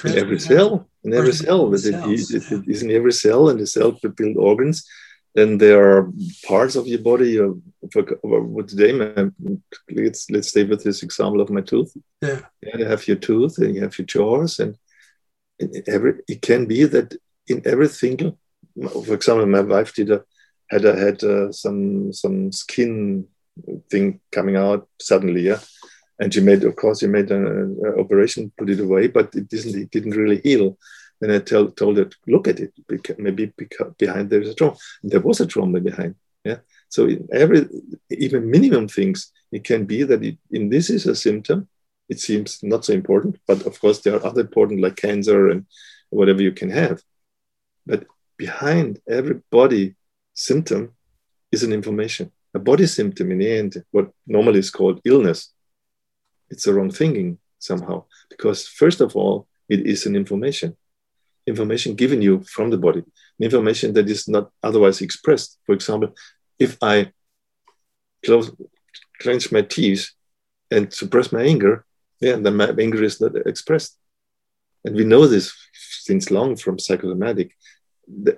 in 0.03 0.18
every 0.18 0.39
cell? 0.39 0.89
In 1.04 1.14
every 1.14 1.34
cell, 1.34 1.74
it, 1.74 1.86
it, 1.86 1.95
it, 1.95 2.52
it 2.52 2.64
is 2.68 2.84
in 2.84 2.91
every 2.91 3.14
cell, 3.14 3.49
and 3.49 3.60
the 3.60 3.66
cell 3.66 3.97
build 4.16 4.38
organs. 4.38 4.88
Then 5.34 5.58
there 5.58 5.82
are 5.82 6.12
parts 6.45 6.76
of 6.76 6.88
your 6.88 6.99
body. 6.99 7.32
You 7.32 7.62
for, 7.91 8.04
for 8.22 8.64
today, 8.64 8.91
let's 9.89 10.30
let's 10.30 10.49
stay 10.49 10.64
with 10.64 10.84
this 10.84 11.04
example 11.04 11.41
of 11.41 11.49
my 11.49 11.62
tooth. 11.62 11.91
Yeah, 12.22 12.41
yeah 12.62 12.78
you 12.78 12.86
have 12.86 13.08
your 13.08 13.18
tooth, 13.18 13.58
and 13.58 13.74
you 13.76 13.82
have 13.82 13.97
your 13.97 14.06
jaws, 14.06 14.60
and 14.60 14.78
every 15.88 16.16
it 16.28 16.41
can 16.41 16.66
be 16.66 16.84
that 16.84 17.16
in 17.47 17.62
every 17.66 17.88
single. 17.88 18.38
For 19.06 19.16
example, 19.16 19.45
my 19.47 19.62
wife 19.62 19.93
did 19.93 20.12
a 20.12 20.24
had 20.70 20.86
a, 20.86 20.95
had 20.95 21.24
uh, 21.24 21.52
some 21.52 22.14
some 22.14 22.52
skin 22.52 23.28
thing 23.89 24.20
coming 24.32 24.56
out 24.56 24.88
suddenly, 24.99 25.41
yeah. 25.41 25.60
And 26.22 26.32
she 26.32 26.40
made, 26.40 26.64
of 26.64 26.76
course, 26.76 27.00
she 27.00 27.08
made 27.08 27.32
an, 27.32 27.46
an 27.84 27.96
operation, 28.00 28.52
put 28.58 28.70
it 28.70 28.80
away, 28.80 29.08
but 29.08 29.34
it 29.36 29.50
didn't 29.50 29.76
it 29.76 29.90
didn't 29.90 30.20
really 30.22 30.40
heal. 30.48 30.78
And 31.20 31.32
I 31.32 31.40
tell, 31.40 31.66
told 31.72 31.98
her, 31.98 32.10
look 32.28 32.48
at 32.48 32.60
it, 32.60 32.72
maybe 33.18 33.52
behind 33.98 34.30
there 34.30 34.42
is 34.42 34.50
a 34.50 34.56
trauma. 34.56 34.78
And 35.02 35.12
there 35.12 35.20
was 35.20 35.40
a 35.42 35.48
trauma 35.48 35.80
behind, 35.80 36.14
yeah. 36.44 36.60
So 36.90 37.08
in 37.08 37.28
every 37.34 37.68
even 38.10 38.52
minimum 38.52 38.88
things, 38.88 39.32
it 39.52 39.64
can 39.64 39.86
be 39.86 40.04
that 40.04 40.24
it, 40.24 40.38
in 40.52 40.70
this 40.70 40.90
is 40.90 41.08
a 41.08 41.16
symptom. 41.16 41.68
It 42.08 42.20
seems 42.20 42.60
not 42.62 42.86
so 42.86 42.94
important, 42.94 43.40
but 43.48 43.66
of 43.66 43.80
course 43.82 44.00
there 44.02 44.16
are 44.16 44.26
other 44.26 44.42
important 44.42 44.82
like 44.82 44.98
cancer 44.98 45.50
and 45.50 45.66
whatever 46.10 46.42
you 46.42 46.52
can 46.52 46.70
have. 46.70 47.02
But 47.86 48.06
behind 48.38 49.00
every 49.08 49.38
body 49.50 49.96
symptom 50.34 50.94
is 51.52 51.64
an 51.64 51.74
information. 51.74 52.32
A 52.54 52.60
body 52.60 52.86
symptom, 52.86 53.32
in 53.32 53.40
the 53.40 53.52
end, 53.60 53.84
what 53.92 54.12
normally 54.28 54.60
is 54.60 54.70
called 54.70 55.00
illness, 55.06 55.54
it's 56.52 56.66
the 56.66 56.74
wrong 56.74 56.91
thinking 56.91 57.39
somehow. 57.58 58.04
Because, 58.30 58.68
first 58.68 59.02
of 59.02 59.16
all, 59.16 59.47
it 59.70 59.88
is 59.88 60.06
an 60.06 60.16
information. 60.16 60.78
Information 61.47 61.95
given 61.95 62.22
you 62.22 62.43
from 62.43 62.70
the 62.70 62.78
body, 62.78 63.04
information 63.39 63.93
that 63.93 64.08
is 64.08 64.28
not 64.28 64.52
otherwise 64.62 65.02
expressed. 65.02 65.58
For 65.66 65.74
example, 65.74 66.14
if 66.60 66.78
I 66.82 67.12
close, 68.24 68.52
clench 69.20 69.52
my 69.52 69.64
teeth 69.64 70.12
and 70.70 70.93
suppress 70.93 71.32
my 71.32 71.41
anger, 71.41 71.86
yeah, 72.20 72.36
then 72.36 72.56
my 72.56 72.70
anger 72.80 73.04
is 73.04 73.20
not 73.20 73.36
expressed. 73.47 73.97
And 74.86 74.95
we 74.95 75.04
know 75.04 75.26
this 75.26 75.52
since 76.08 76.30
long 76.30 76.56
from 76.56 76.78
psychosomatic. 76.78 77.56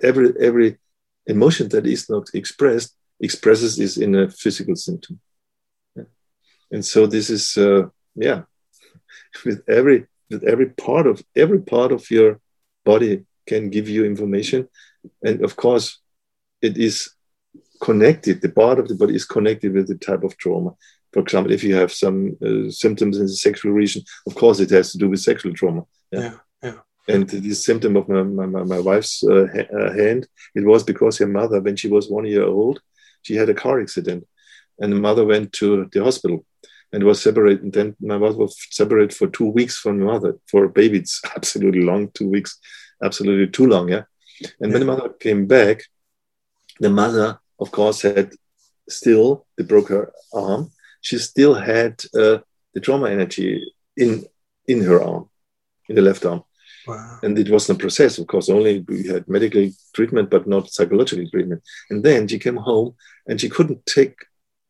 Every 0.02 0.32
every 0.40 0.78
emotion 1.26 1.68
that 1.70 1.86
is 1.86 2.08
not 2.08 2.28
expressed 2.34 2.96
expresses 3.20 3.78
is 3.78 3.98
in 3.98 4.14
a 4.14 4.30
physical 4.30 4.76
symptom. 4.76 5.20
Yeah. 5.96 6.04
And 6.70 6.84
so 6.84 7.06
this 7.06 7.28
is 7.30 7.56
uh, 7.56 7.88
yeah, 8.14 8.42
with 9.44 9.62
every 9.68 10.06
with 10.30 10.44
every 10.44 10.70
part 10.70 11.06
of 11.06 11.22
every 11.36 11.60
part 11.60 11.92
of 11.92 12.10
your 12.10 12.40
body 12.84 13.24
can 13.46 13.70
give 13.70 13.88
you 13.88 14.04
information, 14.04 14.68
and 15.22 15.42
of 15.44 15.56
course, 15.56 16.00
it 16.62 16.76
is 16.78 17.14
connected. 17.80 18.40
The 18.40 18.48
part 18.48 18.78
of 18.78 18.88
the 18.88 18.94
body 18.94 19.14
is 19.14 19.24
connected 19.24 19.74
with 19.74 19.88
the 19.88 19.96
type 19.96 20.24
of 20.24 20.36
trauma. 20.36 20.72
For 21.12 21.20
example, 21.20 21.52
if 21.52 21.62
you 21.62 21.74
have 21.76 21.92
some 21.92 22.36
uh, 22.44 22.70
symptoms 22.70 23.18
in 23.18 23.26
the 23.26 23.36
sexual 23.36 23.72
region, 23.72 24.02
of 24.26 24.34
course, 24.34 24.58
it 24.60 24.70
has 24.70 24.92
to 24.92 24.98
do 24.98 25.08
with 25.08 25.20
sexual 25.20 25.54
trauma. 25.54 25.82
Yeah, 26.10 26.20
yeah. 26.20 26.32
yeah. 26.62 27.14
And 27.14 27.28
the 27.28 27.54
symptom 27.54 27.96
of 27.96 28.08
my, 28.08 28.22
my, 28.22 28.64
my 28.64 28.80
wife's 28.80 29.22
uh, 29.22 29.46
uh, 29.78 29.92
hand, 29.92 30.26
it 30.54 30.64
was 30.64 30.82
because 30.82 31.18
her 31.18 31.26
mother, 31.26 31.60
when 31.60 31.76
she 31.76 31.88
was 31.88 32.08
one 32.08 32.24
year 32.24 32.44
old, 32.44 32.80
she 33.22 33.36
had 33.36 33.48
a 33.48 33.54
car 33.54 33.80
accident. 33.80 34.26
And 34.80 34.92
the 34.92 34.96
mother 34.96 35.24
went 35.24 35.52
to 35.54 35.88
the 35.92 36.02
hospital 36.02 36.44
and 36.94 37.02
was 37.04 37.20
separated. 37.20 37.64
And 37.64 37.72
then 37.72 37.96
my 38.00 38.16
mother 38.16 38.36
was 38.36 38.56
separated 38.70 39.12
for 39.12 39.26
two 39.26 39.46
weeks 39.46 39.76
from 39.76 39.98
the 39.98 40.04
mother. 40.06 40.38
For 40.46 40.64
a 40.64 40.68
baby, 40.68 40.98
it's 40.98 41.20
absolutely 41.36 41.82
long, 41.82 42.10
two 42.14 42.28
weeks, 42.28 42.58
absolutely 43.02 43.48
too 43.48 43.66
long. 43.66 43.88
Yeah. 43.88 44.04
And 44.60 44.70
yeah. 44.70 44.74
when 44.74 44.80
the 44.80 44.86
mother 44.86 45.08
came 45.08 45.46
back, 45.46 45.82
the 46.78 46.90
mother, 46.90 47.40
of 47.58 47.70
course, 47.70 48.02
had 48.02 48.32
still, 48.88 49.46
they 49.56 49.64
broke 49.64 49.88
her 49.88 50.12
arm. 50.32 50.70
She 51.00 51.18
still 51.18 51.54
had 51.54 52.00
uh, 52.14 52.38
the 52.72 52.80
trauma 52.80 53.10
energy 53.10 53.60
in, 53.96 54.24
in 54.66 54.82
her 54.82 55.02
arm, 55.02 55.28
in 55.88 55.96
the 55.96 56.02
left 56.02 56.24
arm. 56.24 56.44
Wow. 56.86 57.18
And 57.22 57.38
it 57.38 57.48
was 57.48 57.68
a 57.70 57.74
process, 57.74 58.18
of 58.18 58.26
course, 58.26 58.48
only 58.48 58.84
we 58.86 59.06
had 59.06 59.28
medical 59.28 59.68
treatment, 59.94 60.30
but 60.30 60.46
not 60.46 60.70
psychological 60.70 61.28
treatment. 61.30 61.62
And 61.90 62.04
then 62.04 62.28
she 62.28 62.38
came 62.38 62.56
home 62.56 62.94
and 63.26 63.40
she 63.40 63.48
couldn't 63.48 63.84
take, 63.86 64.16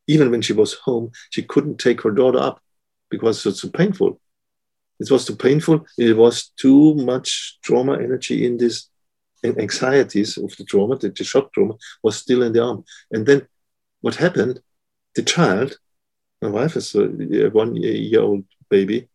even 0.07 0.31
when 0.31 0.41
she 0.41 0.53
was 0.53 0.73
home, 0.73 1.11
she 1.29 1.43
couldn't 1.43 1.77
take 1.77 2.01
her 2.01 2.11
daughter 2.11 2.39
up 2.39 2.61
because 3.09 3.39
it 3.39 3.49
was 3.49 3.61
too 3.61 3.69
painful. 3.69 4.19
It 4.99 5.11
was 5.11 5.25
too 5.25 5.35
painful. 5.35 5.85
It 5.97 6.15
was 6.15 6.51
too 6.57 6.95
much 6.95 7.59
trauma 7.61 7.93
energy 7.93 8.45
in 8.45 8.57
this 8.57 8.89
and 9.45 9.59
anxieties 9.59 10.37
of 10.37 10.55
the 10.57 10.63
trauma, 10.63 10.97
the, 10.97 11.09
the 11.09 11.23
shock 11.23 11.53
trauma 11.53 11.75
was 12.03 12.17
still 12.17 12.41
in 12.43 12.53
the 12.53 12.63
arm. 12.63 12.83
And 13.11 13.25
then 13.25 13.47
what 14.01 14.15
happened? 14.15 14.59
The 15.15 15.23
child, 15.23 15.77
my 16.41 16.49
wife 16.49 16.75
is 16.75 16.93
a 16.95 17.49
one 17.49 17.75
year 17.75 18.21
old 18.21 18.45
baby, 18.69 19.07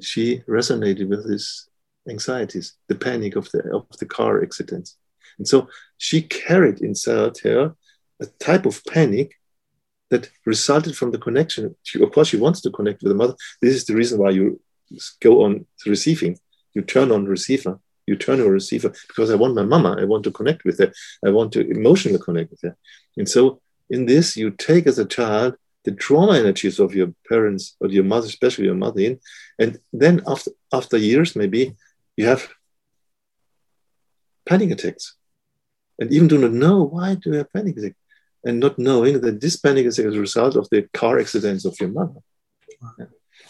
she 0.00 0.40
resonated 0.48 1.08
with 1.08 1.28
this 1.28 1.68
anxieties, 2.08 2.74
the 2.88 2.94
panic 2.94 3.36
of 3.36 3.50
the 3.50 3.62
of 3.74 3.86
the 3.98 4.06
car 4.06 4.42
accidents. 4.42 4.96
And 5.38 5.48
so 5.48 5.68
she 5.96 6.22
carried 6.22 6.80
inside 6.80 7.38
her 7.42 7.74
a 8.20 8.26
type 8.38 8.66
of 8.66 8.82
panic 8.84 9.39
that 10.10 10.30
resulted 10.44 10.96
from 10.96 11.10
the 11.12 11.18
connection. 11.18 11.74
She, 11.82 12.02
of 12.02 12.12
course, 12.12 12.28
she 12.28 12.36
wants 12.36 12.60
to 12.62 12.70
connect 12.70 13.02
with 13.02 13.10
the 13.10 13.16
mother. 13.16 13.34
This 13.62 13.74
is 13.74 13.84
the 13.84 13.94
reason 13.94 14.18
why 14.18 14.30
you 14.30 14.60
go 15.20 15.44
on 15.44 15.66
receiving. 15.86 16.38
You 16.74 16.82
turn 16.82 17.10
on 17.12 17.26
receiver. 17.26 17.78
You 18.06 18.16
turn 18.16 18.40
a 18.40 18.48
receiver 18.48 18.92
because 19.08 19.30
I 19.30 19.36
want 19.36 19.54
my 19.54 19.62
mama. 19.62 19.96
I 20.00 20.04
want 20.04 20.24
to 20.24 20.32
connect 20.32 20.64
with 20.64 20.78
her. 20.80 20.92
I 21.24 21.30
want 21.30 21.52
to 21.52 21.60
emotionally 21.68 22.18
connect 22.18 22.50
with 22.50 22.62
her. 22.62 22.76
And 23.16 23.28
so 23.28 23.60
in 23.88 24.06
this, 24.06 24.36
you 24.36 24.50
take 24.50 24.86
as 24.86 24.98
a 24.98 25.04
child 25.04 25.54
the 25.84 25.92
trauma 25.92 26.36
energies 26.36 26.78
of 26.78 26.94
your 26.94 27.12
parents 27.28 27.76
or 27.80 27.88
your 27.88 28.04
mother, 28.04 28.26
especially 28.26 28.66
your 28.66 28.74
mother, 28.74 29.00
in, 29.00 29.20
and 29.58 29.78
then 29.92 30.22
after 30.26 30.50
after 30.72 30.96
years, 30.96 31.34
maybe 31.34 31.74
you 32.16 32.26
have 32.26 32.48
panic 34.46 34.70
attacks, 34.70 35.14
and 35.98 36.12
even 36.12 36.28
do 36.28 36.38
not 36.38 36.52
know 36.52 36.82
why 36.82 37.14
do 37.14 37.30
you 37.30 37.36
have 37.36 37.52
panic 37.52 37.76
attacks, 37.78 37.96
and 38.44 38.60
not 38.60 38.78
knowing 38.78 39.20
that 39.20 39.40
this 39.40 39.56
panic 39.56 39.86
is 39.86 39.98
a 39.98 40.10
result 40.10 40.56
of 40.56 40.68
the 40.70 40.82
car 40.94 41.18
accidents 41.18 41.64
of 41.64 41.78
your 41.80 41.90
mother, 41.90 42.20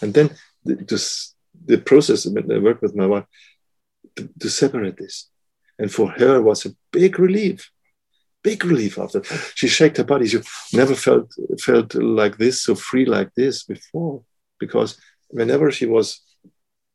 and 0.00 0.14
then 0.14 0.30
the, 0.64 0.74
this, 0.74 1.34
the 1.64 1.78
process 1.78 2.26
when 2.26 2.50
I 2.50 2.58
work 2.58 2.82
with 2.82 2.96
my 2.96 3.06
wife 3.06 3.24
to, 4.16 4.28
to 4.40 4.50
separate 4.50 4.96
this, 4.96 5.28
and 5.78 5.92
for 5.92 6.10
her 6.10 6.42
was 6.42 6.66
a 6.66 6.74
big 6.92 7.18
relief 7.18 7.70
big 8.42 8.64
relief 8.64 8.98
after. 8.98 9.22
She 9.54 9.68
shook 9.68 9.96
her 9.96 10.04
body. 10.04 10.26
She 10.26 10.40
never 10.72 10.94
felt 10.94 11.32
felt 11.60 11.94
like 11.94 12.36
this, 12.38 12.62
so 12.62 12.74
free 12.74 13.04
like 13.04 13.30
this 13.34 13.64
before, 13.64 14.22
because 14.58 14.98
whenever 15.28 15.70
she 15.70 15.86
was 15.86 16.20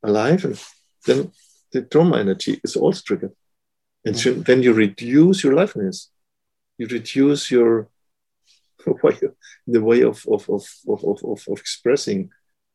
alive, 0.04 0.46
and 0.46 0.62
then 1.06 1.32
the 1.72 1.82
trauma 1.82 2.18
energy 2.18 2.60
is 2.64 2.76
also 2.76 3.02
triggered, 3.06 3.36
and 4.06 4.16
mm-hmm. 4.16 4.42
then 4.42 4.64
you 4.64 4.74
reduce 4.74 5.44
your 5.44 5.54
liveliness, 5.54 6.10
you 6.78 6.88
reduce 6.88 7.52
your 7.52 7.90
way, 9.04 9.20
the 9.68 9.82
way 9.82 10.02
of 10.04 10.26
of, 10.28 10.50
of, 10.50 10.68
of, 10.88 11.04
of, 11.04 11.24
of 11.24 11.48
expressing 11.48 12.30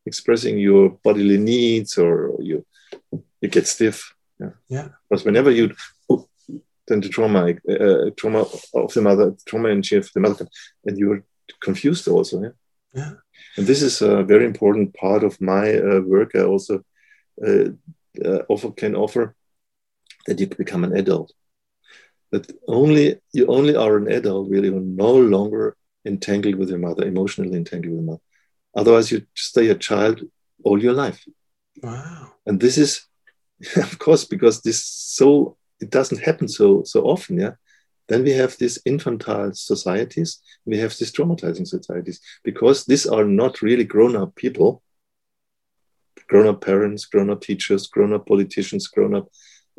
expressing 0.05 0.57
your 0.57 0.89
bodily 1.03 1.37
needs, 1.37 1.97
or 1.97 2.35
you 2.39 2.65
you 3.41 3.49
get 3.49 3.67
stiff. 3.67 4.13
Yeah. 4.39 4.51
yeah. 4.67 4.87
Because 5.09 5.25
whenever 5.25 5.51
you 5.51 5.75
then 6.87 7.01
the 7.01 7.09
trauma, 7.09 7.53
uh, 7.69 8.09
trauma 8.17 8.45
of 8.73 8.93
the 8.93 9.01
mother, 9.01 9.35
trauma 9.45 9.69
energy 9.69 9.95
of 9.97 10.11
the 10.13 10.19
mother, 10.19 10.47
and 10.85 10.97
you 10.97 11.11
are 11.13 11.23
confused 11.61 12.07
also. 12.07 12.41
Yeah. 12.41 12.49
Yeah. 12.93 13.11
And 13.57 13.67
this 13.67 13.81
is 13.81 14.01
a 14.01 14.23
very 14.23 14.45
important 14.45 14.93
part 14.93 15.23
of 15.23 15.39
my 15.39 15.75
uh, 15.75 16.01
work. 16.01 16.31
I 16.35 16.43
also 16.43 16.83
uh, 17.45 17.69
uh 18.25 18.41
offer 18.49 18.71
can 18.71 18.95
offer 18.95 19.35
that 20.27 20.39
you 20.39 20.47
become 20.47 20.83
an 20.83 20.95
adult. 20.95 21.33
That 22.31 22.51
only 22.67 23.19
you 23.33 23.47
only 23.47 23.75
are 23.75 23.97
an 23.97 24.11
adult 24.11 24.49
when 24.49 24.63
you're 24.63 24.79
no 24.79 25.13
longer 25.13 25.75
entangled 26.05 26.55
with 26.55 26.69
your 26.69 26.79
mother, 26.79 27.05
emotionally 27.05 27.57
entangled 27.57 27.91
with 27.91 28.03
your 28.03 28.11
mother. 28.11 28.23
Otherwise, 28.75 29.11
you 29.11 29.25
stay 29.35 29.69
a 29.69 29.75
child 29.75 30.21
all 30.63 30.81
your 30.81 30.93
life. 30.93 31.25
Wow. 31.83 32.31
And 32.45 32.59
this 32.59 32.77
is, 32.77 33.05
of 33.75 33.99
course, 33.99 34.23
because 34.25 34.61
this 34.61 34.83
so 34.85 35.57
it 35.81 35.89
doesn't 35.89 36.21
happen 36.21 36.47
so 36.47 36.83
so 36.83 37.01
often 37.01 37.39
yeah 37.39 37.53
then 38.07 38.23
we 38.23 38.31
have 38.31 38.57
these 38.57 38.79
infantile 38.85 39.53
societies 39.53 40.41
we 40.65 40.77
have 40.77 40.95
these 40.97 41.11
traumatizing 41.11 41.67
societies 41.67 42.21
because 42.43 42.85
these 42.85 43.05
are 43.05 43.25
not 43.25 43.61
really 43.61 43.83
grown-up 43.83 44.35
people 44.35 44.81
grown-up 46.27 46.61
parents 46.61 47.05
grown-up 47.05 47.41
teachers 47.41 47.87
grown-up 47.87 48.25
politicians 48.27 48.87
grown-up 48.87 49.27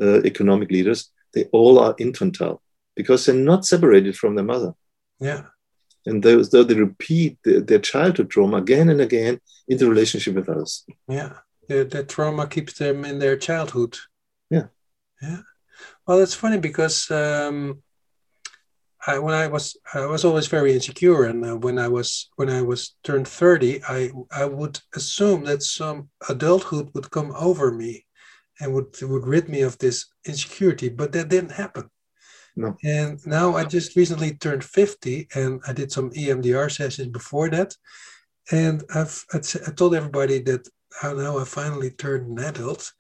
uh, 0.02 0.22
economic 0.24 0.70
leaders 0.70 1.10
they 1.34 1.44
all 1.52 1.78
are 1.78 1.94
infantile 1.98 2.62
because 2.94 3.24
they're 3.24 3.34
not 3.34 3.64
separated 3.64 4.16
from 4.16 4.34
their 4.34 4.44
mother. 4.44 4.74
Yeah. 5.20 5.44
And 6.04 6.22
those 6.22 6.50
though 6.50 6.64
they 6.64 6.74
repeat 6.74 7.38
the, 7.44 7.60
their 7.60 7.78
childhood 7.78 8.30
trauma 8.30 8.58
again 8.58 8.88
and 8.88 9.00
again 9.00 9.40
in 9.68 9.78
the 9.78 9.88
relationship 9.88 10.34
with 10.34 10.48
others. 10.48 10.84
Yeah. 11.08 11.34
The, 11.68 11.84
the 11.84 12.04
trauma 12.04 12.46
keeps 12.46 12.74
them 12.74 13.04
in 13.04 13.18
their 13.18 13.36
childhood. 13.36 13.96
Yeah. 14.50 14.66
Yeah. 15.20 15.42
Well, 16.06 16.20
it's 16.20 16.34
funny 16.34 16.58
because 16.58 17.10
um, 17.10 17.82
I, 19.06 19.18
when 19.18 19.34
I 19.34 19.48
was 19.48 19.76
I 19.94 20.06
was 20.06 20.24
always 20.24 20.46
very 20.46 20.74
insecure, 20.74 21.24
and 21.24 21.44
uh, 21.44 21.56
when 21.56 21.78
I 21.78 21.88
was 21.88 22.30
when 22.36 22.50
I 22.50 22.62
was 22.62 22.94
turned 23.02 23.26
thirty, 23.26 23.82
I 23.84 24.10
I 24.30 24.44
would 24.44 24.80
assume 24.94 25.44
that 25.44 25.62
some 25.62 26.10
adulthood 26.28 26.90
would 26.94 27.10
come 27.10 27.32
over 27.36 27.72
me, 27.72 28.06
and 28.60 28.72
would 28.74 29.00
would 29.02 29.26
rid 29.26 29.48
me 29.48 29.62
of 29.62 29.78
this 29.78 30.06
insecurity, 30.26 30.88
but 30.88 31.12
that 31.12 31.28
didn't 31.28 31.52
happen. 31.52 31.88
No. 32.54 32.76
And 32.84 33.24
now 33.26 33.56
I 33.56 33.64
just 33.64 33.96
recently 33.96 34.34
turned 34.34 34.64
fifty, 34.64 35.28
and 35.34 35.60
I 35.66 35.72
did 35.72 35.90
some 35.90 36.10
EMDR 36.10 36.70
sessions 36.70 37.08
before 37.08 37.48
that, 37.50 37.74
and 38.50 38.84
I've 38.94 39.24
I 39.32 39.38
told 39.72 39.94
everybody 39.94 40.40
that 40.40 40.68
how 41.00 41.14
now 41.14 41.38
I 41.38 41.44
finally 41.44 41.90
turned 41.90 42.26
an 42.38 42.44
adult, 42.44 42.92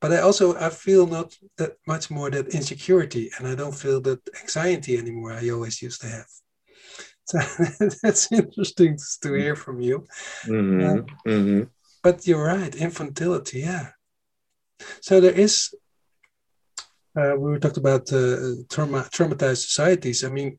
but 0.00 0.12
I 0.12 0.18
also 0.18 0.54
I 0.56 0.70
feel 0.70 1.06
not 1.06 1.36
that 1.58 1.72
much 1.86 2.10
more 2.10 2.30
that 2.30 2.54
insecurity, 2.54 3.30
and 3.38 3.48
I 3.48 3.54
don't 3.54 3.74
feel 3.74 4.00
that 4.02 4.20
anxiety 4.40 4.96
anymore. 4.96 5.32
I 5.32 5.50
always 5.50 5.82
used 5.82 6.00
to 6.02 6.08
have. 6.08 6.28
So 7.24 7.38
that's 8.02 8.30
interesting 8.30 8.98
to 9.22 9.34
hear 9.34 9.56
from 9.56 9.80
you. 9.80 10.06
Mm-hmm. 10.46 10.86
Um, 10.86 11.06
mm-hmm. 11.26 11.62
But 12.02 12.26
you're 12.26 12.44
right, 12.44 12.72
infantility, 12.72 13.62
yeah. 13.62 13.90
So 15.00 15.20
there 15.20 15.32
is. 15.34 15.74
Uh, 17.14 17.34
we 17.36 17.58
talked 17.58 17.76
about 17.76 18.10
uh, 18.12 18.54
trauma, 18.70 19.06
traumatized 19.12 19.64
societies. 19.68 20.24
I 20.24 20.30
mean, 20.30 20.58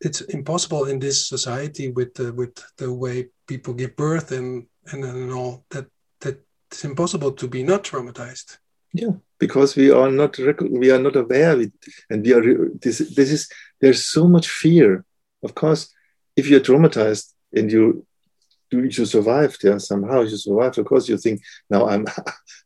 it's 0.00 0.20
impossible 0.20 0.84
in 0.84 0.98
this 0.98 1.28
society 1.28 1.90
with 1.90 2.18
uh, 2.20 2.32
with 2.32 2.54
the 2.76 2.92
way 2.92 3.28
people 3.46 3.74
give 3.74 3.96
birth 3.96 4.32
and 4.32 4.66
and, 4.92 5.04
and 5.04 5.32
all 5.32 5.64
that 5.70 5.86
that 6.20 6.40
it's 6.70 6.84
impossible 6.84 7.32
to 7.32 7.48
be 7.48 7.62
not 7.62 7.84
traumatized 7.84 8.58
yeah 8.92 9.12
because 9.38 9.76
we 9.76 9.90
are 9.90 10.10
not 10.10 10.36
we 10.70 10.90
are 10.90 10.98
not 10.98 11.16
aware 11.16 11.52
of 11.52 11.60
it 11.60 11.72
and 12.10 12.24
we 12.24 12.32
are 12.32 12.42
this 12.82 12.98
this 13.14 13.30
is 13.30 13.48
there's 13.80 14.04
so 14.04 14.26
much 14.28 14.48
fear 14.48 15.04
of 15.42 15.54
course 15.54 15.92
if 16.36 16.48
you're 16.48 16.60
traumatized 16.60 17.32
and 17.54 17.70
you 17.72 18.06
you 18.72 18.90
survived 18.90 19.62
yeah 19.62 19.78
somehow 19.78 20.20
you 20.20 20.36
survived 20.36 20.78
of 20.78 20.86
course 20.86 21.08
you 21.08 21.16
think 21.16 21.40
now 21.70 21.88
i'm 21.88 22.04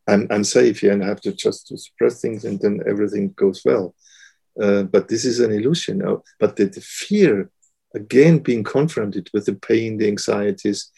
i'm, 0.08 0.26
I'm 0.30 0.44
safe 0.44 0.80
here 0.80 0.92
and 0.92 1.02
i 1.02 1.06
have 1.06 1.20
to 1.22 1.32
just 1.32 1.68
to 1.68 1.78
suppress 1.78 2.20
things 2.20 2.44
and 2.44 2.60
then 2.60 2.80
everything 2.86 3.32
goes 3.36 3.62
well. 3.64 3.94
Uh, 4.60 4.82
but 4.82 5.08
this 5.08 5.24
is 5.24 5.40
an 5.40 5.52
illusion. 5.52 6.06
Uh, 6.06 6.16
but 6.38 6.56
the, 6.56 6.64
the, 6.66 6.80
fear 6.80 7.50
again 7.94 8.38
being 8.38 8.64
confronted 8.64 9.30
with 9.32 9.46
the 9.46 9.54
pain 9.54 9.96
the 9.96 10.08
anxieties 10.08 10.90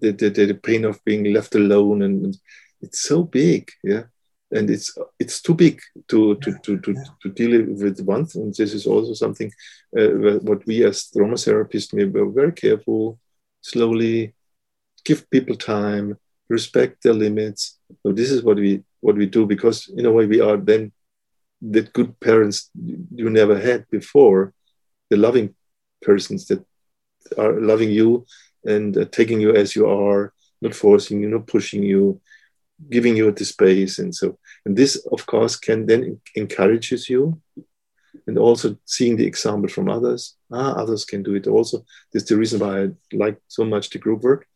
the, 0.00 0.12
the, 0.12 0.28
the 0.28 0.54
pain 0.54 0.84
of 0.84 1.02
being 1.04 1.32
left 1.32 1.54
alone 1.54 2.02
and 2.02 2.36
it's 2.80 3.00
so 3.00 3.22
big 3.22 3.70
yeah? 3.82 4.04
And 4.50 4.70
it's 4.70 4.96
it's 5.18 5.42
too 5.42 5.54
big 5.54 5.80
to 6.08 6.36
to, 6.36 6.58
to, 6.64 6.78
to, 6.80 6.94
to 7.22 7.28
deal 7.30 7.66
with 7.66 8.00
once. 8.00 8.34
And 8.34 8.54
this 8.54 8.72
is 8.72 8.86
also 8.86 9.12
something 9.12 9.52
uh, 9.98 10.38
what 10.48 10.66
we 10.66 10.84
as 10.84 11.10
trauma 11.10 11.34
therapists 11.34 11.92
may 11.92 12.04
be 12.04 12.20
very 12.34 12.52
careful 12.52 13.18
slowly 13.60 14.34
give 15.04 15.28
people 15.30 15.56
time 15.56 16.16
respect 16.48 17.02
their 17.02 17.14
limits 17.14 17.78
so 18.02 18.12
this 18.12 18.30
is 18.30 18.42
what 18.42 18.56
we 18.56 18.82
what 19.00 19.16
we 19.16 19.26
do 19.26 19.46
because 19.46 19.88
in 19.96 20.06
a 20.06 20.12
way 20.12 20.26
we 20.26 20.40
are 20.40 20.56
then 20.56 20.92
the 21.60 21.82
good 21.82 22.18
parents 22.20 22.70
you 22.74 23.30
never 23.30 23.58
had 23.58 23.88
before 23.90 24.54
the 25.10 25.16
loving 25.16 25.54
persons 26.02 26.46
that 26.46 26.64
are 27.36 27.60
loving 27.60 27.90
you 27.90 28.26
and 28.64 28.96
uh, 28.96 29.04
taking 29.06 29.40
you 29.40 29.54
as 29.54 29.74
you 29.74 29.88
are, 29.88 30.32
not 30.60 30.74
forcing 30.74 31.20
you, 31.20 31.28
not 31.28 31.46
pushing 31.46 31.82
you, 31.82 32.20
giving 32.90 33.16
you 33.16 33.30
the 33.32 33.44
space. 33.44 33.98
And 33.98 34.14
so, 34.14 34.38
and 34.64 34.76
this, 34.76 34.96
of 35.12 35.26
course, 35.26 35.56
can 35.56 35.86
then 35.86 36.20
encourages 36.34 37.08
you. 37.08 37.40
And 38.26 38.38
also 38.38 38.76
seeing 38.84 39.16
the 39.16 39.26
example 39.26 39.68
from 39.68 39.88
others. 39.88 40.36
Ah, 40.52 40.72
others 40.72 41.04
can 41.04 41.22
do 41.22 41.34
it 41.34 41.46
also. 41.46 41.84
That's 42.12 42.28
the 42.28 42.36
reason 42.36 42.60
why 42.60 42.82
I 42.82 42.88
like 43.12 43.38
so 43.48 43.64
much 43.64 43.90
the 43.90 43.98
group 43.98 44.22
work. 44.22 44.46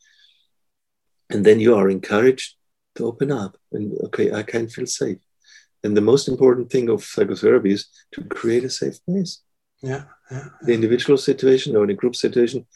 And 1.33 1.45
then 1.45 1.61
you 1.61 1.75
are 1.75 1.89
encouraged 1.89 2.57
to 2.97 3.07
open 3.07 3.33
up 3.33 3.57
and 3.73 3.99
okay, 4.07 4.33
I 4.33 4.43
can 4.43 4.69
feel 4.69 4.87
safe. 4.87 5.19
And 5.85 5.97
the 5.97 6.01
most 6.01 6.29
important 6.29 6.71
thing 6.71 6.89
of 6.89 7.05
psychotherapy 7.05 7.73
is 7.73 7.89
to 8.13 8.23
create 8.25 8.65
a 8.65 8.71
safe 8.71 9.05
place. 9.05 9.41
Yeah, 9.83 10.05
yeah. 10.31 10.49
The 10.63 10.75
individual 10.75 11.19
situation 11.19 11.75
or 11.75 11.87
the 11.87 11.95
group 11.95 12.15
situation 12.15 12.67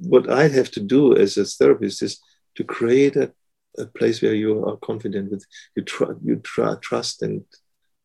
what 0.00 0.30
I 0.30 0.48
have 0.48 0.70
to 0.72 0.80
do 0.80 1.16
as 1.16 1.36
a 1.36 1.44
therapist 1.44 2.02
is 2.02 2.20
to 2.56 2.64
create 2.64 3.16
a, 3.16 3.32
a 3.78 3.86
place 3.86 4.22
where 4.22 4.34
you 4.34 4.64
are 4.66 4.76
confident 4.76 5.30
with 5.30 5.44
you 5.74 5.82
tr- 5.82 6.18
you 6.22 6.36
tr- 6.36 6.74
trust 6.80 7.22
and 7.22 7.44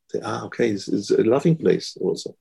say, 0.10 0.20
ah, 0.24 0.44
okay, 0.46 0.70
it's, 0.70 0.88
it's 0.88 1.12
a 1.12 1.24
loving 1.24 1.56
place 1.56 1.98
also, 2.00 2.36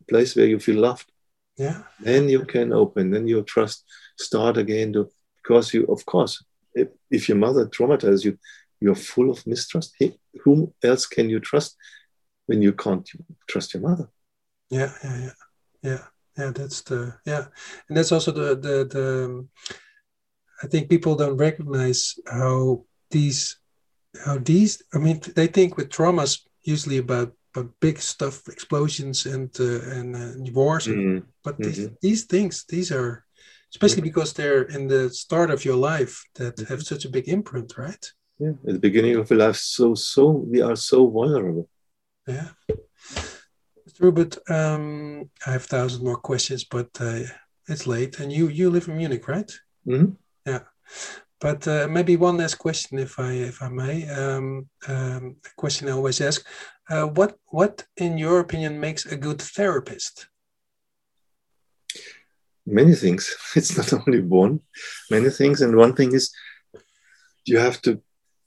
a 0.00 0.04
place 0.04 0.34
where 0.34 0.46
you 0.46 0.58
feel 0.58 0.80
loved. 0.80 1.10
Yeah. 1.56 1.82
Then 2.00 2.28
you 2.28 2.44
can 2.44 2.72
open, 2.72 3.10
then 3.10 3.28
your 3.28 3.42
trust 3.42 3.84
start 4.18 4.56
again 4.56 4.92
to 4.94 5.10
because 5.42 5.74
you, 5.74 5.84
of 5.86 6.04
course, 6.06 6.42
if, 6.74 6.88
if 7.10 7.28
your 7.28 7.38
mother 7.38 7.66
traumatized 7.66 8.24
you, 8.24 8.38
you're 8.80 8.94
full 8.94 9.30
of 9.30 9.46
mistrust. 9.46 9.94
Hey, 9.98 10.18
whom 10.44 10.72
else 10.82 11.06
can 11.06 11.28
you 11.28 11.40
trust 11.40 11.76
when 12.46 12.62
you 12.62 12.72
can't 12.72 13.08
trust 13.48 13.74
your 13.74 13.82
mother? 13.82 14.08
Yeah, 14.70 14.92
yeah, 15.04 15.18
yeah, 15.18 15.32
yeah 15.82 16.04
yeah 16.38 16.52
that's 16.52 16.82
the 16.82 17.12
yeah 17.26 17.46
and 17.88 17.96
that's 17.96 18.12
also 18.12 18.30
the 18.30 18.54
the 18.54 18.84
the 18.84 19.46
i 20.62 20.66
think 20.68 20.88
people 20.88 21.16
don't 21.16 21.36
recognize 21.36 22.14
how 22.30 22.84
these 23.10 23.58
how 24.24 24.38
these 24.38 24.80
i 24.94 24.98
mean 24.98 25.20
they 25.34 25.48
think 25.48 25.76
with 25.76 25.88
traumas 25.88 26.46
usually 26.62 26.98
about 26.98 27.32
about 27.54 27.72
big 27.80 27.98
stuff, 27.98 28.46
explosions 28.48 29.26
and 29.26 29.50
uh, 29.58 29.80
and 29.90 30.16
uh, 30.16 30.52
wars. 30.52 30.86
Mhm. 30.86 31.24
But 31.42 31.58
these, 31.58 31.78
Mhm. 31.88 31.96
these 32.00 32.24
things, 32.24 32.64
these 32.68 32.92
are 32.92 33.24
especially 33.72 34.02
because 34.02 34.32
they're 34.32 34.62
in 34.62 34.88
the 34.88 35.10
start 35.10 35.50
of 35.50 35.64
your 35.64 35.76
life 35.76 36.24
that 36.34 36.56
Mm-hmm. 36.56 36.72
have 36.72 36.82
such 36.82 37.04
a 37.04 37.10
big 37.10 37.28
imprint, 37.28 37.76
right? 37.78 38.04
Yeah, 38.38 38.54
at 38.66 38.72
the 38.74 38.78
beginning 38.78 39.16
of 39.16 39.30
your 39.30 39.38
life, 39.38 39.56
so 39.56 39.94
so 39.94 40.24
we 40.52 40.62
are 40.62 40.76
so 40.76 41.08
vulnerable. 41.10 41.68
Yeah. 42.26 42.48
Mr. 43.86 44.00
Ruppert, 44.00 44.38
um, 44.50 45.30
I 45.46 45.50
have 45.52 45.64
thousands 45.64 46.02
more 46.02 46.16
questions, 46.16 46.64
but 46.64 46.88
uh, 47.00 47.20
it's 47.68 47.86
late, 47.86 48.20
and 48.20 48.32
you 48.32 48.48
you 48.48 48.70
live 48.70 48.88
in 48.88 48.96
Munich, 48.96 49.28
right? 49.28 49.50
Mhm. 49.86 50.16
Yeah. 50.46 50.62
But 51.40 51.66
uh, 51.66 51.88
maybe 51.88 52.16
one 52.16 52.36
last 52.36 52.56
question, 52.58 52.98
if 52.98 53.18
I 53.18 53.32
if 53.32 53.62
I 53.62 53.68
may. 53.68 54.08
Um, 54.08 54.68
um, 54.88 55.36
a 55.46 55.50
question 55.56 55.88
I 55.88 55.92
always 55.92 56.20
ask: 56.20 56.46
uh, 56.90 57.06
What 57.18 57.36
what, 57.46 57.86
in 57.96 58.18
your 58.18 58.40
opinion, 58.40 58.80
makes 58.80 59.06
a 59.06 59.16
good 59.16 59.40
therapist? 59.42 60.28
Many 62.70 62.94
things. 62.94 63.34
It's 63.56 63.76
not 63.76 63.92
only 63.92 64.20
one. 64.20 64.60
Many 65.10 65.30
things, 65.30 65.60
and 65.60 65.76
one 65.76 65.94
thing 65.94 66.12
is 66.14 66.32
you 67.44 67.58
have 67.58 67.82
to 67.82 68.00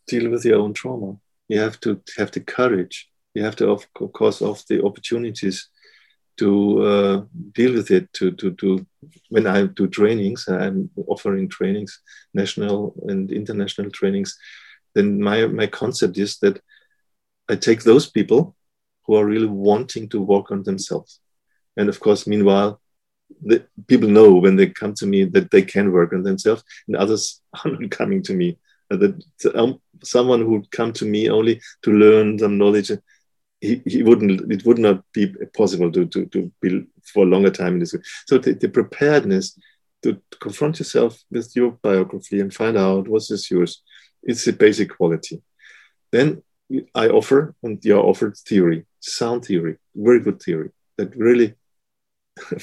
deal 0.07 0.29
with 0.29 0.45
your 0.45 0.59
own 0.59 0.73
trauma. 0.73 1.17
You 1.49 1.59
have 1.59 1.79
to 1.81 2.01
have 2.17 2.31
the 2.31 2.39
courage. 2.39 3.09
You 3.33 3.43
have 3.43 3.55
to, 3.57 3.69
of 3.69 3.81
course, 3.93 4.41
of 4.41 4.63
the 4.69 4.83
opportunities 4.83 5.69
to 6.37 6.83
uh, 6.83 7.21
deal 7.51 7.73
with 7.73 7.91
it. 7.91 8.11
To 8.13 8.31
to 8.31 8.51
to 8.61 8.85
when 9.29 9.45
I 9.45 9.65
do 9.65 9.87
trainings, 9.87 10.47
I'm 10.47 10.89
offering 11.07 11.49
trainings, 11.49 11.99
national 12.33 12.95
and 13.09 13.31
international 13.31 13.91
trainings. 13.91 14.37
Then 14.95 15.21
my 15.21 15.47
my 15.47 15.67
concept 15.67 16.17
is 16.17 16.37
that 16.39 16.61
I 17.51 17.55
take 17.55 17.83
those 17.83 18.09
people 18.09 18.55
who 19.05 19.15
are 19.15 19.25
really 19.25 19.51
wanting 19.69 20.07
to 20.09 20.21
work 20.21 20.51
on 20.51 20.63
themselves, 20.63 21.19
and 21.75 21.89
of 21.89 21.99
course, 21.99 22.25
meanwhile, 22.25 22.79
the 23.45 23.65
people 23.87 24.09
know 24.09 24.33
when 24.33 24.55
they 24.55 24.67
come 24.67 24.93
to 24.95 25.05
me 25.05 25.25
that 25.25 25.51
they 25.51 25.61
can 25.61 25.91
work 25.91 26.13
on 26.13 26.23
themselves, 26.23 26.63
and 26.87 26.95
others 26.95 27.41
are 27.65 27.71
not 27.71 27.91
coming 27.91 28.23
to 28.23 28.33
me. 28.33 28.57
Uh, 28.91 28.97
That 28.97 29.23
um, 29.55 29.81
someone 30.03 30.41
who 30.41 30.51
would 30.51 30.71
come 30.71 30.93
to 30.93 31.05
me 31.05 31.29
only 31.29 31.61
to 31.83 31.91
learn 31.91 32.39
some 32.39 32.57
knowledge, 32.57 32.91
he, 33.61 33.81
he 33.85 34.03
wouldn't. 34.03 34.51
It 34.51 34.65
would 34.65 34.79
not 34.79 35.03
be 35.13 35.33
possible 35.55 35.91
to 35.91 36.05
to, 36.05 36.25
to 36.27 36.51
be 36.61 36.85
for 37.13 37.23
a 37.23 37.29
longer 37.29 37.51
time 37.51 37.73
in 37.73 37.79
this. 37.79 37.93
Way. 37.93 38.01
So 38.27 38.37
the, 38.37 38.53
the 38.53 38.69
preparedness 38.69 39.57
to 40.03 40.21
confront 40.41 40.79
yourself 40.79 41.23
with 41.31 41.55
your 41.55 41.71
biography 41.71 42.39
and 42.41 42.53
find 42.53 42.77
out 42.77 43.07
what 43.07 43.23
is 43.29 43.49
yours. 43.49 43.81
It's 44.21 44.47
a 44.47 44.53
basic 44.53 44.95
quality. 44.97 45.41
Then 46.11 46.43
I 46.93 47.07
offer, 47.07 47.55
and 47.63 47.83
you 47.83 47.97
are 47.97 48.03
offered 48.03 48.37
theory, 48.37 48.85
sound 48.99 49.45
theory, 49.45 49.77
very 49.95 50.19
good 50.19 50.41
theory 50.41 50.71
that 50.97 51.15
really 51.15 51.55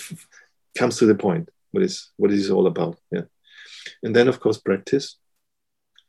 comes 0.77 0.99
to 0.99 1.07
the 1.07 1.15
point. 1.15 1.49
What 1.73 1.83
is 1.83 2.11
what 2.17 2.33
is 2.33 2.51
all 2.51 2.67
about? 2.67 2.99
Yeah, 3.11 3.25
and 4.03 4.15
then 4.15 4.29
of 4.29 4.41
course 4.41 4.59
practice, 4.59 5.17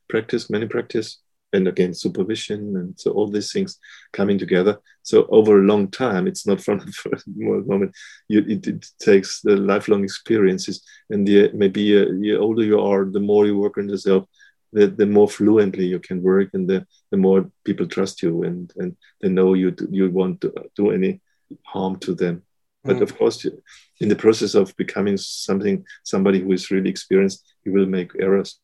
practice, 0.09 0.49
many 0.49 0.67
practice, 0.67 1.17
and 1.53 1.67
again 1.67 1.93
supervision, 1.93 2.75
and 2.77 2.99
so 2.99 3.11
all 3.11 3.27
these 3.27 3.51
things 3.51 3.77
coming 4.13 4.37
together. 4.37 4.79
So 5.03 5.27
over 5.29 5.59
a 5.59 5.65
long 5.65 5.89
time, 5.89 6.27
it's 6.27 6.47
not 6.47 6.61
from 6.61 6.79
the 6.85 6.91
first 6.91 7.25
moment. 7.27 7.93
You, 8.27 8.45
it, 8.47 8.67
it 8.67 8.85
takes 8.99 9.41
the 9.41 9.57
lifelong 9.57 10.03
experiences, 10.03 10.83
and 11.09 11.27
the 11.27 11.51
maybe 11.53 11.99
uh, 11.99 12.05
the 12.19 12.37
older 12.37 12.63
you 12.63 12.79
are, 12.79 13.05
the 13.05 13.19
more 13.19 13.45
you 13.45 13.57
work 13.57 13.77
on 13.77 13.89
yourself, 13.89 14.25
the, 14.73 14.87
the 14.87 15.05
more 15.05 15.27
fluently 15.27 15.85
you 15.85 15.99
can 15.99 16.21
work, 16.21 16.49
and 16.53 16.69
the, 16.69 16.85
the 17.11 17.17
more 17.17 17.49
people 17.65 17.87
trust 17.87 18.21
you, 18.23 18.43
and 18.43 18.71
and 18.77 18.95
they 19.21 19.29
know 19.29 19.53
you 19.53 19.75
you 19.89 20.09
won't 20.09 20.43
do 20.75 20.91
any 20.91 21.21
harm 21.65 21.97
to 21.99 22.15
them. 22.15 22.43
But 22.83 22.97
Mm. 22.97 23.01
of 23.03 23.17
course, 23.17 23.45
in 23.99 24.09
the 24.09 24.15
process 24.15 24.55
of 24.55 24.75
becoming 24.75 25.17
something, 25.17 25.85
somebody 26.03 26.39
who 26.41 26.51
is 26.51 26.71
really 26.71 26.89
experienced, 26.89 27.39
you 27.65 27.71
will 27.73 27.85
make 27.85 28.11
errors. 28.19 28.59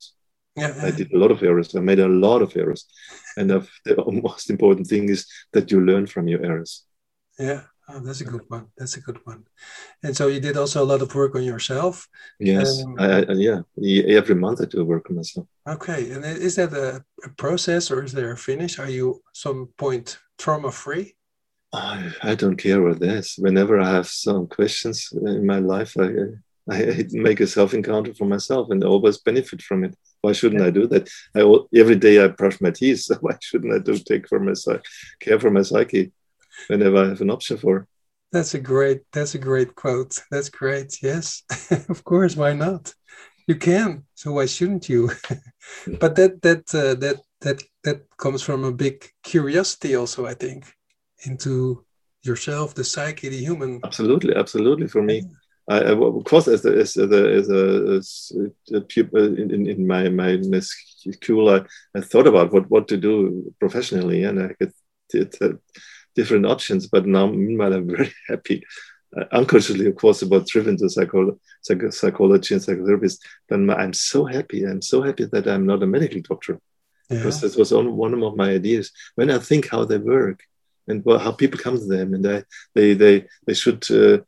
Yeah, 0.56 0.74
I 0.82 0.90
did 0.92 1.12
a 1.14 1.18
lot 1.20 1.32
of 1.32 1.44
errors. 1.44 1.76
I 1.76 1.82
made 1.82 2.00
a 2.00 2.08
lot 2.08 2.42
of 2.42 2.58
errors, 2.58 2.86
and 3.38 3.52
of 3.52 3.70
the 3.86 3.96
most 4.28 4.50
important 4.50 4.88
thing 4.88 5.10
is 5.10 5.28
that 5.54 5.70
you 5.72 5.80
learn 5.86 6.08
from 6.08 6.28
your 6.28 6.44
errors. 6.44 6.86
yeah. 7.40 7.62
Oh, 7.90 8.02
that's 8.02 8.20
a 8.20 8.26
good 8.26 8.44
one. 8.50 8.66
That's 8.78 8.98
a 8.98 9.02
good 9.02 9.20
one. 9.24 9.46
And 10.04 10.14
so 10.18 10.28
you 10.28 10.42
did 10.42 10.58
also 10.58 10.84
a 10.84 10.90
lot 10.92 11.02
of 11.02 11.16
work 11.16 11.36
on 11.36 11.44
yourself. 11.44 12.10
Yes, 12.38 12.84
Um, 12.84 12.96
I, 13.00 13.24
I, 13.24 13.34
yeah. 13.48 13.62
Every 14.20 14.36
month 14.36 14.60
I 14.62 14.66
do 14.66 14.84
work 14.84 15.10
on 15.10 15.16
myself. 15.16 15.48
Okay. 15.66 16.12
And 16.12 16.26
is 16.26 16.56
that 16.56 16.74
a, 16.74 17.02
a 17.24 17.30
process 17.38 17.90
or 17.90 18.04
is 18.04 18.12
there 18.12 18.32
a 18.34 18.38
finish? 18.38 18.78
Are 18.78 18.90
you 18.90 19.22
some 19.34 19.70
point 19.78 20.20
trauma 20.38 20.70
free? 20.72 21.16
I, 21.74 22.12
I 22.24 22.36
don't 22.36 22.56
care 22.56 22.82
what 22.82 23.00
that 23.00 23.10
is. 23.10 23.36
Whenever 23.38 23.80
I 23.80 23.92
have 23.92 24.08
some 24.08 24.48
questions 24.48 25.10
in 25.12 25.46
my 25.46 25.60
life, 25.60 25.96
I, 26.00 26.10
I 26.70 27.06
make 27.12 27.40
a 27.40 27.48
self 27.48 27.74
encounter 27.74 28.14
for 28.14 28.26
myself 28.26 28.70
and 28.70 28.84
always 28.84 29.18
benefit 29.18 29.62
from 29.62 29.84
it. 29.84 29.96
Why 30.22 30.34
shouldn't 30.34 30.62
I 30.62 30.70
do 30.70 30.88
that? 30.88 31.10
I 31.36 31.42
every 31.78 31.96
day 31.96 32.24
I 32.24 32.28
brush 32.28 32.60
my 32.62 32.72
teeth. 32.72 33.00
So 33.04 33.16
why 33.16 33.38
shouldn't 33.42 33.74
I 33.74 33.80
do 33.80 33.98
take 33.98 34.28
for 34.28 34.40
my 34.40 34.54
care 35.20 35.40
for 35.40 35.52
my 35.52 35.62
psyche 35.62 36.12
whenever 36.68 36.98
I 36.98 37.10
have 37.10 37.22
an 37.22 37.32
option 37.32 37.58
for? 37.58 37.88
That's 38.32 38.54
a 38.54 38.60
great. 38.60 39.02
That's 39.14 39.36
a 39.36 39.40
great 39.40 39.76
quote. 39.76 40.18
That's 40.32 40.50
great. 40.50 41.02
Yes, 41.02 41.44
of 41.90 42.04
course. 42.04 42.36
Why 42.36 42.54
not? 42.54 42.94
You 43.48 43.56
can. 43.56 44.04
So 44.16 44.34
why 44.34 44.46
shouldn't 44.46 44.90
you? 44.90 45.12
but 46.00 46.16
that 46.16 46.42
that 46.42 46.64
uh, 46.74 46.96
that 46.96 47.22
that 47.42 47.64
that 47.84 48.02
comes 48.18 48.42
from 48.42 48.64
a 48.64 48.72
big 48.72 49.06
curiosity, 49.24 49.96
also. 49.96 50.26
I 50.26 50.34
think 50.34 50.66
into 51.26 51.86
yourself, 52.24 52.74
the 52.74 52.84
psyche, 52.84 53.30
the 53.30 53.38
human. 53.38 53.80
Absolutely, 53.84 54.36
absolutely. 54.36 54.88
For 54.88 55.02
me, 55.02 55.24
I, 55.70 55.78
I 55.80 55.92
of 55.92 56.24
course 56.24 56.48
as 56.48 56.66
a, 56.66 56.76
as 56.78 56.98
a, 56.98 57.04
as 57.04 57.50
a, 57.50 57.96
as 57.98 58.32
a 58.74 58.82
pupil 58.82 59.38
in, 59.38 59.52
in, 59.52 59.68
in 59.68 59.88
my 59.88 60.10
my 60.10 60.38
my 60.38 60.60
school, 60.60 61.50
I, 61.50 61.66
I 61.96 62.02
thought 62.02 62.28
about 62.28 62.52
what 62.54 62.70
what 62.70 62.88
to 62.90 62.98
do 62.98 63.54
professionally, 63.60 64.24
and 64.24 64.42
I 64.42 64.54
could 64.54 64.72
did 65.10 65.36
uh, 65.42 65.54
different 66.16 66.46
options. 66.46 66.88
But 66.88 67.06
now, 67.06 67.28
meanwhile, 67.28 67.74
I'm 67.74 67.88
very 67.96 68.14
happy. 68.28 68.64
Uh, 69.18 69.24
unconsciously, 69.32 69.88
of 69.88 69.96
course, 69.96 70.22
about 70.22 70.48
driven 70.48 70.76
to 70.78 70.86
psycholo- 70.86 71.40
psych- 71.62 71.94
psychology 71.94 72.54
and 72.56 72.64
psychotherapist. 72.64 73.20
But 73.48 73.60
I'm 73.70 73.94
so 73.94 74.26
happy. 74.26 74.66
I'm 74.66 74.82
so 74.82 75.02
happy 75.02 75.26
that 75.26 75.48
I'm 75.48 75.66
not 75.66 75.82
a 75.82 75.88
medical 75.88 76.22
doctor 76.22 76.60
Yeah. 77.10 77.20
because 77.20 77.40
this 77.40 77.56
was 77.56 77.72
on, 77.72 77.96
one 77.96 78.14
of 78.22 78.36
my 78.36 78.50
ideas. 78.52 78.92
When 79.16 79.32
I 79.32 79.40
think 79.40 79.70
how 79.70 79.86
they 79.86 79.98
work 79.98 80.42
and 80.88 81.04
well, 81.06 81.20
how 81.20 81.32
people 81.32 81.60
come 81.60 81.78
to 81.78 81.86
them, 81.86 82.14
and 82.14 82.26
I, 82.28 82.44
they 82.76 82.94
they 82.94 83.26
they 83.46 83.54
should 83.54 83.86
uh, 83.92 84.20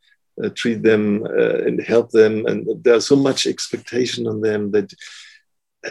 uh, 0.42 0.50
treat 0.54 0.82
them 0.82 1.24
uh, 1.24 1.58
and 1.66 1.80
help 1.82 2.10
them, 2.10 2.46
and 2.46 2.66
there's 2.84 3.06
so 3.06 3.16
much 3.16 3.46
expectation 3.46 4.26
on 4.26 4.40
them 4.40 4.70
that 4.72 4.92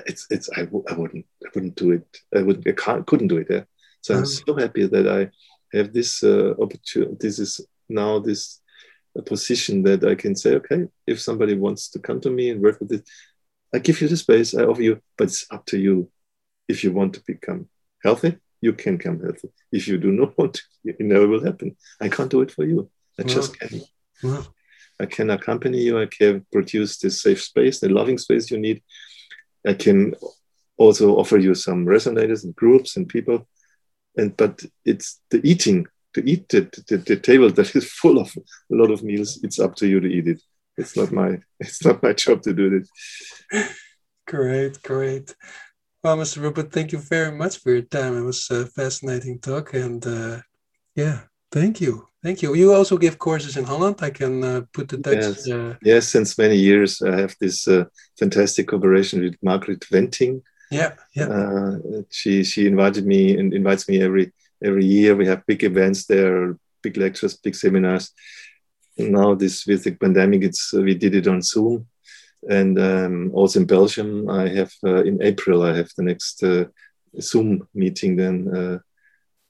it's 0.05 0.28
it's 0.30 0.49
I, 0.55 0.61
w- 0.65 0.86
I 0.89 0.93
wouldn't 0.93 1.26
I 1.45 1.49
wouldn't 1.55 1.76
do 1.76 1.91
it. 1.91 2.05
I 2.36 2.41
wouldn't 2.41 2.67
I 2.67 2.72
can't 2.74 3.05
couldn't 3.07 3.28
do 3.30 3.38
it. 3.38 3.47
Yeah. 3.49 3.63
So 4.01 4.13
I'm 4.15 4.20
Um, 4.20 4.26
so 4.26 4.55
happy 4.55 4.86
that 4.88 5.07
I 5.07 5.78
have 5.78 5.93
this 5.93 6.24
uh, 6.24 6.53
opportunity. 6.59 7.15
This 7.20 7.39
is 7.39 7.61
now 7.89 8.20
this 8.20 8.61
uh, 9.17 9.22
position 9.24 9.84
that 9.84 10.03
I 10.03 10.15
can 10.15 10.36
say, 10.36 10.55
okay, 10.55 10.88
if 11.07 11.20
somebody 11.20 11.55
wants 11.55 11.89
to 11.91 11.99
come 11.99 12.22
to 12.22 12.30
me 12.30 12.49
and 12.49 12.61
work 12.61 12.80
with 12.80 12.91
it, 12.91 13.07
I 13.74 13.80
give 13.80 14.01
you 14.01 14.07
the 14.07 14.17
space. 14.17 14.53
I 14.55 14.63
offer 14.63 14.82
you, 14.84 15.01
but 15.17 15.26
it's 15.28 15.45
up 15.51 15.65
to 15.67 15.78
you 15.78 16.09
if 16.67 16.84
you 16.84 16.91
want 16.91 17.13
to 17.15 17.22
become 17.26 17.67
healthy, 18.03 18.38
you 18.62 18.74
can 18.74 18.97
come 18.97 19.22
healthy. 19.22 19.49
If 19.72 19.88
you 19.88 19.97
do 19.97 20.12
not 20.12 20.38
want 20.38 20.55
to, 20.55 20.62
it 20.86 20.99
never 20.99 21.28
will 21.28 21.43
happen. 21.43 21.76
I 22.01 22.10
can't 22.10 22.32
do 22.32 22.41
it 22.41 22.51
for 22.51 22.66
you. 22.66 22.89
I 23.20 23.24
just 23.24 23.60
can. 23.60 23.82
Well, 24.24 24.47
I 24.99 25.05
can 25.05 25.30
accompany 25.30 25.80
you. 25.80 25.99
I 25.99 26.07
can 26.07 26.45
produce 26.51 26.97
this 26.97 27.22
safe 27.22 27.41
space, 27.41 27.80
the 27.80 27.89
loving 27.89 28.18
space 28.18 28.51
you 28.51 28.57
need. 28.57 28.82
I 29.66 29.74
can 29.74 30.16
also 30.78 31.16
offer 31.16 31.38
you 31.38 31.55
some 31.55 31.86
resonators 31.86 32.43
and 32.43 32.55
groups 32.55 32.97
and 32.97 33.07
people. 33.07 33.47
And 34.18 34.36
but 34.36 34.64
it's 34.86 35.22
the 35.30 35.41
eating 35.43 35.88
to 36.14 36.28
eat 36.28 36.49
the, 36.49 36.62
the, 36.88 36.97
the 36.97 37.16
table 37.18 37.49
that 37.51 37.76
is 37.76 37.91
full 38.01 38.20
of 38.20 38.34
a 38.38 38.76
lot 38.76 38.91
of 38.91 39.03
meals. 39.03 39.39
It's 39.43 39.60
up 39.60 39.76
to 39.76 39.88
you 39.88 39.99
to 39.99 40.07
eat 40.07 40.28
it. 40.28 40.41
It's 40.78 40.95
not 40.97 41.12
my 41.12 41.39
it's 41.60 41.84
not 41.86 42.03
my 42.03 42.14
job 42.14 42.41
to 42.43 42.53
do 42.53 42.80
this. 42.80 42.89
great, 44.28 44.82
great. 44.84 45.36
Well, 46.03 46.17
Mr. 46.17 46.41
Ruppert, 46.41 46.71
thank 46.71 46.93
you 46.93 46.99
very 46.99 47.31
much 47.31 47.57
for 47.57 47.71
your 47.73 47.81
time. 47.81 48.17
It 48.17 48.21
was 48.21 48.49
a 48.51 48.65
fascinating 48.65 49.39
talk, 49.39 49.73
and 49.73 50.05
uh, 50.07 50.39
yeah, 50.95 51.19
thank 51.51 51.81
you, 51.81 52.07
thank 52.23 52.41
you. 52.41 52.55
You 52.55 52.73
also 52.73 52.97
give 52.97 53.19
courses 53.19 53.57
in 53.57 53.65
Holland. 53.65 53.97
I 54.01 54.09
can 54.09 54.43
uh, 54.43 54.61
put 54.71 54.87
the 54.87 54.97
Dutch. 54.97 55.15
Yes. 55.15 55.49
Uh, 55.49 55.75
Yes, 55.83 56.07
since 56.07 56.37
many 56.37 56.55
years 56.55 57.01
I 57.01 57.19
have 57.19 57.35
this 57.41 57.67
uh, 57.67 57.83
fantastic 58.17 58.67
cooperation 58.69 59.21
with 59.21 59.35
Margreet 59.41 59.91
Wenting. 59.91 60.41
yeah, 60.71 60.93
yeah, 61.13 61.27
Uh, 61.27 62.03
she 62.09 62.43
she 62.45 62.65
invited 62.67 63.05
me 63.05 63.37
and 63.37 63.53
invites 63.53 63.89
me 63.89 64.01
every 64.01 64.31
every 64.63 64.85
year. 64.85 65.15
We 65.17 65.27
have 65.27 65.43
big 65.45 65.63
events 65.63 66.05
there, 66.05 66.55
big 66.81 66.95
lectures, 66.95 67.35
big 67.43 67.55
seminars. 67.55 68.13
And 68.97 69.11
now 69.11 69.35
this 69.35 69.65
with 69.67 69.83
the 69.83 69.91
pandemic, 69.91 70.43
it's 70.43 70.73
uh, 70.73 70.81
we 70.81 70.95
did 70.95 71.13
it 71.15 71.27
on 71.27 71.41
Zoom, 71.41 71.87
and 72.47 72.79
um, 72.79 73.31
also 73.33 73.59
in 73.59 73.65
Belgium. 73.65 74.29
I 74.29 74.47
have 74.49 74.71
uh, 74.85 75.03
in 75.03 75.21
April 75.21 75.63
I 75.63 75.75
have 75.75 75.89
the 75.97 76.03
next 76.03 76.43
uh, 76.43 76.65
Zoom 77.19 77.67
meeting 77.73 78.15
then 78.15 78.55
uh, 78.55 78.79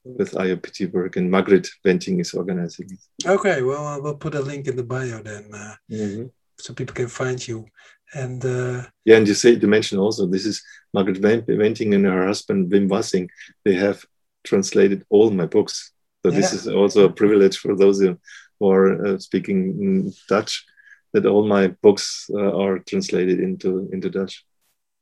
with 0.03 0.31
IOPT 0.31 0.91
work, 0.93 1.17
and 1.17 1.31
Margreet 1.31 1.69
Wenting 1.85 2.19
is 2.19 2.33
organizing 2.33 2.89
it. 2.91 3.27
Okay, 3.27 3.61
well, 3.61 3.85
uh, 3.85 3.99
we'll 3.99 4.15
put 4.15 4.35
a 4.35 4.41
link 4.41 4.67
in 4.67 4.75
the 4.75 4.83
bio 4.83 5.21
then, 5.21 5.49
uh, 5.53 5.75
mm-hmm. 5.91 6.25
so 6.59 6.73
people 6.73 6.95
can 6.95 7.07
find 7.07 7.45
you. 7.47 7.65
And 8.13 8.43
uh, 8.43 8.85
yeah, 9.05 9.17
and 9.17 9.27
you 9.27 9.35
say 9.35 9.59
to 9.59 9.67
mention 9.67 9.99
also 9.99 10.25
this 10.25 10.45
is 10.45 10.63
Margreet 10.95 11.21
Wenting 11.21 11.93
and 11.93 12.05
her 12.05 12.25
husband 12.25 12.71
Wim 12.71 12.89
Wassing. 12.89 13.29
They 13.63 13.75
have 13.75 14.03
translated 14.43 15.05
all 15.09 15.29
my 15.29 15.45
books, 15.45 15.91
so 16.25 16.31
yeah. 16.31 16.37
this 16.37 16.53
is 16.53 16.67
also 16.67 17.05
a 17.05 17.13
privilege 17.13 17.57
for 17.57 17.75
those 17.75 18.01
who 18.01 18.17
are 18.63 19.05
uh, 19.05 19.19
speaking 19.19 20.11
Dutch. 20.27 20.65
That 21.13 21.25
all 21.25 21.47
my 21.47 21.69
books 21.81 22.29
uh, 22.33 22.55
are 22.55 22.79
translated 22.79 23.39
into 23.39 23.89
into 23.91 24.09
Dutch. 24.09 24.45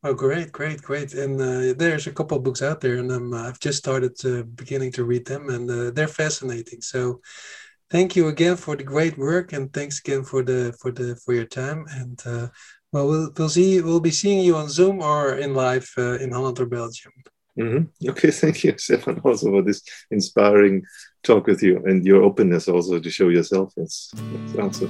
Oh, 0.03 0.13
great, 0.13 0.51
great, 0.51 0.81
great! 0.81 1.13
And 1.13 1.41
uh, 1.41 1.73
there's 1.77 2.07
a 2.07 2.13
couple 2.13 2.37
of 2.37 2.43
books 2.43 2.61
out 2.61 2.81
there, 2.81 2.97
and 2.97 3.11
um, 3.11 3.33
I've 3.33 3.59
just 3.59 3.79
started 3.79 4.13
uh, 4.23 4.43
beginning 4.43 4.91
to 4.93 5.03
read 5.03 5.25
them, 5.25 5.49
and 5.49 5.69
uh, 5.69 5.91
they're 5.91 6.07
fascinating. 6.07 6.81
So, 6.81 7.19
thank 7.89 8.15
you 8.15 8.27
again 8.27 8.57
for 8.57 8.75
the 8.75 8.83
great 8.83 9.17
work, 9.17 9.53
and 9.53 9.73
thanks 9.73 9.99
again 9.99 10.23
for 10.23 10.43
the 10.43 10.75
for 10.79 10.91
the 10.91 11.15
for 11.25 11.33
your 11.33 11.45
time. 11.45 11.85
And 11.89 12.21
uh, 12.25 12.47
well, 12.93 13.07
we'll 13.07 13.31
we'll 13.37 13.49
see. 13.49 13.81
We'll 13.81 13.99
be 13.99 14.11
seeing 14.11 14.39
you 14.45 14.55
on 14.55 14.69
Zoom 14.69 15.01
or 15.01 15.35
in 15.35 15.55
live 15.55 15.89
uh, 15.97 16.19
in 16.19 16.31
Holland 16.31 16.59
or 16.59 16.67
Belgium. 16.67 17.11
Mm-hmm. 17.59 18.09
Okay, 18.09 18.31
thank 18.41 18.63
you, 18.63 18.77
Stefan, 18.77 19.19
also 19.23 19.49
for 19.51 19.63
this 19.63 19.81
inspiring 20.11 20.83
talk 21.23 21.47
with 21.47 21.63
you 21.63 21.83
and 21.85 22.05
your 22.05 22.23
openness 22.23 22.67
also 22.67 22.99
to 22.99 23.09
show 23.09 23.29
yourself. 23.29 23.73
It's, 23.77 24.13
it's 24.15 24.57
also 24.57 24.89